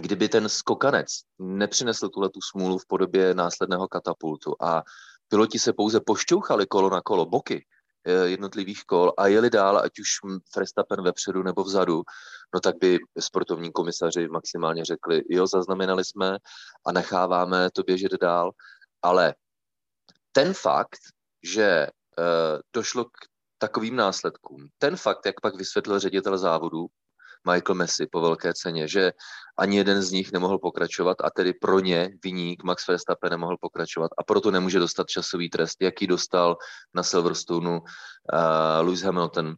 kdyby 0.00 0.28
ten 0.28 0.48
skokanec 0.48 1.08
nepřinesl 1.38 2.08
tuhle 2.08 2.30
tu 2.30 2.40
smůlu 2.50 2.78
v 2.78 2.86
podobě 2.86 3.34
následného 3.34 3.88
katapultu 3.88 4.54
a 4.60 4.82
piloti 5.28 5.58
se 5.58 5.72
pouze 5.72 6.00
pošťouchali 6.00 6.66
kolo 6.66 6.90
na 6.90 7.00
kolo, 7.00 7.26
boky, 7.26 7.64
Eh, 8.06 8.28
jednotlivých 8.28 8.84
kol 8.84 9.12
a 9.18 9.26
jeli 9.26 9.50
dál, 9.50 9.78
ať 9.78 9.98
už 9.98 10.08
Verstappen 10.56 11.02
vepředu 11.02 11.42
nebo 11.42 11.64
vzadu, 11.64 12.02
no 12.54 12.60
tak 12.60 12.78
by 12.80 12.98
sportovní 13.18 13.72
komisaři 13.72 14.28
maximálně 14.28 14.84
řekli, 14.84 15.22
jo, 15.30 15.46
zaznamenali 15.46 16.04
jsme 16.04 16.38
a 16.86 16.92
necháváme 16.92 17.70
to 17.70 17.82
běžet 17.82 18.12
dál, 18.20 18.50
ale 19.02 19.34
ten 20.36 20.54
fakt, 20.54 21.00
že 21.40 21.88
uh, 21.88 22.60
došlo 22.72 23.04
k 23.04 23.16
takovým 23.58 23.96
následkům, 23.96 24.68
ten 24.78 24.96
fakt, 24.96 25.26
jak 25.26 25.40
pak 25.40 25.56
vysvětlil 25.56 26.00
ředitel 26.00 26.38
závodu, 26.38 26.86
Michael 27.50 27.74
Messi 27.74 28.06
po 28.06 28.20
velké 28.20 28.54
ceně, 28.54 28.88
že 28.88 29.12
ani 29.58 29.76
jeden 29.76 30.02
z 30.02 30.10
nich 30.10 30.32
nemohl 30.32 30.58
pokračovat 30.58 31.16
a 31.24 31.30
tedy 31.30 31.52
pro 31.52 31.80
ně 31.80 32.10
viník 32.24 32.64
Max 32.64 32.88
Verstappen 32.88 33.30
nemohl 33.30 33.56
pokračovat 33.60 34.10
a 34.18 34.22
proto 34.22 34.50
nemůže 34.50 34.78
dostat 34.78 35.08
časový 35.08 35.50
trest, 35.50 35.76
jaký 35.80 36.06
dostal 36.06 36.56
na 36.94 37.02
Silverstoneu 37.02 37.78
uh, 37.78 37.80
Lewis 38.80 39.02
Hamilton 39.02 39.54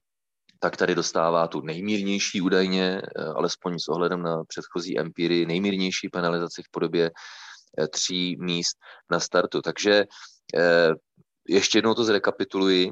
tak 0.61 0.77
tady 0.77 0.95
dostává 0.95 1.47
tu 1.49 1.61
nejmírnější 1.61 2.41
údajně, 2.41 3.03
uh, 3.03 3.37
alespoň 3.37 3.79
s 3.79 3.88
ohledem 3.88 4.23
na 4.23 4.45
předchozí 4.45 4.99
empiry, 4.99 5.47
nejmírnější 5.47 6.09
penalizaci 6.09 6.62
v 6.62 6.71
podobě 6.71 7.11
tří 7.91 8.37
míst 8.41 8.77
na 9.11 9.21
startu. 9.21 9.62
Takže 9.62 10.05
ještě 11.49 11.79
jednou 11.79 11.95
to 11.95 12.05
zrekapituluji. 12.05 12.91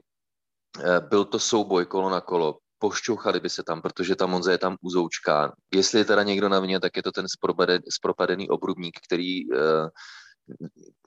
Byl 1.09 1.25
to 1.25 1.39
souboj 1.39 1.87
kolo 1.87 2.11
na 2.11 2.21
kolo 2.21 2.59
pošťouchali 2.79 3.41
by 3.41 3.51
se 3.51 3.63
tam, 3.63 3.83
protože 3.83 4.17
ta 4.17 4.27
Monza 4.27 4.53
je 4.53 4.59
tam 4.59 4.77
uzoučká. 4.81 5.53
Jestli 5.75 5.99
je 5.99 6.05
teda 6.05 6.23
někdo 6.23 6.49
na 6.49 6.61
mě, 6.61 6.81
tak 6.81 6.97
je 6.97 7.03
to 7.03 7.13
ten 7.13 7.27
zpropadený 7.91 8.49
obrubník, 8.49 8.99
který, 9.07 9.53
eh, 9.53 9.89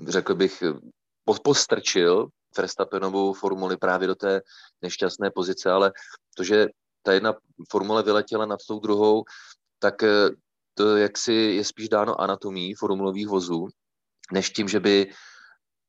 řekl 0.07 0.35
bych, 0.35 0.63
postrčil 1.43 2.27
Verstappenovou 2.57 3.33
formuli 3.33 3.77
právě 3.77 4.07
do 4.07 4.15
té 4.15 4.41
nešťastné 4.81 5.31
pozice, 5.31 5.71
ale 5.71 5.91
to, 6.35 6.43
že 6.43 6.67
ta 7.03 7.13
jedna 7.13 7.33
formule 7.69 8.03
vyletěla 8.03 8.45
nad 8.45 8.59
tou 8.67 8.79
druhou, 8.79 9.23
tak 9.79 10.03
eh, 10.03 10.29
to 10.73 10.97
jaksi 10.97 11.33
je 11.33 11.63
spíš 11.65 11.89
dáno 11.89 12.21
anatomí 12.21 12.73
formulových 12.73 13.27
vozů, 13.27 13.67
než 14.33 14.49
tím, 14.49 14.67
že 14.67 14.79
by 14.79 15.13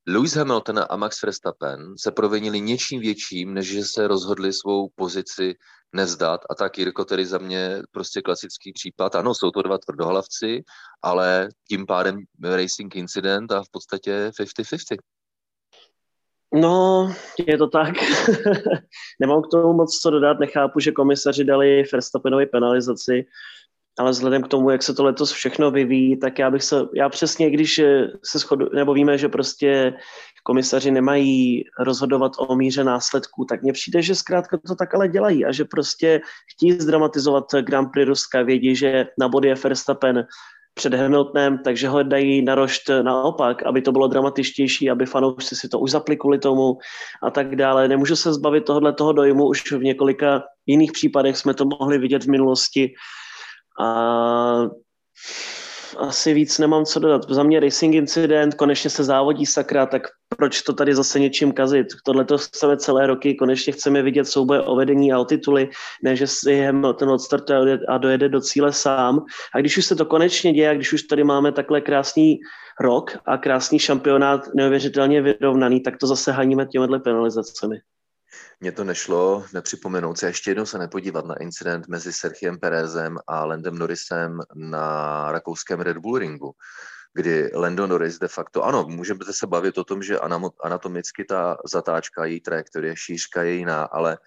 Lewis 0.08 0.36
Hamilton 0.36 0.80
a 0.90 0.96
Max 0.96 1.22
Verstappen 1.22 1.94
se 1.98 2.10
provinili 2.10 2.60
něčím 2.60 3.00
větším, 3.00 3.54
než 3.54 3.66
že 3.66 3.84
se 3.84 4.08
rozhodli 4.08 4.52
svou 4.52 4.88
pozici 4.94 5.54
nevzdat. 5.92 6.40
A 6.50 6.54
tak 6.54 6.78
Jirko 6.78 7.04
tedy 7.04 7.26
za 7.26 7.38
mě 7.38 7.82
prostě 7.90 8.22
klasický 8.22 8.72
případ. 8.72 9.14
Ano, 9.14 9.34
jsou 9.34 9.50
to 9.50 9.62
dva 9.62 9.78
tvrdohlavci, 9.78 10.62
ale 11.02 11.48
tím 11.68 11.86
pádem 11.86 12.18
racing 12.42 12.96
incident 12.96 13.52
a 13.52 13.62
v 13.62 13.70
podstatě 13.70 14.30
50-50. 14.40 14.96
No, 16.54 17.12
je 17.46 17.58
to 17.58 17.66
tak. 17.66 17.94
Nemám 19.20 19.42
k 19.42 19.50
tomu 19.50 19.72
moc 19.72 19.98
co 19.98 20.10
dodat. 20.10 20.40
Nechápu, 20.40 20.80
že 20.80 20.92
komisaři 20.92 21.44
dali 21.44 21.82
Verstappenovi 21.92 22.46
penalizaci 22.46 23.24
ale 23.98 24.10
vzhledem 24.10 24.42
k 24.42 24.48
tomu, 24.48 24.70
jak 24.70 24.82
se 24.82 24.94
to 24.94 25.04
letos 25.04 25.32
všechno 25.32 25.70
vyvíjí, 25.70 26.18
tak 26.18 26.38
já 26.38 26.50
bych 26.50 26.62
se, 26.62 26.76
já 26.94 27.08
přesně, 27.08 27.50
když 27.50 27.80
se 28.24 28.38
shodu, 28.38 28.66
nebo 28.74 28.94
víme, 28.94 29.18
že 29.18 29.28
prostě 29.28 29.94
komisaři 30.42 30.90
nemají 30.90 31.64
rozhodovat 31.78 32.32
o 32.38 32.56
míře 32.56 32.84
následků, 32.84 33.44
tak 33.44 33.62
mně 33.62 33.72
přijde, 33.72 34.02
že 34.02 34.14
zkrátka 34.14 34.58
to 34.66 34.74
tak 34.74 34.94
ale 34.94 35.08
dělají 35.08 35.44
a 35.44 35.52
že 35.52 35.64
prostě 35.64 36.20
chtějí 36.52 36.72
zdramatizovat 36.72 37.44
Grand 37.60 37.88
Prix 37.92 38.08
Ruska, 38.08 38.42
vědí, 38.42 38.76
že 38.76 39.06
na 39.18 39.28
body 39.28 39.48
je 39.48 39.54
Verstappen 39.54 40.26
před 40.74 40.94
Hamiltonem, 40.94 41.58
takže 41.64 41.88
ho 41.88 42.02
dají 42.02 42.42
na 42.42 42.54
rošt 42.54 42.90
naopak, 43.02 43.62
aby 43.62 43.82
to 43.82 43.92
bylo 43.92 44.06
dramatičtější, 44.06 44.90
aby 44.90 45.06
fanoušci 45.06 45.56
si 45.56 45.68
to 45.68 45.78
už 45.78 45.90
zapli 45.90 46.16
kvůli 46.16 46.38
tomu 46.38 46.78
a 47.22 47.30
tak 47.30 47.56
dále. 47.56 47.88
Nemůžu 47.88 48.16
se 48.16 48.32
zbavit 48.32 48.64
tohohle 48.64 48.92
toho 48.92 49.12
dojmu, 49.12 49.48
už 49.48 49.72
v 49.72 49.82
několika 49.82 50.42
jiných 50.66 50.92
případech 50.92 51.36
jsme 51.36 51.54
to 51.54 51.64
mohli 51.64 51.98
vidět 51.98 52.24
v 52.24 52.30
minulosti, 52.30 52.94
a 53.80 54.70
asi 55.98 56.34
víc 56.34 56.58
nemám 56.58 56.84
co 56.84 57.00
dodat. 57.00 57.30
Za 57.30 57.42
mě 57.42 57.60
racing 57.60 57.94
incident, 57.94 58.54
konečně 58.54 58.90
se 58.90 59.04
závodí 59.04 59.46
sakra, 59.46 59.86
tak 59.86 60.02
proč 60.36 60.62
to 60.62 60.72
tady 60.72 60.94
zase 60.94 61.20
něčím 61.20 61.52
kazit? 61.52 61.86
Tohle 62.04 62.24
to 62.24 62.38
chceme 62.38 62.76
celé 62.76 63.06
roky, 63.06 63.34
konečně 63.34 63.72
chceme 63.72 64.02
vidět 64.02 64.24
souboje 64.24 64.60
o 64.62 64.76
vedení 64.76 65.12
a 65.12 65.18
o 65.18 65.24
tituly, 65.24 65.68
ne 66.02 66.16
že 66.16 66.26
si 66.26 66.64
ten 66.98 67.08
odstartuje 67.10 67.78
a 67.88 67.98
dojede 67.98 68.28
do 68.28 68.40
cíle 68.40 68.72
sám. 68.72 69.24
A 69.54 69.58
když 69.58 69.78
už 69.78 69.84
se 69.84 69.96
to 69.96 70.06
konečně 70.06 70.52
děje, 70.52 70.70
a 70.70 70.74
když 70.74 70.92
už 70.92 71.02
tady 71.02 71.24
máme 71.24 71.52
takhle 71.52 71.80
krásný 71.80 72.38
rok 72.80 73.18
a 73.26 73.38
krásný 73.38 73.78
šampionát 73.78 74.40
neuvěřitelně 74.54 75.22
vyrovnaný, 75.22 75.80
tak 75.80 75.96
to 75.96 76.06
zase 76.06 76.32
haníme 76.32 76.66
těmihle 76.66 76.98
penalizacemi. 77.00 77.76
Mně 78.62 78.72
to 78.72 78.84
nešlo 78.84 79.44
nepřipomenout 79.52 80.18
se 80.18 80.26
ještě 80.26 80.50
jednou 80.50 80.66
se 80.66 80.78
nepodívat 80.78 81.26
na 81.26 81.34
incident 81.34 81.88
mezi 81.88 82.12
Sergiem 82.12 82.58
Perezem 82.58 83.18
a 83.26 83.44
Landem 83.44 83.78
Norrisem 83.78 84.40
na 84.54 85.32
rakouském 85.32 85.80
Red 85.80 85.98
Bull 85.98 86.18
ringu, 86.18 86.52
kdy 87.14 87.50
Lando 87.54 87.86
Norris 87.86 88.18
de 88.18 88.28
facto, 88.28 88.64
ano, 88.64 88.84
můžeme 88.88 89.20
se 89.30 89.46
bavit 89.46 89.78
o 89.78 89.84
tom, 89.84 90.02
že 90.02 90.18
anatomicky 90.62 91.24
ta 91.24 91.56
zatáčka, 91.72 92.24
její 92.24 92.40
trajektorie, 92.40 92.96
šířka 92.96 93.42
je 93.42 93.52
jiná, 93.52 93.84
ale 93.84 94.18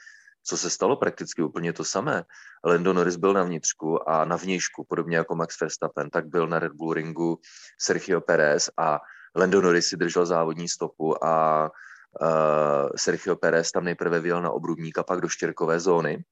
co 0.44 0.58
se 0.58 0.70
stalo 0.70 0.98
prakticky 0.98 1.42
úplně 1.42 1.74
to 1.74 1.84
samé. 1.84 2.24
Lando 2.66 2.94
Norris 2.94 3.16
byl 3.16 3.34
na 3.34 3.44
vnitřku 3.44 4.10
a 4.10 4.26
na 4.26 4.36
vnějšku, 4.36 4.86
podobně 4.90 5.18
jako 5.18 5.36
Max 5.36 5.62
Verstappen, 5.62 6.10
tak 6.10 6.28
byl 6.28 6.48
na 6.48 6.60
Red 6.60 6.74
Bull 6.74 6.94
ringu 6.94 7.40
Sergio 7.82 8.22
Perez 8.22 8.70
a 8.78 9.00
Lando 9.36 9.62
Norris 9.62 9.88
si 9.88 9.98
držel 9.98 10.26
závodní 10.26 10.70
stopu 10.70 11.26
a 11.26 11.72
Sergio 12.96 13.36
Perez 13.36 13.72
tam 13.72 13.84
nejprve 13.84 14.20
vyjel 14.20 14.42
na 14.42 14.52
obrubník 14.52 14.98
a 14.98 15.04
pak 15.04 15.22
do 15.22 15.30
štěrkové 15.30 15.80
zóny. 15.80 16.24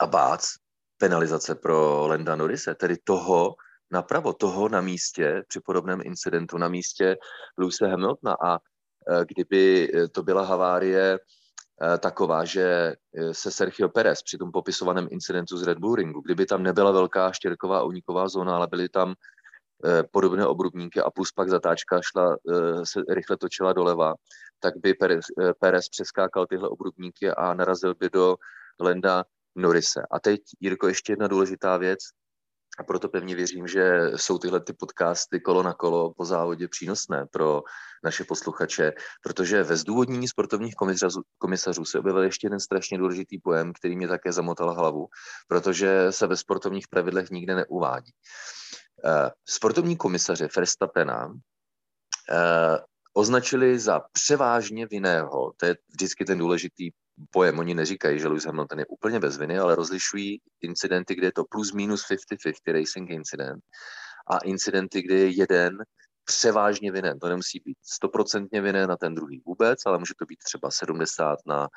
A 0.00 0.06
bác, 0.06 0.54
penalizace 0.98 1.54
pro 1.54 2.06
Lenda 2.06 2.36
Norrise, 2.36 2.74
tedy 2.74 2.96
toho 3.04 3.54
napravo, 3.92 4.32
toho 4.32 4.68
na 4.68 4.80
místě, 4.80 5.42
při 5.48 5.60
podobném 5.60 6.00
incidentu 6.04 6.58
na 6.58 6.68
místě 6.68 7.16
Lewise 7.58 7.86
Hamiltona. 7.86 8.36
A 8.44 8.58
uh, 8.58 9.24
kdyby 9.28 9.92
to 10.12 10.22
byla 10.22 10.44
havárie 10.44 11.18
taková, 11.98 12.44
že 12.44 12.94
se 13.32 13.50
Sergio 13.50 13.88
Perez 13.88 14.22
při 14.22 14.38
tom 14.38 14.52
popisovaném 14.52 15.08
incidentu 15.10 15.56
z 15.56 15.62
Red 15.62 15.78
Bull 15.78 15.94
ringu, 15.94 16.20
kdyby 16.20 16.46
tam 16.46 16.62
nebyla 16.62 16.90
velká 16.90 17.32
štěrková 17.32 17.82
uniková 17.82 18.28
zóna, 18.28 18.56
ale 18.56 18.66
byly 18.66 18.88
tam 18.88 19.14
podobné 20.10 20.46
obrubníky 20.46 21.00
a 21.00 21.10
plus 21.10 21.32
pak 21.32 21.48
zatáčka 21.48 22.00
šla, 22.02 22.36
se 22.84 23.00
rychle 23.08 23.36
točila 23.36 23.72
doleva, 23.72 24.14
tak 24.62 24.74
by 24.76 24.94
Perez, 24.94 25.24
eh, 25.40 25.52
Perez 25.60 25.88
přeskákal 25.88 26.46
tyhle 26.46 26.68
obrubníky 26.68 27.30
a 27.30 27.54
narazil 27.54 27.94
by 27.94 28.10
do 28.10 28.36
Lenda 28.80 29.24
Norise. 29.56 30.02
A 30.10 30.20
teď, 30.20 30.40
Jirko, 30.60 30.88
ještě 30.88 31.12
jedna 31.12 31.28
důležitá 31.28 31.76
věc, 31.76 31.98
a 32.78 32.84
proto 32.84 33.08
pevně 33.08 33.34
věřím, 33.34 33.68
že 33.68 34.10
jsou 34.16 34.38
tyhle 34.38 34.60
ty 34.60 34.72
podcasty 34.72 35.40
kolo 35.40 35.62
na 35.62 35.72
kolo 35.72 36.14
po 36.16 36.24
závodě 36.24 36.68
přínosné 36.68 37.26
pro 37.32 37.62
naše 38.04 38.24
posluchače, 38.24 38.92
protože 39.22 39.62
ve 39.62 39.76
zdůvodnění 39.76 40.28
sportovních 40.28 40.74
komisařů, 40.74 41.22
komisařů 41.38 41.84
se 41.84 41.98
objevil 41.98 42.22
ještě 42.22 42.46
jeden 42.46 42.60
strašně 42.60 42.98
důležitý 42.98 43.38
pojem, 43.38 43.72
který 43.72 43.96
mě 43.96 44.08
také 44.08 44.32
zamotal 44.32 44.74
hlavu, 44.74 45.06
protože 45.48 46.12
se 46.12 46.26
ve 46.26 46.36
sportovních 46.36 46.88
pravidlech 46.88 47.30
nikde 47.30 47.54
neuvádí. 47.54 48.12
Uh, 49.04 49.28
sportovní 49.48 49.96
komisaře 49.96 50.48
Verstappena 50.56 51.26
uh, 51.26 51.36
označili 53.12 53.78
za 53.78 54.00
převážně 54.12 54.86
vinného. 54.86 55.52
To 55.56 55.66
je 55.66 55.76
vždycky 55.88 56.24
ten 56.24 56.38
důležitý 56.38 56.90
pojem. 57.30 57.58
Oni 57.58 57.74
neříkají, 57.74 58.18
že 58.18 58.28
Lewis 58.28 58.44
Hamilton 58.44 58.78
je 58.78 58.86
úplně 58.86 59.20
bez 59.20 59.38
viny, 59.38 59.58
ale 59.58 59.74
rozlišují 59.74 60.40
incidenty, 60.60 61.14
kde 61.14 61.26
je 61.26 61.32
to 61.32 61.44
plus 61.44 61.72
minus 61.72 62.04
50-50 62.10 62.52
racing 62.72 63.10
incident 63.10 63.64
a 64.30 64.38
incidenty, 64.38 65.02
kde 65.02 65.14
je 65.14 65.28
jeden 65.28 65.78
převážně 66.24 66.92
vinen. 66.92 67.18
To 67.18 67.28
nemusí 67.28 67.60
být 67.64 67.78
stoprocentně 67.82 68.60
vinen 68.60 68.88
na 68.88 68.96
ten 68.96 69.14
druhý 69.14 69.42
vůbec, 69.46 69.78
ale 69.86 69.98
může 69.98 70.14
to 70.18 70.24
být 70.24 70.38
třeba 70.38 70.70
70 70.70 71.38
na, 71.46 71.68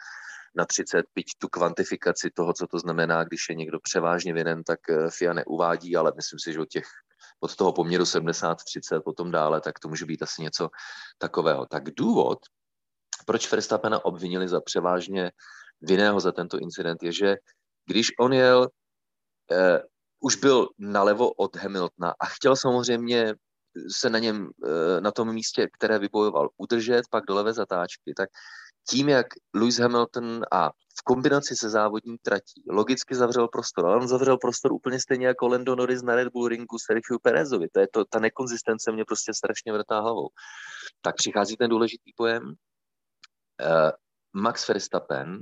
na 0.56 0.66
30, 0.66 1.06
byť 1.16 1.26
tu 1.38 1.48
kvantifikaci 1.48 2.32
toho, 2.34 2.54
co 2.54 2.68
to 2.68 2.80
znamená, 2.80 3.24
když 3.24 3.50
je 3.50 3.56
někdo 3.56 3.80
převážně 3.80 4.34
vinen, 4.34 4.64
tak 4.64 4.80
eh, 4.90 5.10
FIA 5.10 5.34
neuvádí, 5.34 5.96
ale 5.96 6.14
myslím 6.16 6.40
si, 6.40 6.54
že 6.54 6.60
od 6.60 6.70
těch 6.70 6.86
od 7.40 7.56
toho 7.56 7.74
poměru 7.74 8.04
70-30 8.04 9.02
potom 9.02 9.32
dále, 9.32 9.62
tak 9.62 9.80
to 9.80 9.88
může 9.88 10.06
být 10.06 10.22
asi 10.22 10.42
něco 10.42 10.70
takového. 11.18 11.66
Tak 11.66 11.84
důvod, 11.94 12.40
proč 13.26 13.52
Verstappena 13.52 14.06
obvinili 14.06 14.48
za 14.48 14.62
převážně 14.62 15.32
vinného 15.82 16.20
za 16.20 16.32
tento 16.32 16.60
incident, 16.60 17.04
je, 17.04 17.12
že 17.12 17.36
když 17.88 18.08
on 18.20 18.34
jel, 18.34 18.70
eh, 19.52 19.82
už 20.20 20.36
byl 20.36 20.70
nalevo 20.80 21.32
od 21.32 21.56
Hamiltona 21.56 22.14
a 22.20 22.26
chtěl 22.26 22.56
samozřejmě 22.56 23.34
se 23.96 24.10
na 24.10 24.20
něm, 24.20 24.50
eh, 24.66 25.02
na 25.02 25.12
tom 25.12 25.34
místě, 25.34 25.68
které 25.78 26.00
vybojoval, 26.00 26.50
udržet, 26.58 27.06
pak 27.12 27.26
do 27.26 27.36
levé 27.36 27.54
zatáčky, 27.54 28.14
tak 28.18 28.30
tím, 28.90 29.10
jak 29.10 29.28
Lewis 29.54 29.80
Hamilton 29.80 30.42
a 30.52 30.70
v 30.70 31.04
kombinaci 31.04 31.56
se 31.56 31.70
závodní 31.70 32.18
tratí 32.18 32.64
logicky 32.70 33.16
zavřel 33.16 33.48
prostor, 33.48 33.86
ale 33.86 33.96
on 33.96 34.08
zavřel 34.08 34.38
prostor 34.38 34.74
úplně 34.74 35.00
stejně 35.00 35.28
jako 35.28 35.48
Lando 35.48 35.76
Norris 35.76 36.02
na 36.02 36.16
Red 36.16 36.34
Bull 36.34 36.48
ringu 36.48 36.78
Sergio 36.86 37.20
Perezovi. 37.22 37.68
To 37.70 37.80
je 37.80 37.88
to, 37.94 38.06
ta 38.06 38.20
nekonzistence 38.20 38.92
mě 38.92 39.06
prostě 39.06 39.34
strašně 39.34 39.74
vrtá 39.74 40.00
hlavou. 40.00 40.28
Tak 41.02 41.16
přichází 41.16 41.58
ten 41.58 41.70
důležitý 41.70 42.12
pojem. 42.16 42.44
Uh, 42.44 43.92
Max 44.34 44.68
Verstappen 44.68 45.42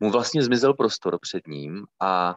mu 0.00 0.10
vlastně 0.10 0.42
zmizel 0.42 0.74
prostor 0.74 1.18
před 1.20 1.46
ním 1.46 1.84
a 2.00 2.34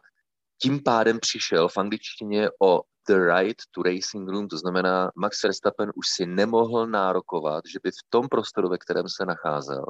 tím 0.62 0.84
pádem 0.84 1.20
přišel 1.20 1.70
v 1.70 1.78
angličtině 1.78 2.50
o 2.62 2.82
the 3.08 3.16
right 3.16 3.58
to 3.72 3.84
racing 3.84 4.30
room, 4.30 4.48
to 4.48 4.58
znamená, 4.58 5.12
Max 5.16 5.44
Verstappen 5.44 5.92
už 5.96 6.08
si 6.16 6.26
nemohl 6.26 6.88
nárokovat, 6.88 7.64
že 7.74 7.80
by 7.84 7.92
v 7.92 8.10
tom 8.10 8.30
prostoru, 8.30 8.70
ve 8.70 8.78
kterém 8.78 9.06
se 9.10 9.26
nacházel, 9.26 9.86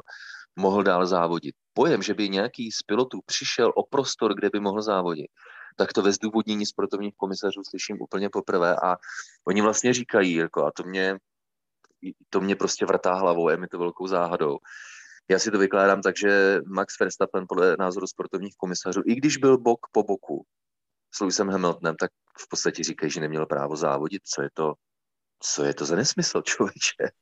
mohl 0.56 0.82
dál 0.82 1.06
závodit. 1.06 1.54
Pojem, 1.72 2.02
že 2.02 2.14
by 2.14 2.28
nějaký 2.28 2.72
z 2.72 2.82
pilotů 2.82 3.20
přišel 3.26 3.72
o 3.76 3.86
prostor, 3.86 4.34
kde 4.34 4.50
by 4.52 4.60
mohl 4.60 4.82
závodit, 4.82 5.26
tak 5.76 5.92
to 5.92 6.02
ve 6.02 6.12
zdůvodnění 6.12 6.66
sportovních 6.66 7.14
komisařů 7.16 7.62
slyším 7.70 7.96
úplně 8.00 8.30
poprvé 8.30 8.76
a 8.76 8.96
oni 9.48 9.62
vlastně 9.62 9.92
říkají, 9.92 10.34
jako, 10.34 10.66
a 10.66 10.70
to 10.70 10.82
mě, 10.82 11.16
to 12.30 12.40
mě 12.40 12.56
prostě 12.56 12.86
vrtá 12.86 13.14
hlavou, 13.14 13.48
je 13.48 13.56
mi 13.56 13.66
to 13.66 13.78
velkou 13.78 14.06
záhadou. 14.06 14.58
Já 15.28 15.38
si 15.38 15.50
to 15.50 15.58
vykládám 15.58 16.02
tak, 16.02 16.16
že 16.16 16.60
Max 16.66 17.00
Verstappen 17.00 17.44
podle 17.48 17.76
názoru 17.78 18.06
sportovních 18.06 18.56
komisařů, 18.56 19.02
i 19.06 19.14
když 19.14 19.36
byl 19.36 19.58
bok 19.58 19.86
po 19.92 20.02
boku 20.02 20.44
s 21.14 21.20
Lewisem 21.20 21.48
Hamiltonem, 21.48 21.96
tak 21.96 22.10
v 22.38 22.48
podstatě 22.48 22.84
říkají, 22.84 23.12
že 23.12 23.20
neměl 23.20 23.46
právo 23.46 23.76
závodit. 23.76 24.22
Co 24.24 24.42
je 24.42 24.48
to, 24.54 24.74
co 25.40 25.64
je 25.64 25.74
to 25.74 25.84
za 25.84 25.96
nesmysl, 25.96 26.42
člověče? 26.44 27.12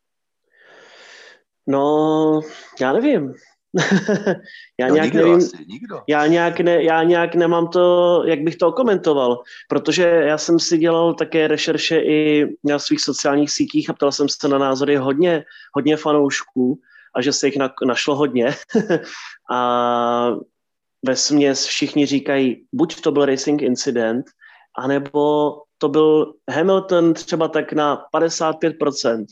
No, 1.66 2.40
já 2.80 2.92
nevím. 2.92 3.34
já 4.78 4.88
no, 4.88 4.94
nějak 4.94 5.04
nikdo 5.04 5.18
nevím, 5.18 5.36
asi, 5.36 5.56
nikdo. 5.66 6.00
Já, 6.08 6.26
nějak 6.26 6.60
ne, 6.60 6.82
já 6.82 7.02
nějak 7.02 7.34
nemám 7.34 7.68
to, 7.68 8.22
jak 8.26 8.40
bych 8.40 8.56
to 8.56 8.72
komentoval, 8.72 9.42
protože 9.68 10.02
já 10.02 10.38
jsem 10.38 10.58
si 10.58 10.78
dělal 10.78 11.14
také 11.14 11.48
rešerše 11.48 11.98
i 11.98 12.46
na 12.64 12.78
svých 12.78 13.00
sociálních 13.00 13.50
sítích 13.50 13.90
a 13.90 13.92
ptal 13.92 14.12
jsem 14.12 14.28
se 14.28 14.48
na 14.48 14.58
názory 14.58 14.96
hodně, 14.96 15.44
hodně 15.72 15.96
fanoušků 15.96 16.80
a 17.16 17.22
že 17.22 17.32
se 17.32 17.46
jich 17.46 17.56
na, 17.56 17.72
našlo 17.86 18.16
hodně. 18.16 18.54
a 19.50 20.30
ve 21.06 21.16
směs 21.16 21.66
všichni 21.66 22.06
říkají, 22.06 22.66
buď 22.72 23.00
to 23.00 23.12
byl 23.12 23.24
racing 23.24 23.62
incident, 23.62 24.26
anebo 24.78 25.52
to 25.78 25.88
byl 25.88 26.34
Hamilton 26.50 27.14
třeba 27.14 27.48
tak 27.48 27.72
na 27.72 28.04
55%. 28.14 29.24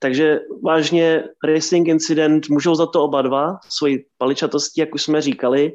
Takže 0.00 0.40
vážně 0.64 1.24
racing 1.44 1.88
incident, 1.88 2.48
můžou 2.48 2.74
za 2.74 2.86
to 2.86 3.04
oba 3.04 3.22
dva, 3.22 3.56
svoji 3.68 4.06
paličatosti, 4.18 4.80
jak 4.80 4.94
už 4.94 5.02
jsme 5.02 5.20
říkali, 5.22 5.72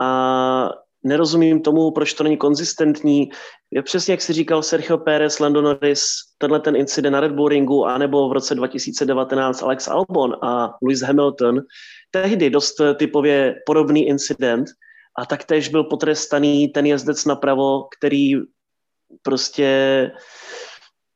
a 0.00 0.70
nerozumím 1.06 1.62
tomu, 1.62 1.90
proč 1.90 2.14
to 2.14 2.24
není 2.24 2.36
konzistentní. 2.36 3.30
Je 3.70 3.82
přesně, 3.82 4.12
jak 4.12 4.20
si 4.20 4.32
říkal 4.32 4.62
Sergio 4.62 4.98
Pérez, 4.98 5.38
Lando 5.38 5.62
Norris, 5.62 6.06
tenhle 6.38 6.60
ten 6.60 6.76
incident 6.76 7.12
na 7.12 7.20
Red 7.20 7.32
Bull 7.32 7.48
ringu, 7.48 7.86
anebo 7.86 8.28
v 8.28 8.32
roce 8.32 8.54
2019 8.54 9.62
Alex 9.62 9.88
Albon 9.88 10.36
a 10.42 10.74
Lewis 10.82 11.00
Hamilton, 11.00 11.60
tehdy 12.10 12.50
dost 12.50 12.74
typově 12.96 13.54
podobný 13.66 14.06
incident 14.08 14.66
a 15.18 15.26
taktéž 15.26 15.68
byl 15.68 15.84
potrestaný 15.84 16.68
ten 16.68 16.86
jezdec 16.86 17.24
napravo, 17.24 17.88
který 17.98 18.32
prostě, 19.22 20.10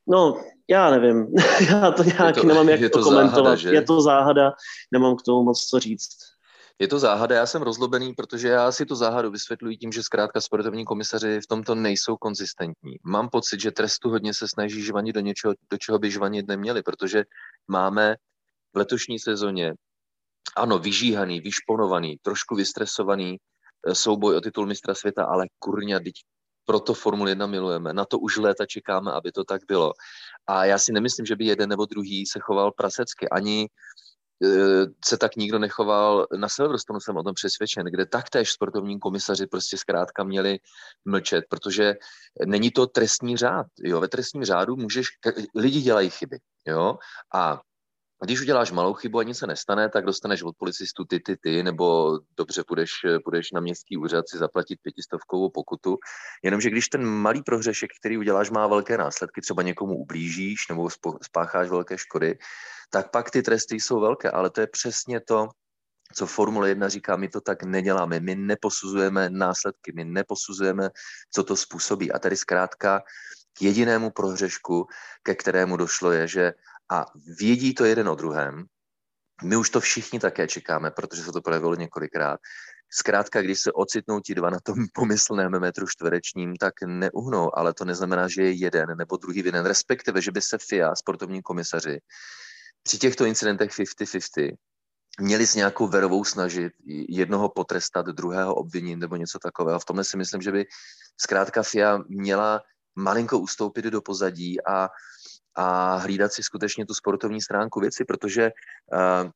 no, 0.07 0.41
já 0.69 0.89
nevím, 0.91 1.27
já 1.69 1.91
to 1.91 2.03
nějak 2.03 2.35
to, 2.35 2.43
nemám 2.43 2.69
jak 2.69 2.81
je 2.81 2.89
to, 2.89 2.97
to 2.99 3.03
komentovat. 3.03 3.59
Záhada, 3.59 3.79
je 3.79 3.81
to 3.81 4.01
záhada, 4.01 4.51
nemám 4.91 5.15
k 5.15 5.21
tomu 5.21 5.43
moc 5.43 5.65
co 5.65 5.79
říct. 5.79 6.30
Je 6.79 6.87
to 6.87 6.99
záhada, 6.99 7.35
já 7.35 7.45
jsem 7.45 7.61
rozlobený, 7.61 8.13
protože 8.13 8.47
já 8.47 8.71
si 8.71 8.85
tu 8.85 8.95
záhadu 8.95 9.31
vysvětluji 9.31 9.77
tím, 9.77 9.91
že 9.91 10.03
zkrátka 10.03 10.41
sportovní 10.41 10.85
komisaři 10.85 11.39
v 11.41 11.47
tomto 11.47 11.75
nejsou 11.75 12.17
konzistentní. 12.17 12.95
Mám 13.03 13.29
pocit, 13.29 13.61
že 13.61 13.71
trestu 13.71 14.09
hodně 14.09 14.33
se 14.33 14.47
snaží 14.47 14.81
žvanit 14.81 15.13
do 15.13 15.19
něčeho, 15.19 15.53
do 15.71 15.77
čeho 15.77 15.99
by 15.99 16.11
žvanit 16.11 16.47
neměli, 16.47 16.83
protože 16.83 17.23
máme 17.67 18.15
v 18.73 18.77
letošní 18.77 19.19
sezóně, 19.19 19.73
ano, 20.55 20.79
vyžíhaný, 20.79 21.39
vyšponovaný, 21.39 22.17
trošku 22.21 22.55
vystresovaný 22.55 23.37
eh, 23.37 23.95
souboj 23.95 24.35
o 24.35 24.41
titul 24.41 24.65
mistra 24.65 24.95
světa, 24.95 25.25
ale 25.25 25.47
kurňa, 25.59 25.99
teď 25.99 26.13
proto 26.65 26.93
Formule 26.93 27.31
1 27.31 27.47
milujeme. 27.47 27.93
Na 27.93 28.05
to 28.05 28.19
už 28.19 28.37
léta 28.37 28.65
čekáme, 28.65 29.11
aby 29.11 29.31
to 29.31 29.43
tak 29.43 29.61
bylo. 29.67 29.93
A 30.47 30.65
já 30.65 30.77
si 30.77 30.91
nemyslím, 30.93 31.25
že 31.25 31.35
by 31.35 31.45
jeden 31.45 31.69
nebo 31.69 31.85
druhý 31.85 32.25
se 32.25 32.39
choval 32.39 32.71
prasecky. 32.71 33.29
Ani 33.29 33.67
se 35.05 35.17
tak 35.17 35.35
nikdo 35.35 35.59
nechoval. 35.59 36.27
Na 36.37 36.49
Silverstone 36.49 36.99
jsem 37.01 37.17
o 37.17 37.23
tom 37.23 37.33
přesvědčen, 37.33 37.85
kde 37.85 38.05
taktéž 38.05 38.51
sportovní 38.51 38.99
komisaři 38.99 39.47
prostě 39.47 39.77
zkrátka 39.77 40.23
měli 40.23 40.59
mlčet, 41.05 41.45
protože 41.49 41.95
není 42.45 42.71
to 42.71 42.87
trestní 42.87 43.37
řád. 43.37 43.65
Jo? 43.79 43.99
Ve 43.99 44.07
trestním 44.07 44.45
řádu 44.45 44.75
můžeš, 44.75 45.07
lidi 45.55 45.81
dělají 45.81 46.09
chyby. 46.09 46.39
Jo? 46.67 46.97
A 47.33 47.61
když 48.25 48.41
uděláš 48.41 48.71
malou 48.71 48.93
chybu 48.93 49.19
a 49.19 49.23
nic 49.23 49.37
se 49.37 49.47
nestane, 49.47 49.89
tak 49.89 50.05
dostaneš 50.05 50.43
od 50.43 50.55
policistů 50.57 51.05
ty, 51.05 51.19
ty, 51.19 51.37
ty, 51.37 51.63
nebo 51.63 52.19
dobře 52.37 52.63
půjdeš, 52.67 52.91
půjdeš 53.23 53.51
na 53.51 53.61
městský 53.61 53.97
úřad 53.97 54.29
si 54.29 54.37
zaplatit 54.37 54.79
pětistovkovou 54.81 55.49
pokutu. 55.49 55.97
Jenomže 56.43 56.69
když 56.69 56.87
ten 56.87 57.05
malý 57.05 57.43
prohřešek, 57.43 57.89
který 57.99 58.17
uděláš, 58.17 58.49
má 58.49 58.67
velké 58.67 58.97
následky, 58.97 59.41
třeba 59.41 59.63
někomu 59.63 59.97
ublížíš 59.97 60.67
nebo 60.69 60.89
spácháš 61.21 61.69
velké 61.69 61.97
škody, 61.97 62.37
tak 62.89 63.11
pak 63.11 63.31
ty 63.31 63.41
tresty 63.41 63.75
jsou 63.75 63.99
velké, 63.99 64.31
ale 64.31 64.49
to 64.49 64.61
je 64.61 64.67
přesně 64.67 65.19
to, 65.19 65.47
co 66.15 66.25
Formule 66.25 66.69
1 66.69 66.89
říká, 66.89 67.15
my 67.15 67.29
to 67.29 67.41
tak 67.41 67.63
neděláme, 67.63 68.19
my 68.19 68.35
neposuzujeme 68.35 69.29
následky, 69.29 69.91
my 69.95 70.05
neposuzujeme, 70.05 70.89
co 71.33 71.43
to 71.43 71.55
způsobí. 71.57 72.11
A 72.11 72.19
tady 72.19 72.37
zkrátka 72.37 73.01
k 73.53 73.61
jedinému 73.61 74.11
prohřešku, 74.11 74.87
ke 75.23 75.35
kterému 75.35 75.77
došlo, 75.77 76.11
je, 76.11 76.27
že 76.27 76.53
a 76.91 77.05
vědí 77.39 77.73
to 77.73 77.85
jeden 77.85 78.09
o 78.09 78.15
druhém, 78.15 78.65
my 79.43 79.57
už 79.57 79.69
to 79.69 79.79
všichni 79.79 80.19
také 80.19 80.47
čekáme, 80.47 80.91
protože 80.91 81.23
se 81.23 81.31
to 81.31 81.41
projevilo 81.41 81.75
několikrát. 81.75 82.39
Zkrátka, 82.93 83.41
když 83.41 83.59
se 83.59 83.71
ocitnou 83.71 84.19
ti 84.19 84.35
dva 84.35 84.49
na 84.49 84.59
tom 84.63 84.75
pomyslném 84.93 85.51
metru 85.51 85.87
čtverečním, 85.87 86.55
tak 86.55 86.73
neuhnou, 86.85 87.57
ale 87.57 87.73
to 87.73 87.85
neznamená, 87.85 88.27
že 88.27 88.43
je 88.43 88.51
jeden 88.51 88.97
nebo 88.97 89.17
druhý 89.17 89.41
vinen, 89.41 89.65
respektive, 89.65 90.21
že 90.21 90.31
by 90.31 90.41
se 90.41 90.57
FIA, 90.69 90.95
sportovní 90.95 91.41
komisaři, 91.41 91.99
při 92.83 92.97
těchto 92.97 93.25
incidentech 93.25 93.71
50-50 93.71 94.55
měli 95.19 95.47
s 95.47 95.55
nějakou 95.55 95.87
verovou 95.87 96.23
snažit 96.23 96.73
jednoho 97.09 97.49
potrestat, 97.49 98.05
druhého 98.05 98.55
obvinit 98.55 98.95
nebo 98.95 99.15
něco 99.15 99.39
takového. 99.39 99.79
V 99.79 99.85
tomhle 99.85 100.03
si 100.03 100.17
myslím, 100.17 100.41
že 100.41 100.51
by 100.51 100.65
zkrátka 101.17 101.63
FIA 101.63 101.99
měla 102.07 102.61
malinko 102.95 103.39
ustoupit 103.39 103.85
do 103.85 104.01
pozadí 104.01 104.65
a, 104.65 104.89
a 105.55 105.95
hlídat 105.95 106.33
si 106.33 106.43
skutečně 106.43 106.85
tu 106.85 106.93
sportovní 106.93 107.41
stránku 107.41 107.79
věci, 107.79 108.05
protože 108.05 108.51
uh, 108.93 109.29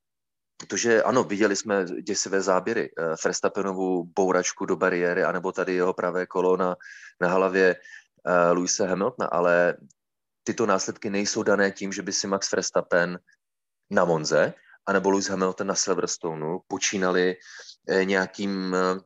Protože 0.58 1.02
ano, 1.02 1.24
viděli 1.24 1.56
jsme 1.56 1.84
děsivé 1.84 2.40
záběry. 2.40 2.90
Uh, 2.90 3.14
Verstappenovu 3.24 4.04
bouračku 4.04 4.66
do 4.66 4.76
bariéry, 4.76 5.24
anebo 5.24 5.52
tady 5.52 5.74
jeho 5.74 5.92
pravé 5.92 6.26
kolo 6.26 6.56
na, 6.56 6.76
na 7.20 7.28
hlavě 7.28 7.76
uh, 7.76 8.56
Luise 8.56 8.86
Hamiltona, 8.86 9.28
ale 9.28 9.76
tyto 10.44 10.66
následky 10.66 11.10
nejsou 11.10 11.42
dané 11.42 11.70
tím, 11.70 11.92
že 11.92 12.02
by 12.02 12.12
si 12.12 12.26
Max 12.26 12.52
Verstappen 12.52 13.18
na 13.90 14.04
Monze 14.04 14.54
anebo 14.86 15.10
Lewis 15.10 15.28
Hamilton 15.28 15.66
na 15.66 15.74
Silverstoneu 15.74 16.60
počínali 16.66 17.36
eh, 17.88 18.04
nějakým 18.04 18.74
eh, 18.74 19.00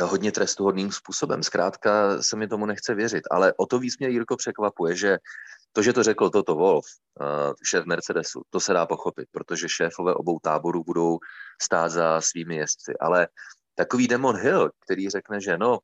hodně 0.00 0.32
trestuhodným 0.32 0.92
způsobem. 0.92 1.42
Zkrátka 1.42 2.22
se 2.22 2.36
mi 2.36 2.48
tomu 2.48 2.66
nechce 2.66 2.94
věřit, 2.94 3.24
ale 3.30 3.52
o 3.56 3.66
to 3.66 3.78
víc 3.78 3.98
mě 3.98 4.08
Jirko 4.08 4.36
překvapuje, 4.36 4.96
že 4.96 5.18
to, 5.72 5.82
že 5.82 5.92
to 5.92 6.02
řekl 6.02 6.30
Toto 6.30 6.54
Wolf, 6.54 6.86
eh, 7.20 7.52
šéf 7.64 7.84
Mercedesu, 7.84 8.42
to 8.50 8.60
se 8.60 8.72
dá 8.72 8.86
pochopit, 8.86 9.28
protože 9.32 9.68
šéfové 9.68 10.14
obou 10.14 10.38
táborů 10.38 10.84
budou 10.84 11.18
stát 11.62 11.88
za 11.88 12.20
svými 12.20 12.56
jezdci. 12.56 12.92
Ale 13.00 13.28
takový 13.74 14.08
Demon 14.08 14.36
Hill, 14.36 14.70
který 14.84 15.10
řekne, 15.10 15.40
že 15.40 15.58
no, 15.58 15.78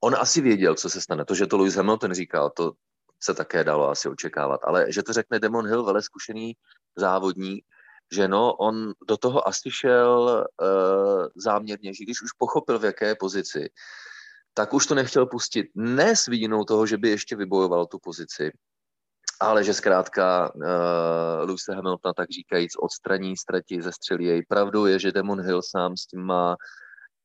on 0.00 0.14
asi 0.14 0.40
věděl, 0.40 0.74
co 0.74 0.90
se 0.90 1.00
stane. 1.00 1.24
To, 1.24 1.34
že 1.34 1.46
to 1.46 1.56
Lewis 1.56 1.74
Hamilton 1.74 2.14
říkal, 2.14 2.50
to, 2.50 2.72
se 3.24 3.34
také 3.34 3.64
dalo 3.64 3.90
asi 3.90 4.08
očekávat. 4.08 4.60
Ale 4.64 4.92
že 4.92 5.02
to 5.02 5.12
řekne 5.12 5.38
Demon 5.38 5.66
Hill, 5.66 5.84
vele 5.84 6.02
zkušený 6.02 6.52
závodník, 6.96 7.64
že 8.12 8.28
no, 8.28 8.54
on 8.54 8.92
do 9.08 9.16
toho 9.16 9.48
asi 9.48 9.70
šel 9.70 10.46
uh, 10.62 11.26
záměrně, 11.36 11.94
že 11.94 12.04
když 12.04 12.22
už 12.22 12.32
pochopil, 12.38 12.78
v 12.78 12.84
jaké 12.84 13.14
pozici, 13.14 13.70
tak 14.54 14.74
už 14.74 14.86
to 14.86 14.94
nechtěl 14.94 15.26
pustit. 15.26 15.66
Ne 15.74 16.16
s 16.16 16.26
vidinou 16.26 16.64
toho, 16.64 16.86
že 16.86 16.98
by 16.98 17.10
ještě 17.10 17.36
vybojoval 17.36 17.86
tu 17.86 17.98
pozici, 17.98 18.52
ale 19.40 19.64
že 19.64 19.74
zkrátka 19.74 20.54
uh, 20.54 20.62
Lewis 21.48 21.68
Hamilton, 21.68 22.12
tak 22.16 22.30
říkajíc, 22.30 22.72
odstraní, 22.78 23.36
ztratí, 23.36 23.82
zestřelí 23.82 24.24
jej. 24.24 24.42
Pravdou 24.48 24.86
je, 24.86 24.98
že 24.98 25.12
Demon 25.12 25.40
Hill 25.40 25.62
sám 25.62 25.96
s 25.96 26.06
tím 26.06 26.20
má 26.20 26.56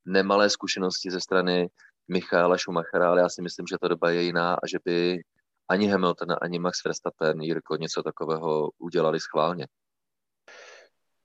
nemalé 0.05 0.49
zkušenosti 0.49 1.11
ze 1.11 1.19
strany 1.19 1.69
Michaela 2.07 2.57
Schumachera, 2.57 3.09
ale 3.09 3.21
já 3.21 3.29
si 3.29 3.41
myslím, 3.41 3.67
že 3.67 3.77
ta 3.81 3.87
doba 3.87 4.09
je 4.09 4.21
jiná 4.21 4.53
a 4.53 4.67
že 4.67 4.77
by 4.85 5.21
ani 5.69 5.87
Hamilton, 5.87 6.35
ani 6.41 6.59
Max 6.59 6.83
Verstappen, 6.85 7.41
Jirko, 7.41 7.75
něco 7.75 8.03
takového 8.03 8.69
udělali 8.77 9.19
schválně. 9.19 9.67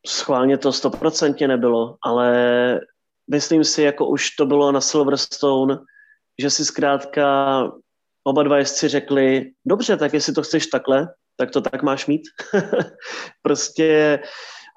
Schválně 0.07 0.59
to 0.59 0.73
stoprocentně 0.73 1.49
nebylo, 1.49 1.97
ale 2.03 2.81
myslím 3.31 3.65
si, 3.65 3.83
jako 3.83 4.07
už 4.07 4.31
to 4.31 4.47
bylo 4.47 4.73
na 4.73 4.81
Silverstone, 4.81 5.79
že 6.41 6.51
si 6.51 6.65
zkrátka 6.65 7.25
oba 8.25 8.43
dva 8.43 8.59
jezdci 8.59 8.89
řekli, 8.89 9.51
dobře, 9.67 9.97
tak 9.97 10.15
jestli 10.15 10.33
to 10.33 10.43
chceš 10.43 10.67
takhle, 10.67 11.09
tak 11.37 11.51
to 11.51 11.61
tak 11.61 11.83
máš 11.83 12.07
mít. 12.07 12.23
prostě 13.43 14.21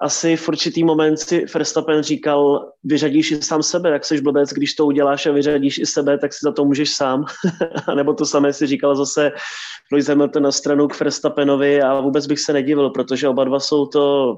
asi 0.00 0.36
v 0.36 0.48
určitý 0.48 0.84
moment 0.84 1.16
si 1.16 1.44
Verstappen 1.54 2.02
říkal, 2.02 2.72
vyřadíš 2.84 3.30
i 3.30 3.42
sám 3.42 3.62
sebe, 3.62 3.90
jak 3.90 4.04
jsi 4.04 4.20
blbec, 4.20 4.50
když 4.50 4.74
to 4.74 4.86
uděláš 4.86 5.26
a 5.26 5.32
vyřadíš 5.32 5.78
i 5.78 5.86
sebe, 5.86 6.18
tak 6.18 6.32
si 6.32 6.38
za 6.42 6.52
to 6.52 6.64
můžeš 6.64 6.94
sám. 6.94 7.24
a 7.86 7.94
nebo 7.94 8.14
to 8.14 8.26
samé 8.26 8.52
si 8.52 8.66
říkal 8.66 8.96
zase 8.96 9.32
Lewis 9.92 10.06
Hamilton 10.06 10.42
na 10.42 10.52
stranu 10.52 10.88
k 10.88 11.00
Verstappenovi 11.00 11.82
a 11.82 12.00
vůbec 12.00 12.26
bych 12.26 12.40
se 12.40 12.52
nedivil, 12.52 12.90
protože 12.90 13.28
oba 13.28 13.44
dva 13.44 13.60
jsou 13.60 13.86
to 13.86 14.34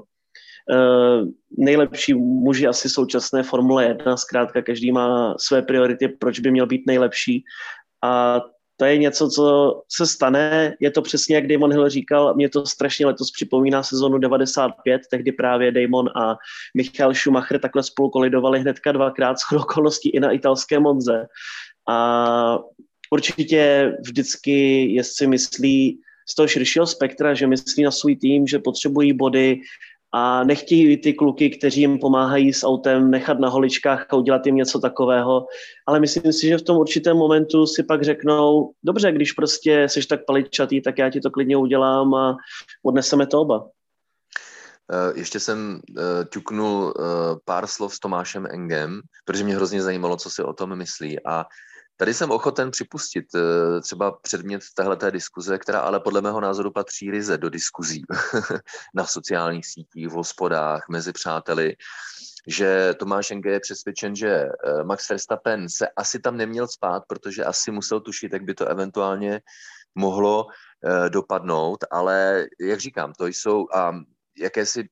nejlepší 1.57 2.13
muži 2.13 2.67
asi 2.67 2.89
současné 2.89 3.43
Formule 3.43 3.85
1, 3.85 4.17
zkrátka 4.17 4.61
každý 4.61 4.91
má 4.91 5.35
své 5.39 5.61
priority, 5.61 6.07
proč 6.07 6.39
by 6.39 6.51
měl 6.51 6.67
být 6.67 6.83
nejlepší 6.87 7.43
a 8.03 8.41
to 8.81 8.85
je 8.85 8.97
něco, 8.97 9.29
co 9.29 9.81
se 9.91 10.05
stane. 10.07 10.73
Je 10.79 10.91
to 10.91 11.01
přesně, 11.01 11.35
jak 11.35 11.47
Damon 11.47 11.71
Hill 11.71 11.89
říkal, 11.89 12.33
mě 12.35 12.49
to 12.49 12.65
strašně 12.65 13.05
letos 13.05 13.31
připomíná 13.31 13.83
sezonu 13.83 14.17
95, 14.17 15.01
tehdy 15.11 15.31
právě 15.31 15.71
Damon 15.71 16.09
a 16.15 16.35
Michael 16.77 17.13
Schumacher 17.13 17.59
takhle 17.59 17.83
spolu 17.83 18.09
kolidovali 18.09 18.59
hnedka 18.59 18.91
dvakrát 18.91 19.39
s 19.39 19.51
okolností 19.55 20.09
i 20.09 20.19
na 20.19 20.31
italské 20.31 20.79
Monze. 20.79 21.27
A 21.89 22.59
určitě 23.11 23.93
vždycky 24.01 24.85
jezdci 24.93 25.27
myslí 25.27 25.99
z 26.29 26.35
toho 26.35 26.47
širšího 26.47 26.87
spektra, 26.87 27.33
že 27.33 27.47
myslí 27.47 27.83
na 27.83 27.91
svůj 27.91 28.15
tým, 28.15 28.47
že 28.47 28.59
potřebují 28.59 29.13
body, 29.13 29.59
a 30.13 30.43
nechtějí 30.43 30.97
ty 30.97 31.13
kluky, 31.13 31.49
kteří 31.49 31.81
jim 31.81 31.99
pomáhají 31.99 32.53
s 32.53 32.63
autem, 32.63 33.11
nechat 33.11 33.39
na 33.39 33.49
holičkách 33.49 34.05
a 34.09 34.15
udělat 34.15 34.45
jim 34.45 34.55
něco 34.55 34.79
takového. 34.79 35.47
Ale 35.87 35.99
myslím 35.99 36.33
si, 36.33 36.47
že 36.47 36.57
v 36.57 36.61
tom 36.61 36.77
určitém 36.77 37.17
momentu 37.17 37.67
si 37.67 37.83
pak 37.83 38.03
řeknou, 38.03 38.71
dobře, 38.83 39.11
když 39.11 39.31
prostě 39.31 39.89
jsi 39.89 40.07
tak 40.07 40.25
paličatý, 40.25 40.81
tak 40.81 40.97
já 40.97 41.09
ti 41.09 41.21
to 41.21 41.31
klidně 41.31 41.57
udělám 41.57 42.13
a 42.13 42.37
odneseme 42.83 43.27
to 43.27 43.41
oba. 43.41 43.69
Eh, 44.91 45.13
ještě 45.15 45.39
jsem 45.39 45.79
uh, 45.89 46.03
ťuknul 46.29 46.93
uh, 46.99 47.03
pár 47.45 47.67
slov 47.67 47.95
s 47.95 47.99
Tomášem 47.99 48.47
Engem, 48.51 49.01
protože 49.25 49.43
mě 49.43 49.55
hrozně 49.55 49.81
zajímalo, 49.81 50.17
co 50.17 50.29
si 50.29 50.43
o 50.43 50.53
tom 50.53 50.75
myslí. 50.75 51.25
A 51.25 51.45
Tady 52.01 52.13
jsem 52.13 52.31
ochoten 52.31 52.71
připustit 52.71 53.25
eh, 53.35 53.81
třeba 53.81 54.11
předmět 54.11 54.61
téhleté 54.75 55.11
diskuze, 55.11 55.57
která 55.57 55.79
ale 55.79 55.99
podle 55.99 56.21
mého 56.21 56.41
názoru 56.41 56.71
patří 56.71 57.11
ryze 57.11 57.37
do 57.37 57.49
diskuzí 57.49 58.03
na 58.95 59.05
sociálních 59.05 59.65
sítích, 59.65 60.07
v 60.07 60.11
hospodách, 60.11 60.85
mezi 60.89 61.13
přáteli, 61.13 61.75
že 62.47 62.93
Tomáš 62.99 63.31
Enge 63.31 63.51
je 63.51 63.59
přesvědčen, 63.59 64.15
že 64.15 64.29
eh, 64.29 64.83
Max 64.83 65.09
Verstappen 65.09 65.69
se 65.69 65.87
asi 65.89 66.19
tam 66.19 66.37
neměl 66.37 66.67
spát, 66.67 67.03
protože 67.07 67.45
asi 67.45 67.71
musel 67.71 67.99
tušit, 67.99 68.33
jak 68.33 68.43
by 68.43 68.53
to 68.53 68.65
eventuálně 68.65 69.41
mohlo 69.95 70.47
eh, 70.49 71.09
dopadnout, 71.09 71.85
ale 71.91 72.47
jak 72.61 72.79
říkám, 72.79 73.13
to 73.13 73.27
jsou 73.27 73.67
a 73.73 73.93
jakési, 74.37 74.89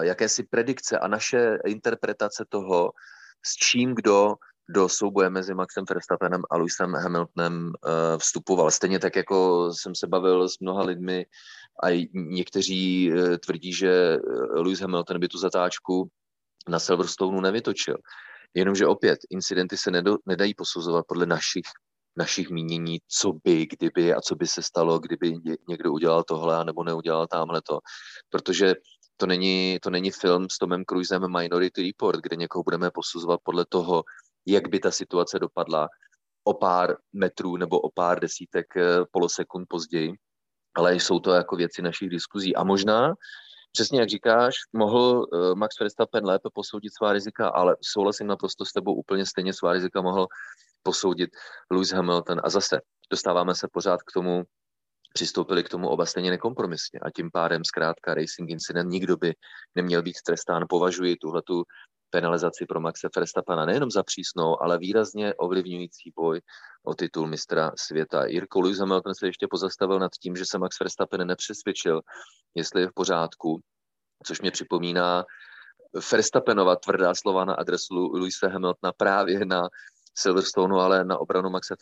jakési 0.00 0.42
predikce 0.42 0.98
a 0.98 1.08
naše 1.08 1.58
interpretace 1.66 2.44
toho, 2.48 2.92
s 3.44 3.54
čím 3.54 3.94
kdo 3.94 4.34
do 4.68 4.88
souboje 4.88 5.30
mezi 5.30 5.54
Maxem 5.54 5.84
Verstappenem 5.90 6.42
a 6.50 6.56
Lewisem 6.56 6.94
Hamiltonem 6.94 7.66
uh, 7.66 8.18
vstupoval. 8.18 8.70
Stejně 8.70 8.98
tak, 8.98 9.16
jako 9.16 9.70
jsem 9.72 9.94
se 9.94 10.06
bavil 10.06 10.48
s 10.48 10.58
mnoha 10.58 10.82
lidmi 10.82 11.26
a 11.82 12.08
někteří 12.14 13.12
uh, 13.12 13.36
tvrdí, 13.36 13.72
že 13.72 13.90
eh, 13.90 14.20
Lewis 14.60 14.80
Hamilton 14.80 15.20
by 15.20 15.28
tu 15.28 15.38
zatáčku 15.38 16.10
na 16.68 16.78
Silverstoneu 16.78 17.40
nevytočil. 17.40 17.96
Jenomže 18.54 18.86
opět, 18.86 19.18
incidenty 19.30 19.76
se 19.76 19.90
nedo, 19.90 20.16
nedají 20.26 20.54
posuzovat 20.54 21.04
podle 21.08 21.26
našich 21.26 21.64
našich 22.18 22.50
mínění, 22.50 22.98
co 23.08 23.32
by, 23.44 23.66
kdyby 23.66 24.14
a 24.14 24.20
co 24.20 24.34
by 24.34 24.46
se 24.46 24.62
stalo, 24.62 24.98
kdyby 24.98 25.34
někdo 25.68 25.92
udělal 25.92 26.22
tohle 26.22 26.64
nebo 26.64 26.84
neudělal 26.84 27.26
tamhle 27.26 27.62
to. 27.62 27.78
Protože 28.30 28.74
to 29.16 29.26
není, 29.26 29.78
to 29.82 29.90
není 29.90 30.10
film 30.10 30.46
s 30.50 30.58
Tomem 30.58 30.84
Cruisem 30.84 31.22
Minority 31.38 31.82
Report, 31.82 32.20
kde 32.20 32.36
někoho 32.36 32.62
budeme 32.62 32.90
posuzovat 32.90 33.40
podle 33.42 33.64
toho, 33.68 34.04
jak 34.46 34.68
by 34.68 34.78
ta 34.78 34.90
situace 34.90 35.38
dopadla 35.38 35.88
o 36.44 36.54
pár 36.54 36.96
metrů 37.12 37.56
nebo 37.56 37.80
o 37.80 37.90
pár 37.90 38.20
desítek 38.20 38.76
eh, 38.76 39.04
polosekund 39.10 39.66
později, 39.68 40.12
ale 40.74 40.94
jsou 40.94 41.20
to 41.20 41.32
jako 41.32 41.56
věci 41.56 41.82
našich 41.82 42.08
diskuzí. 42.08 42.56
A 42.56 42.64
možná, 42.64 43.14
přesně 43.72 44.00
jak 44.00 44.08
říkáš, 44.08 44.54
mohl 44.72 45.26
eh, 45.26 45.54
Max 45.54 45.80
Verstappen 45.80 46.24
lépe 46.24 46.48
posoudit 46.54 46.94
svá 46.94 47.12
rizika, 47.12 47.48
ale 47.48 47.76
souhlasím 47.82 48.26
naprosto 48.26 48.64
s 48.64 48.72
tebou, 48.72 48.94
úplně 48.94 49.26
stejně 49.26 49.52
svá 49.52 49.72
rizika 49.72 50.02
mohl 50.02 50.26
posoudit 50.82 51.30
Lewis 51.70 51.92
Hamilton. 51.92 52.40
A 52.44 52.50
zase 52.50 52.80
dostáváme 53.10 53.54
se 53.54 53.68
pořád 53.72 54.02
k 54.02 54.12
tomu, 54.12 54.42
přistoupili 55.14 55.64
k 55.64 55.68
tomu 55.68 55.88
oba 55.88 56.06
stejně 56.06 56.30
nekompromisně 56.30 57.00
a 57.02 57.10
tím 57.10 57.30
pádem 57.32 57.64
zkrátka 57.64 58.14
racing 58.14 58.50
incident 58.50 58.90
nikdo 58.90 59.16
by 59.16 59.34
neměl 59.74 60.02
být 60.02 60.16
trestán. 60.26 60.64
Považuji 60.68 61.16
tuhletu 61.16 61.64
penalizaci 62.10 62.66
pro 62.66 62.80
Maxe 62.80 63.08
Verstappena 63.16 63.66
nejenom 63.66 63.90
za 63.90 64.02
přísnou, 64.02 64.62
ale 64.62 64.78
výrazně 64.78 65.34
ovlivňující 65.34 66.12
boj 66.16 66.40
o 66.86 66.94
titul 66.94 67.26
mistra 67.26 67.72
světa. 67.78 68.26
Jirko 68.26 68.60
Lewis 68.60 68.78
Hamilton 68.78 69.14
se 69.14 69.26
ještě 69.26 69.46
pozastavil 69.50 69.98
nad 69.98 70.12
tím, 70.22 70.36
že 70.36 70.44
se 70.46 70.58
Max 70.58 70.80
Verstappen 70.80 71.26
nepřesvědčil, 71.26 72.00
jestli 72.54 72.80
je 72.80 72.88
v 72.88 72.94
pořádku, 72.94 73.60
což 74.26 74.40
mě 74.40 74.50
připomíná 74.50 75.24
Verstappenova 76.12 76.76
tvrdá 76.76 77.14
slova 77.14 77.44
na 77.44 77.54
adresu 77.54 77.94
Louisa 77.94 78.48
Hamiltona 78.48 78.92
právě 78.92 79.46
na 79.46 79.68
Silverstone, 80.18 80.82
ale 80.82 81.04
na 81.04 81.18
obranu 81.18 81.50
Maxe 81.50 81.74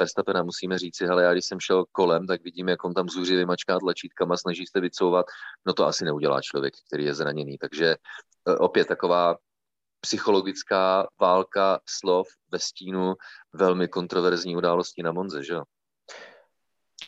Verstappena 0.00 0.42
musíme 0.42 0.78
říci, 0.78 1.06
hele, 1.06 1.22
já 1.22 1.32
když 1.32 1.44
jsem 1.44 1.60
šel 1.60 1.84
kolem, 1.92 2.26
tak 2.26 2.42
vidím, 2.42 2.68
jak 2.68 2.84
on 2.84 2.94
tam 2.94 3.08
zůřivě 3.08 3.46
mačká 3.46 3.78
tlačítkama, 3.78 4.36
snaží 4.36 4.66
se 4.66 4.80
vycouvat, 4.80 5.26
no 5.66 5.72
to 5.72 5.86
asi 5.86 6.04
neudělá 6.04 6.40
člověk, 6.42 6.74
který 6.86 7.04
je 7.04 7.14
zraněný. 7.14 7.58
Takže 7.58 7.86
e, 7.86 8.56
opět 8.56 8.88
taková 8.88 9.36
psychologická 10.00 11.06
válka 11.20 11.80
slov 11.88 12.26
ve 12.52 12.58
stínu 12.58 13.14
velmi 13.52 13.88
kontroverzní 13.88 14.56
událostí 14.56 15.02
na 15.02 15.12
Monze, 15.12 15.44
že 15.44 15.52
jo? 15.52 15.62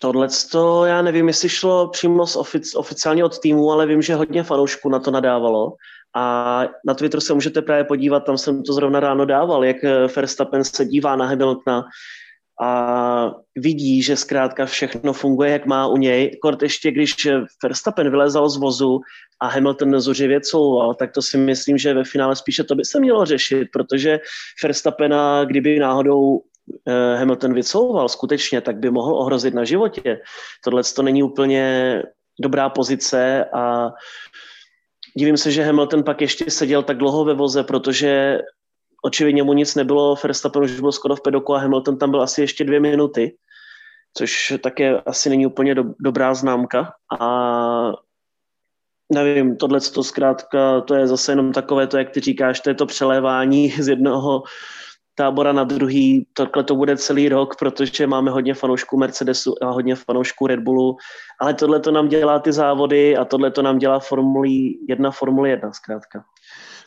Tohle 0.01 0.29
to 0.53 0.85
já 0.85 1.03
nevím, 1.03 1.29
jestli 1.29 1.49
šlo 1.49 1.89
přímo 1.89 2.27
z 2.27 2.37
ofic, 2.37 2.75
oficiálně 2.75 3.25
od 3.25 3.39
týmu, 3.39 3.73
ale 3.73 3.87
vím, 3.87 4.03
že 4.03 4.15
hodně 4.15 4.43
fanoušků 4.43 4.89
na 4.89 4.99
to 4.99 5.11
nadávalo. 5.11 5.73
A 6.17 6.65
na 6.87 6.95
Twitteru 6.95 7.21
se 7.21 7.35
můžete 7.35 7.63
právě 7.63 7.85
podívat, 7.85 8.21
tam 8.21 8.39
jsem 8.39 8.63
to 8.63 8.73
zrovna 8.73 9.01
ráno 9.01 9.25
dával, 9.25 9.65
jak 9.65 9.85
eh, 9.85 10.07
Verstappen 10.17 10.65
se 10.65 10.85
dívá 10.85 11.17
na 11.17 11.27
Hamiltona 11.27 11.85
a 12.63 13.33
vidí, 13.57 14.03
že 14.03 14.17
zkrátka 14.17 14.67
všechno 14.67 15.13
funguje, 15.13 15.51
jak 15.51 15.67
má 15.67 15.87
u 15.87 15.97
něj. 15.97 16.39
Kort 16.43 16.63
ještě, 16.63 16.91
když 16.91 17.15
Verstappen 17.63 18.11
vylezal 18.11 18.49
z 18.49 18.57
vozu 18.57 19.01
a 19.41 19.49
Hamilton 19.49 20.01
zuřivě 20.01 20.41
couval, 20.41 20.95
tak 20.95 21.13
to 21.13 21.23
si 21.23 21.39
myslím, 21.39 21.79
že 21.79 21.95
ve 21.95 22.05
finále 22.05 22.37
spíše 22.37 22.65
to 22.65 22.75
by 22.75 22.85
se 22.85 23.01
mělo 23.01 23.25
řešit, 23.25 23.69
protože 23.73 24.21
Verstappena, 24.63 25.45
kdyby 25.45 25.79
náhodou 25.79 26.41
eh, 26.41 26.56
Hamilton 27.17 27.55
vycouval 27.55 28.09
skutečně, 28.09 28.61
tak 28.61 28.77
by 28.77 28.91
mohl 28.91 29.15
ohrozit 29.15 29.55
na 29.55 29.65
životě. 29.65 30.21
Tohle 30.65 30.83
to 30.97 31.03
není 31.03 31.23
úplně 31.23 32.03
dobrá 32.41 32.69
pozice 32.69 33.45
a 33.45 33.91
divím 35.17 35.37
se, 35.37 35.51
že 35.51 35.65
Hamilton 35.65 36.03
pak 36.03 36.21
ještě 36.21 36.51
seděl 36.51 36.83
tak 36.83 36.99
dlouho 36.99 37.25
ve 37.25 37.35
voze, 37.35 37.65
protože 37.65 38.39
očividně 39.05 39.43
mu 39.43 39.53
nic 39.53 39.75
nebylo, 39.75 40.17
Verstappen 40.25 40.63
už 40.63 40.81
byl 40.81 40.93
skoro 40.93 41.17
v 41.17 41.23
pedoku 41.23 41.55
a 41.55 41.59
Hamilton 41.59 41.99
tam 41.99 42.11
byl 42.11 42.23
asi 42.23 42.41
ještě 42.41 42.65
dvě 42.65 42.81
minuty, 42.81 43.37
což 44.15 44.55
také 44.63 45.01
asi 45.01 45.31
není 45.31 45.47
úplně 45.47 45.75
do, 45.75 45.85
dobrá 46.01 46.35
známka 46.35 46.93
a 47.21 47.93
nevím, 49.13 49.57
tohle 49.57 49.81
to 49.81 50.05
zkrátka, 50.05 50.81
to 50.81 50.95
je 50.95 51.07
zase 51.07 51.33
jenom 51.33 51.53
takové 51.53 51.87
to, 51.87 51.99
jak 51.99 52.11
ty 52.11 52.21
říkáš, 52.21 52.61
to 52.61 52.71
je 52.71 52.75
to 52.75 52.87
přelévání 52.87 53.71
z 53.71 53.89
jednoho 53.89 54.43
tábora 55.17 55.53
na 55.53 55.65
druhý. 55.65 56.27
Takhle 56.33 56.65
to 56.65 56.75
bude 56.77 56.97
celý 56.97 57.29
rok, 57.29 57.57
protože 57.59 58.07
máme 58.07 58.31
hodně 58.31 58.55
fanoušků 58.55 58.97
Mercedesu 58.97 59.55
a 59.63 59.71
hodně 59.71 59.95
fanoušků 59.95 60.47
Red 60.47 60.61
Bullu, 60.61 60.97
ale 61.41 61.55
tohle 61.55 61.81
to 61.81 61.91
nám 61.91 62.09
dělá 62.09 62.39
ty 62.39 62.53
závody 62.53 63.17
a 63.17 63.25
tohle 63.25 63.51
to 63.51 63.63
nám 63.63 63.79
dělá 63.79 63.99
Formuli 63.99 64.51
1, 64.89 65.11
Formule 65.11 65.49
1 65.49 65.73
zkrátka. 65.73 66.25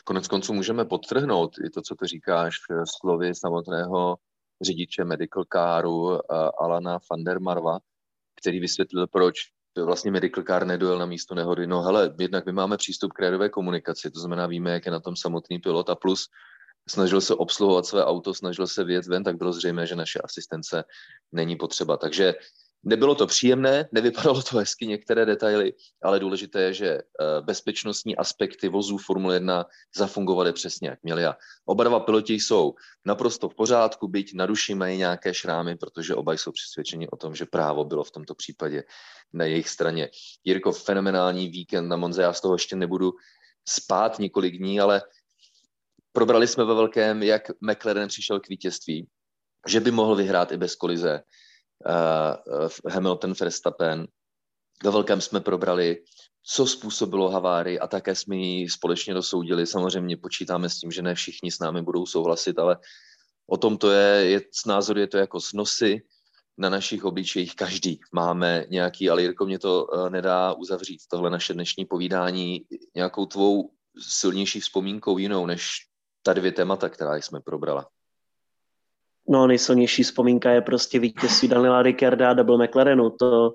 Konec 0.04 0.28
konců 0.28 0.52
můžeme 0.52 0.84
podtrhnout 0.84 1.50
i 1.66 1.70
to, 1.70 1.82
co 1.82 1.94
ty 1.94 2.06
říkáš 2.06 2.54
slovy 3.00 3.34
samotného 3.34 4.16
řidiče 4.62 5.04
medical 5.04 5.44
caru 5.52 6.14
eh, 6.14 6.18
Alana 6.60 6.98
van 7.10 7.24
der 7.24 7.40
Marva, 7.40 7.78
který 8.40 8.60
vysvětlil, 8.60 9.06
proč 9.06 9.34
vlastně 9.84 10.10
medical 10.10 10.44
car 10.44 10.66
nedojel 10.66 10.98
na 10.98 11.06
místo 11.06 11.34
nehody. 11.34 11.66
No 11.66 11.82
hele, 11.82 12.14
jednak 12.20 12.46
my 12.46 12.52
máme 12.52 12.76
přístup 12.76 13.12
k 13.12 13.20
rédové 13.20 13.48
komunikaci, 13.48 14.10
to 14.10 14.20
znamená, 14.20 14.46
víme, 14.46 14.70
jak 14.70 14.86
je 14.86 14.92
na 14.92 15.00
tom 15.00 15.16
samotný 15.16 15.58
pilot 15.58 15.90
a 15.90 15.94
plus 15.94 16.28
snažil 16.90 17.20
se 17.20 17.34
obsluhovat 17.34 17.86
své 17.86 18.04
auto, 18.04 18.34
snažil 18.34 18.66
se 18.66 18.84
vyjet 18.84 19.06
ven, 19.06 19.24
tak 19.24 19.36
bylo 19.36 19.52
zřejmé, 19.52 19.86
že 19.86 19.96
naše 19.96 20.18
asistence 20.18 20.84
není 21.32 21.56
potřeba. 21.56 21.96
Takže 21.96 22.34
Nebylo 22.82 23.14
to 23.14 23.26
příjemné, 23.26 23.88
nevypadalo 23.92 24.42
to 24.42 24.58
hezky 24.58 24.86
některé 24.86 25.26
detaily, 25.26 25.72
ale 26.02 26.20
důležité 26.20 26.62
je, 26.62 26.74
že 26.74 26.88
eh, 26.88 27.02
bezpečnostní 27.40 28.16
aspekty 28.16 28.68
vozů 28.68 28.98
Formule 28.98 29.36
1 29.36 29.66
zafungovaly 29.96 30.52
přesně 30.52 30.88
jak 30.88 31.02
měly. 31.02 31.26
A 31.26 31.36
oba 31.64 31.84
dva 31.84 32.00
piloti 32.00 32.34
jsou 32.34 32.74
naprosto 33.04 33.48
v 33.48 33.54
pořádku, 33.54 34.08
byť 34.08 34.34
na 34.34 34.46
duši 34.46 34.74
mají 34.74 34.98
nějaké 34.98 35.34
šrámy, 35.34 35.76
protože 35.76 36.14
oba 36.14 36.32
jsou 36.32 36.52
přesvědčeni 36.52 37.08
o 37.08 37.16
tom, 37.16 37.34
že 37.34 37.46
právo 37.46 37.84
bylo 37.84 38.04
v 38.04 38.10
tomto 38.10 38.34
případě 38.34 38.84
na 39.32 39.44
jejich 39.44 39.68
straně. 39.68 40.10
Jirko, 40.44 40.72
fenomenální 40.72 41.48
víkend 41.48 41.88
na 41.88 41.96
Monze, 41.96 42.22
já 42.22 42.32
z 42.32 42.40
toho 42.40 42.54
ještě 42.54 42.76
nebudu 42.76 43.12
spát 43.68 44.18
několik 44.18 44.58
dní, 44.58 44.80
ale 44.80 45.02
probrali 46.12 46.46
jsme 46.46 46.64
ve 46.64 46.74
velkém, 46.74 47.22
jak 47.22 47.42
McLaren 47.60 48.08
přišel 48.08 48.40
k 48.40 48.48
vítězství, 48.48 49.08
že 49.68 49.80
by 49.80 49.90
mohl 49.90 50.16
vyhrát 50.16 50.52
i 50.52 50.56
bez 50.56 50.74
kolize, 50.74 51.20
uh, 51.86 52.92
Hamilton 52.92 53.32
Verstappen. 53.40 54.06
Ve 54.84 54.90
velkém 54.90 55.20
jsme 55.20 55.40
probrali, 55.40 56.02
co 56.42 56.66
způsobilo 56.66 57.30
havárii 57.30 57.78
a 57.78 57.86
také 57.86 58.14
jsme 58.14 58.36
ji 58.36 58.68
společně 58.68 59.14
dosoudili. 59.14 59.66
Samozřejmě 59.66 60.16
počítáme 60.16 60.68
s 60.68 60.78
tím, 60.78 60.90
že 60.90 61.02
ne 61.02 61.14
všichni 61.14 61.50
s 61.50 61.58
námi 61.58 61.82
budou 61.82 62.06
souhlasit, 62.06 62.58
ale 62.58 62.76
o 63.46 63.56
tom 63.56 63.76
to 63.78 63.90
je, 63.90 64.30
je 64.30 64.40
s 64.54 64.64
názor 64.64 64.98
je 64.98 65.06
to 65.06 65.18
jako 65.18 65.40
s 65.40 65.52
nosy 65.52 66.02
na 66.58 66.70
našich 66.70 67.04
obličejích 67.04 67.56
každý. 67.56 68.00
Máme 68.12 68.64
nějaký, 68.68 69.10
ale 69.10 69.22
Jirko 69.22 69.46
mě 69.46 69.58
to 69.58 69.84
uh, 69.84 70.10
nedá 70.10 70.52
uzavřít, 70.52 71.00
tohle 71.10 71.30
naše 71.30 71.54
dnešní 71.54 71.84
povídání, 71.84 72.64
nějakou 72.94 73.26
tvou 73.26 73.70
silnější 74.00 74.60
vzpomínkou 74.60 75.18
jinou, 75.18 75.46
než 75.46 75.89
ta 76.22 76.32
dvě 76.32 76.52
témata, 76.52 76.88
která 76.88 77.16
jsme 77.16 77.40
probrala. 77.40 77.86
No, 79.28 79.46
nejsilnější 79.46 80.02
vzpomínka 80.02 80.50
je 80.50 80.60
prostě 80.60 80.98
vítězství 80.98 81.48
Daniela 81.48 81.82
Ricciarda 81.82 82.30
a 82.30 82.34
double 82.34 82.66
McLarenu. 82.66 83.10
To 83.10 83.54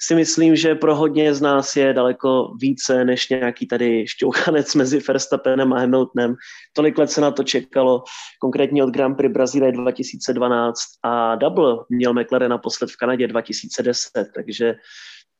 si 0.00 0.14
myslím, 0.14 0.56
že 0.56 0.74
pro 0.74 0.96
hodně 0.96 1.34
z 1.34 1.40
nás 1.40 1.76
je 1.76 1.92
daleko 1.92 2.54
více 2.60 3.04
než 3.04 3.28
nějaký 3.28 3.66
tady 3.66 4.06
šťouchanec 4.08 4.74
mezi 4.74 5.00
Verstappenem 5.08 5.72
a 5.72 5.78
Hamiltonem. 5.78 6.34
Tolik 6.72 6.98
let 6.98 7.10
se 7.10 7.20
na 7.20 7.30
to 7.30 7.42
čekalo, 7.42 8.02
konkrétně 8.40 8.84
od 8.84 8.90
Grand 8.90 9.16
Prix 9.16 9.32
Brazílie 9.32 9.72
2012 9.72 10.78
a 11.02 11.34
double 11.34 11.76
měl 11.88 12.14
McLaren 12.14 12.50
naposled 12.50 12.90
v 12.90 12.96
Kanadě 12.96 13.28
2010, 13.28 14.28
takže 14.34 14.74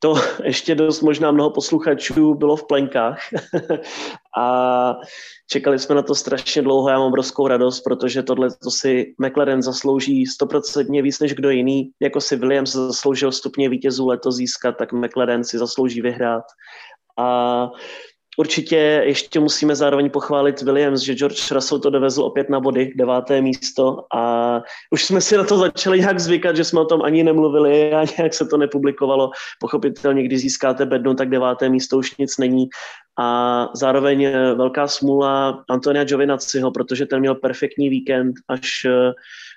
to 0.03 0.15
ještě 0.45 0.75
dost 0.75 1.01
možná 1.01 1.31
mnoho 1.31 1.51
posluchačů 1.51 2.35
bylo 2.35 2.57
v 2.57 2.67
plenkách 2.67 3.19
a 4.39 4.97
čekali 5.51 5.79
jsme 5.79 5.95
na 5.95 6.03
to 6.03 6.15
strašně 6.15 6.63
dlouho. 6.63 6.89
Já 6.89 6.99
mám 6.99 7.09
obrovskou 7.09 7.49
radost, 7.49 7.81
protože 7.81 8.23
tohle 8.23 8.49
to 8.63 8.71
si 8.71 9.15
McLaren 9.19 9.63
zaslouží 9.63 10.27
stoprocentně 10.27 11.03
víc 11.03 11.21
než 11.21 11.35
kdo 11.35 11.51
jiný. 11.51 11.91
Jako 12.01 12.21
si 12.21 12.37
Williams 12.37 12.73
zasloužil 12.73 13.33
stupně 13.33 13.69
vítězů 13.69 14.07
letos 14.07 14.37
získat, 14.37 14.73
tak 14.73 14.93
McLaren 14.93 15.45
si 15.45 15.59
zaslouží 15.59 16.01
vyhrát. 16.01 16.45
A 17.19 17.71
Určitě 18.39 18.77
ještě 19.05 19.41
musíme 19.41 19.77
zároveň 19.77 20.11
pochválit 20.11 20.63
Williams, 20.63 21.01
že 21.01 21.15
George 21.15 21.51
Russell 21.51 21.81
to 21.81 21.91
dovezl 21.91 22.25
opět 22.25 22.51
na 22.51 22.61
body, 22.61 22.93
deváté 22.97 23.41
místo 23.41 23.99
a 24.15 24.63
už 24.91 25.05
jsme 25.05 25.21
si 25.21 25.37
na 25.37 25.45
to 25.45 25.59
začali 25.59 26.01
nějak 26.01 26.21
zvykat, 26.21 26.57
že 26.57 26.65
jsme 26.65 26.81
o 26.81 26.85
tom 26.85 27.03
ani 27.03 27.25
nemluvili 27.25 27.93
a 27.95 28.05
nějak 28.19 28.35
se 28.35 28.47
to 28.47 28.57
nepublikovalo. 28.57 29.31
Pochopitelně, 29.61 30.23
když 30.23 30.41
získáte 30.41 30.87
bednu, 30.87 31.15
tak 31.15 31.31
deváté 31.31 31.69
místo 31.69 31.99
už 31.99 32.17
nic 32.17 32.39
není. 32.39 32.69
A 33.19 33.69
zároveň 33.75 34.23
eh, 34.23 34.55
velká 34.55 34.89
smůla 34.89 35.65
Antonia 35.71 36.05
Giovinaciho, 36.05 36.71
protože 36.71 37.07
ten 37.07 37.21
měl 37.21 37.35
perfektní 37.35 37.89
víkend 37.89 38.35
až 38.49 38.85
eh, 38.85 39.13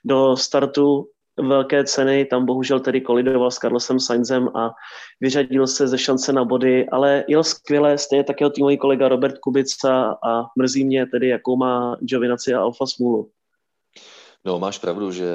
do 0.06 0.38
startu 0.38 1.08
velké 1.38 1.84
ceny, 1.84 2.26
tam 2.26 2.46
bohužel 2.46 2.80
tedy 2.80 3.02
kolidoval 3.02 3.52
s 3.52 3.56
Carlosem 3.56 4.00
Sainzem 4.00 4.48
a 4.56 4.72
vyřadil 5.22 5.68
se 5.68 5.88
ze 5.88 5.98
šance 5.98 6.34
na 6.34 6.46
body, 6.46 6.90
ale 6.90 7.24
jel 7.28 7.44
skvěle, 7.44 7.98
stejně 7.98 8.24
tak 8.24 8.42
jeho 8.42 8.50
týmový 8.50 8.78
kolega 8.78 9.08
Robert 9.08 9.38
Kubica 9.38 10.18
a 10.24 10.46
mrzí 10.58 10.86
mě 10.86 11.06
tedy, 11.06 11.28
jakou 11.28 11.56
má 11.56 11.98
Giovinazzi 12.00 12.54
a 12.54 12.62
Alfa 12.62 12.86
smůlu. 12.86 13.32
No, 14.46 14.60
máš 14.60 14.78
pravdu, 14.78 15.12
že 15.12 15.26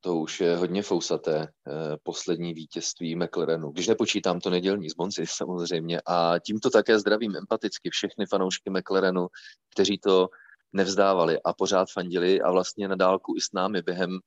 to 0.00 0.16
už 0.16 0.40
je 0.40 0.56
hodně 0.56 0.82
fousaté, 0.82 1.42
eh, 1.42 1.96
poslední 2.02 2.54
vítězství 2.54 3.16
McLarenu. 3.16 3.70
Když 3.70 3.88
nepočítám 3.88 4.40
to 4.40 4.50
nedělní 4.50 4.90
z 4.90 4.96
Monzy 4.96 5.24
samozřejmě 5.26 6.00
a 6.06 6.38
tímto 6.38 6.70
také 6.70 6.98
zdravím 6.98 7.36
empaticky 7.36 7.90
všechny 7.90 8.26
fanoušky 8.26 8.70
McLarenu, 8.70 9.26
kteří 9.72 9.98
to 9.98 10.28
nevzdávali 10.72 11.42
a 11.42 11.52
pořád 11.52 11.88
fandili 11.92 12.40
a 12.40 12.50
vlastně 12.50 12.88
na 12.88 12.96
dálku 12.96 13.34
i 13.36 13.40
s 13.40 13.52
námi 13.52 13.82
během 13.82 14.18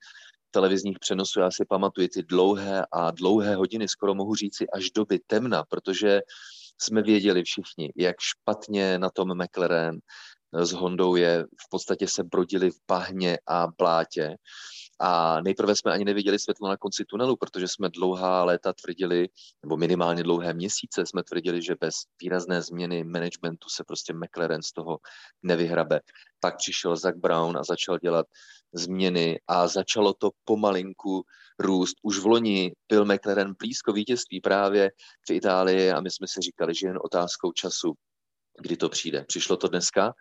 televizních 0.52 1.00
přenosů. 1.00 1.40
Já 1.40 1.52
si 1.52 1.66
pamatuju 1.66 2.08
ty 2.08 2.24
dlouhé 2.24 2.86
a 2.92 3.12
dlouhé 3.12 3.56
hodiny, 3.56 3.88
skoro 3.88 4.16
mohu 4.16 4.36
říci 4.36 4.70
až 4.70 4.92
doby 4.92 5.20
temna, 5.28 5.64
protože 5.70 6.22
jsme 6.82 7.02
věděli 7.02 7.44
všichni, 7.44 7.94
jak 7.96 8.16
špatně 8.20 9.00
na 9.00 9.10
tom 9.10 9.44
McLaren 9.44 10.00
s 10.54 10.72
Hondou 10.72 11.16
je, 11.16 11.44
v 11.44 11.70
podstatě 11.70 12.08
se 12.08 12.24
brodili 12.24 12.72
v 12.72 12.78
bahně 12.88 13.38
a 13.48 13.68
blátě. 13.78 14.36
A 15.00 15.42
nejprve 15.42 15.76
jsme 15.76 15.92
ani 15.92 16.06
neviděli 16.06 16.40
světlo 16.40 16.70
na 16.70 16.78
konci 16.78 17.06
tunelu, 17.06 17.36
protože 17.36 17.68
jsme 17.68 17.90
dlouhá 17.90 18.44
léta 18.44 18.74
tvrdili, 18.74 19.30
nebo 19.64 19.78
minimálně 19.78 20.24
dlouhé 20.24 20.54
měsíce 20.54 21.06
jsme 21.06 21.24
tvrdili, 21.24 21.62
že 21.62 21.76
bez 21.80 21.96
výrazné 22.22 22.62
změny 22.62 23.04
managementu 23.04 23.70
se 23.70 23.84
prostě 23.84 24.14
McLaren 24.14 24.62
z 24.62 24.72
toho 24.72 24.98
nevyhrabe. 25.44 26.00
Pak 26.40 26.58
přišel 26.58 26.96
Zach 26.96 27.16
Brown 27.16 27.58
a 27.58 27.64
začal 27.64 28.00
dělat 28.00 28.26
změny 28.74 29.40
a 29.48 29.68
začalo 29.68 30.14
to 30.14 30.30
pomalinku 30.44 31.24
růst. 31.60 31.96
Už 32.04 32.20
v 32.20 32.26
loni 32.26 32.74
byl 32.90 33.06
McLaren 33.06 33.54
blízko 33.60 33.94
vítězství 33.94 34.42
právě 34.42 34.92
v 35.30 35.32
Itálii 35.32 35.92
a 35.92 36.02
my 36.02 36.12
jsme 36.12 36.28
si 36.28 36.42
říkali, 36.42 36.76
že 36.76 36.88
jen 36.88 37.00
otázkou 37.04 37.52
času, 37.52 37.94
kdy 38.62 38.78
to 38.78 38.90
přijde. 38.90 39.26
Přišlo 39.28 39.58
to 39.58 39.68
dneska 39.68 40.14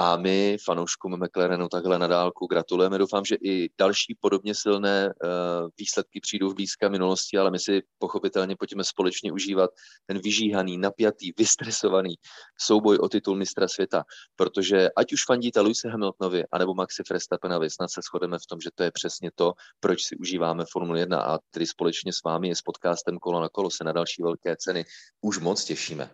a 0.00 0.16
my 0.16 0.56
fanouškům 0.64 1.24
McLarenu 1.24 1.68
takhle 1.68 1.98
na 1.98 2.06
dálku 2.06 2.46
gratulujeme. 2.46 2.98
Doufám, 2.98 3.24
že 3.24 3.34
i 3.34 3.70
další 3.78 4.16
podobně 4.20 4.54
silné 4.54 5.06
uh, 5.06 5.30
výsledky 5.78 6.20
přijdou 6.20 6.50
v 6.50 6.54
blízké 6.54 6.88
minulosti, 6.88 7.38
ale 7.38 7.50
my 7.50 7.58
si 7.58 7.82
pochopitelně 7.98 8.56
pojďme 8.56 8.84
společně 8.84 9.32
užívat 9.32 9.70
ten 10.06 10.18
vyžíhaný, 10.18 10.78
napjatý, 10.78 11.32
vystresovaný 11.38 12.14
souboj 12.60 12.98
o 12.98 13.08
titul 13.08 13.36
mistra 13.36 13.68
světa, 13.68 14.04
protože 14.36 14.88
ať 14.96 15.12
už 15.12 15.24
fandíte 15.26 15.60
Luise 15.60 15.88
Hamiltonovi 15.88 16.44
anebo 16.52 16.74
Maxi 16.74 17.02
Verstappenovi, 17.10 17.70
snad 17.70 17.90
se 17.90 18.00
shodeme 18.02 18.38
v 18.38 18.46
tom, 18.46 18.60
že 18.60 18.70
to 18.74 18.82
je 18.82 18.90
přesně 18.90 19.30
to, 19.34 19.52
proč 19.80 20.02
si 20.02 20.16
užíváme 20.16 20.64
Formule 20.72 21.00
1 21.00 21.20
a 21.20 21.38
tedy 21.50 21.66
společně 21.66 22.12
s 22.12 22.22
vámi 22.24 22.48
je 22.48 22.56
s 22.56 22.62
podcastem 22.62 23.18
Kolo 23.18 23.40
na 23.40 23.48
kolo 23.48 23.70
se 23.70 23.84
na 23.84 23.92
další 23.92 24.22
velké 24.22 24.56
ceny 24.56 24.84
už 25.20 25.38
moc 25.38 25.64
těšíme. 25.64 26.10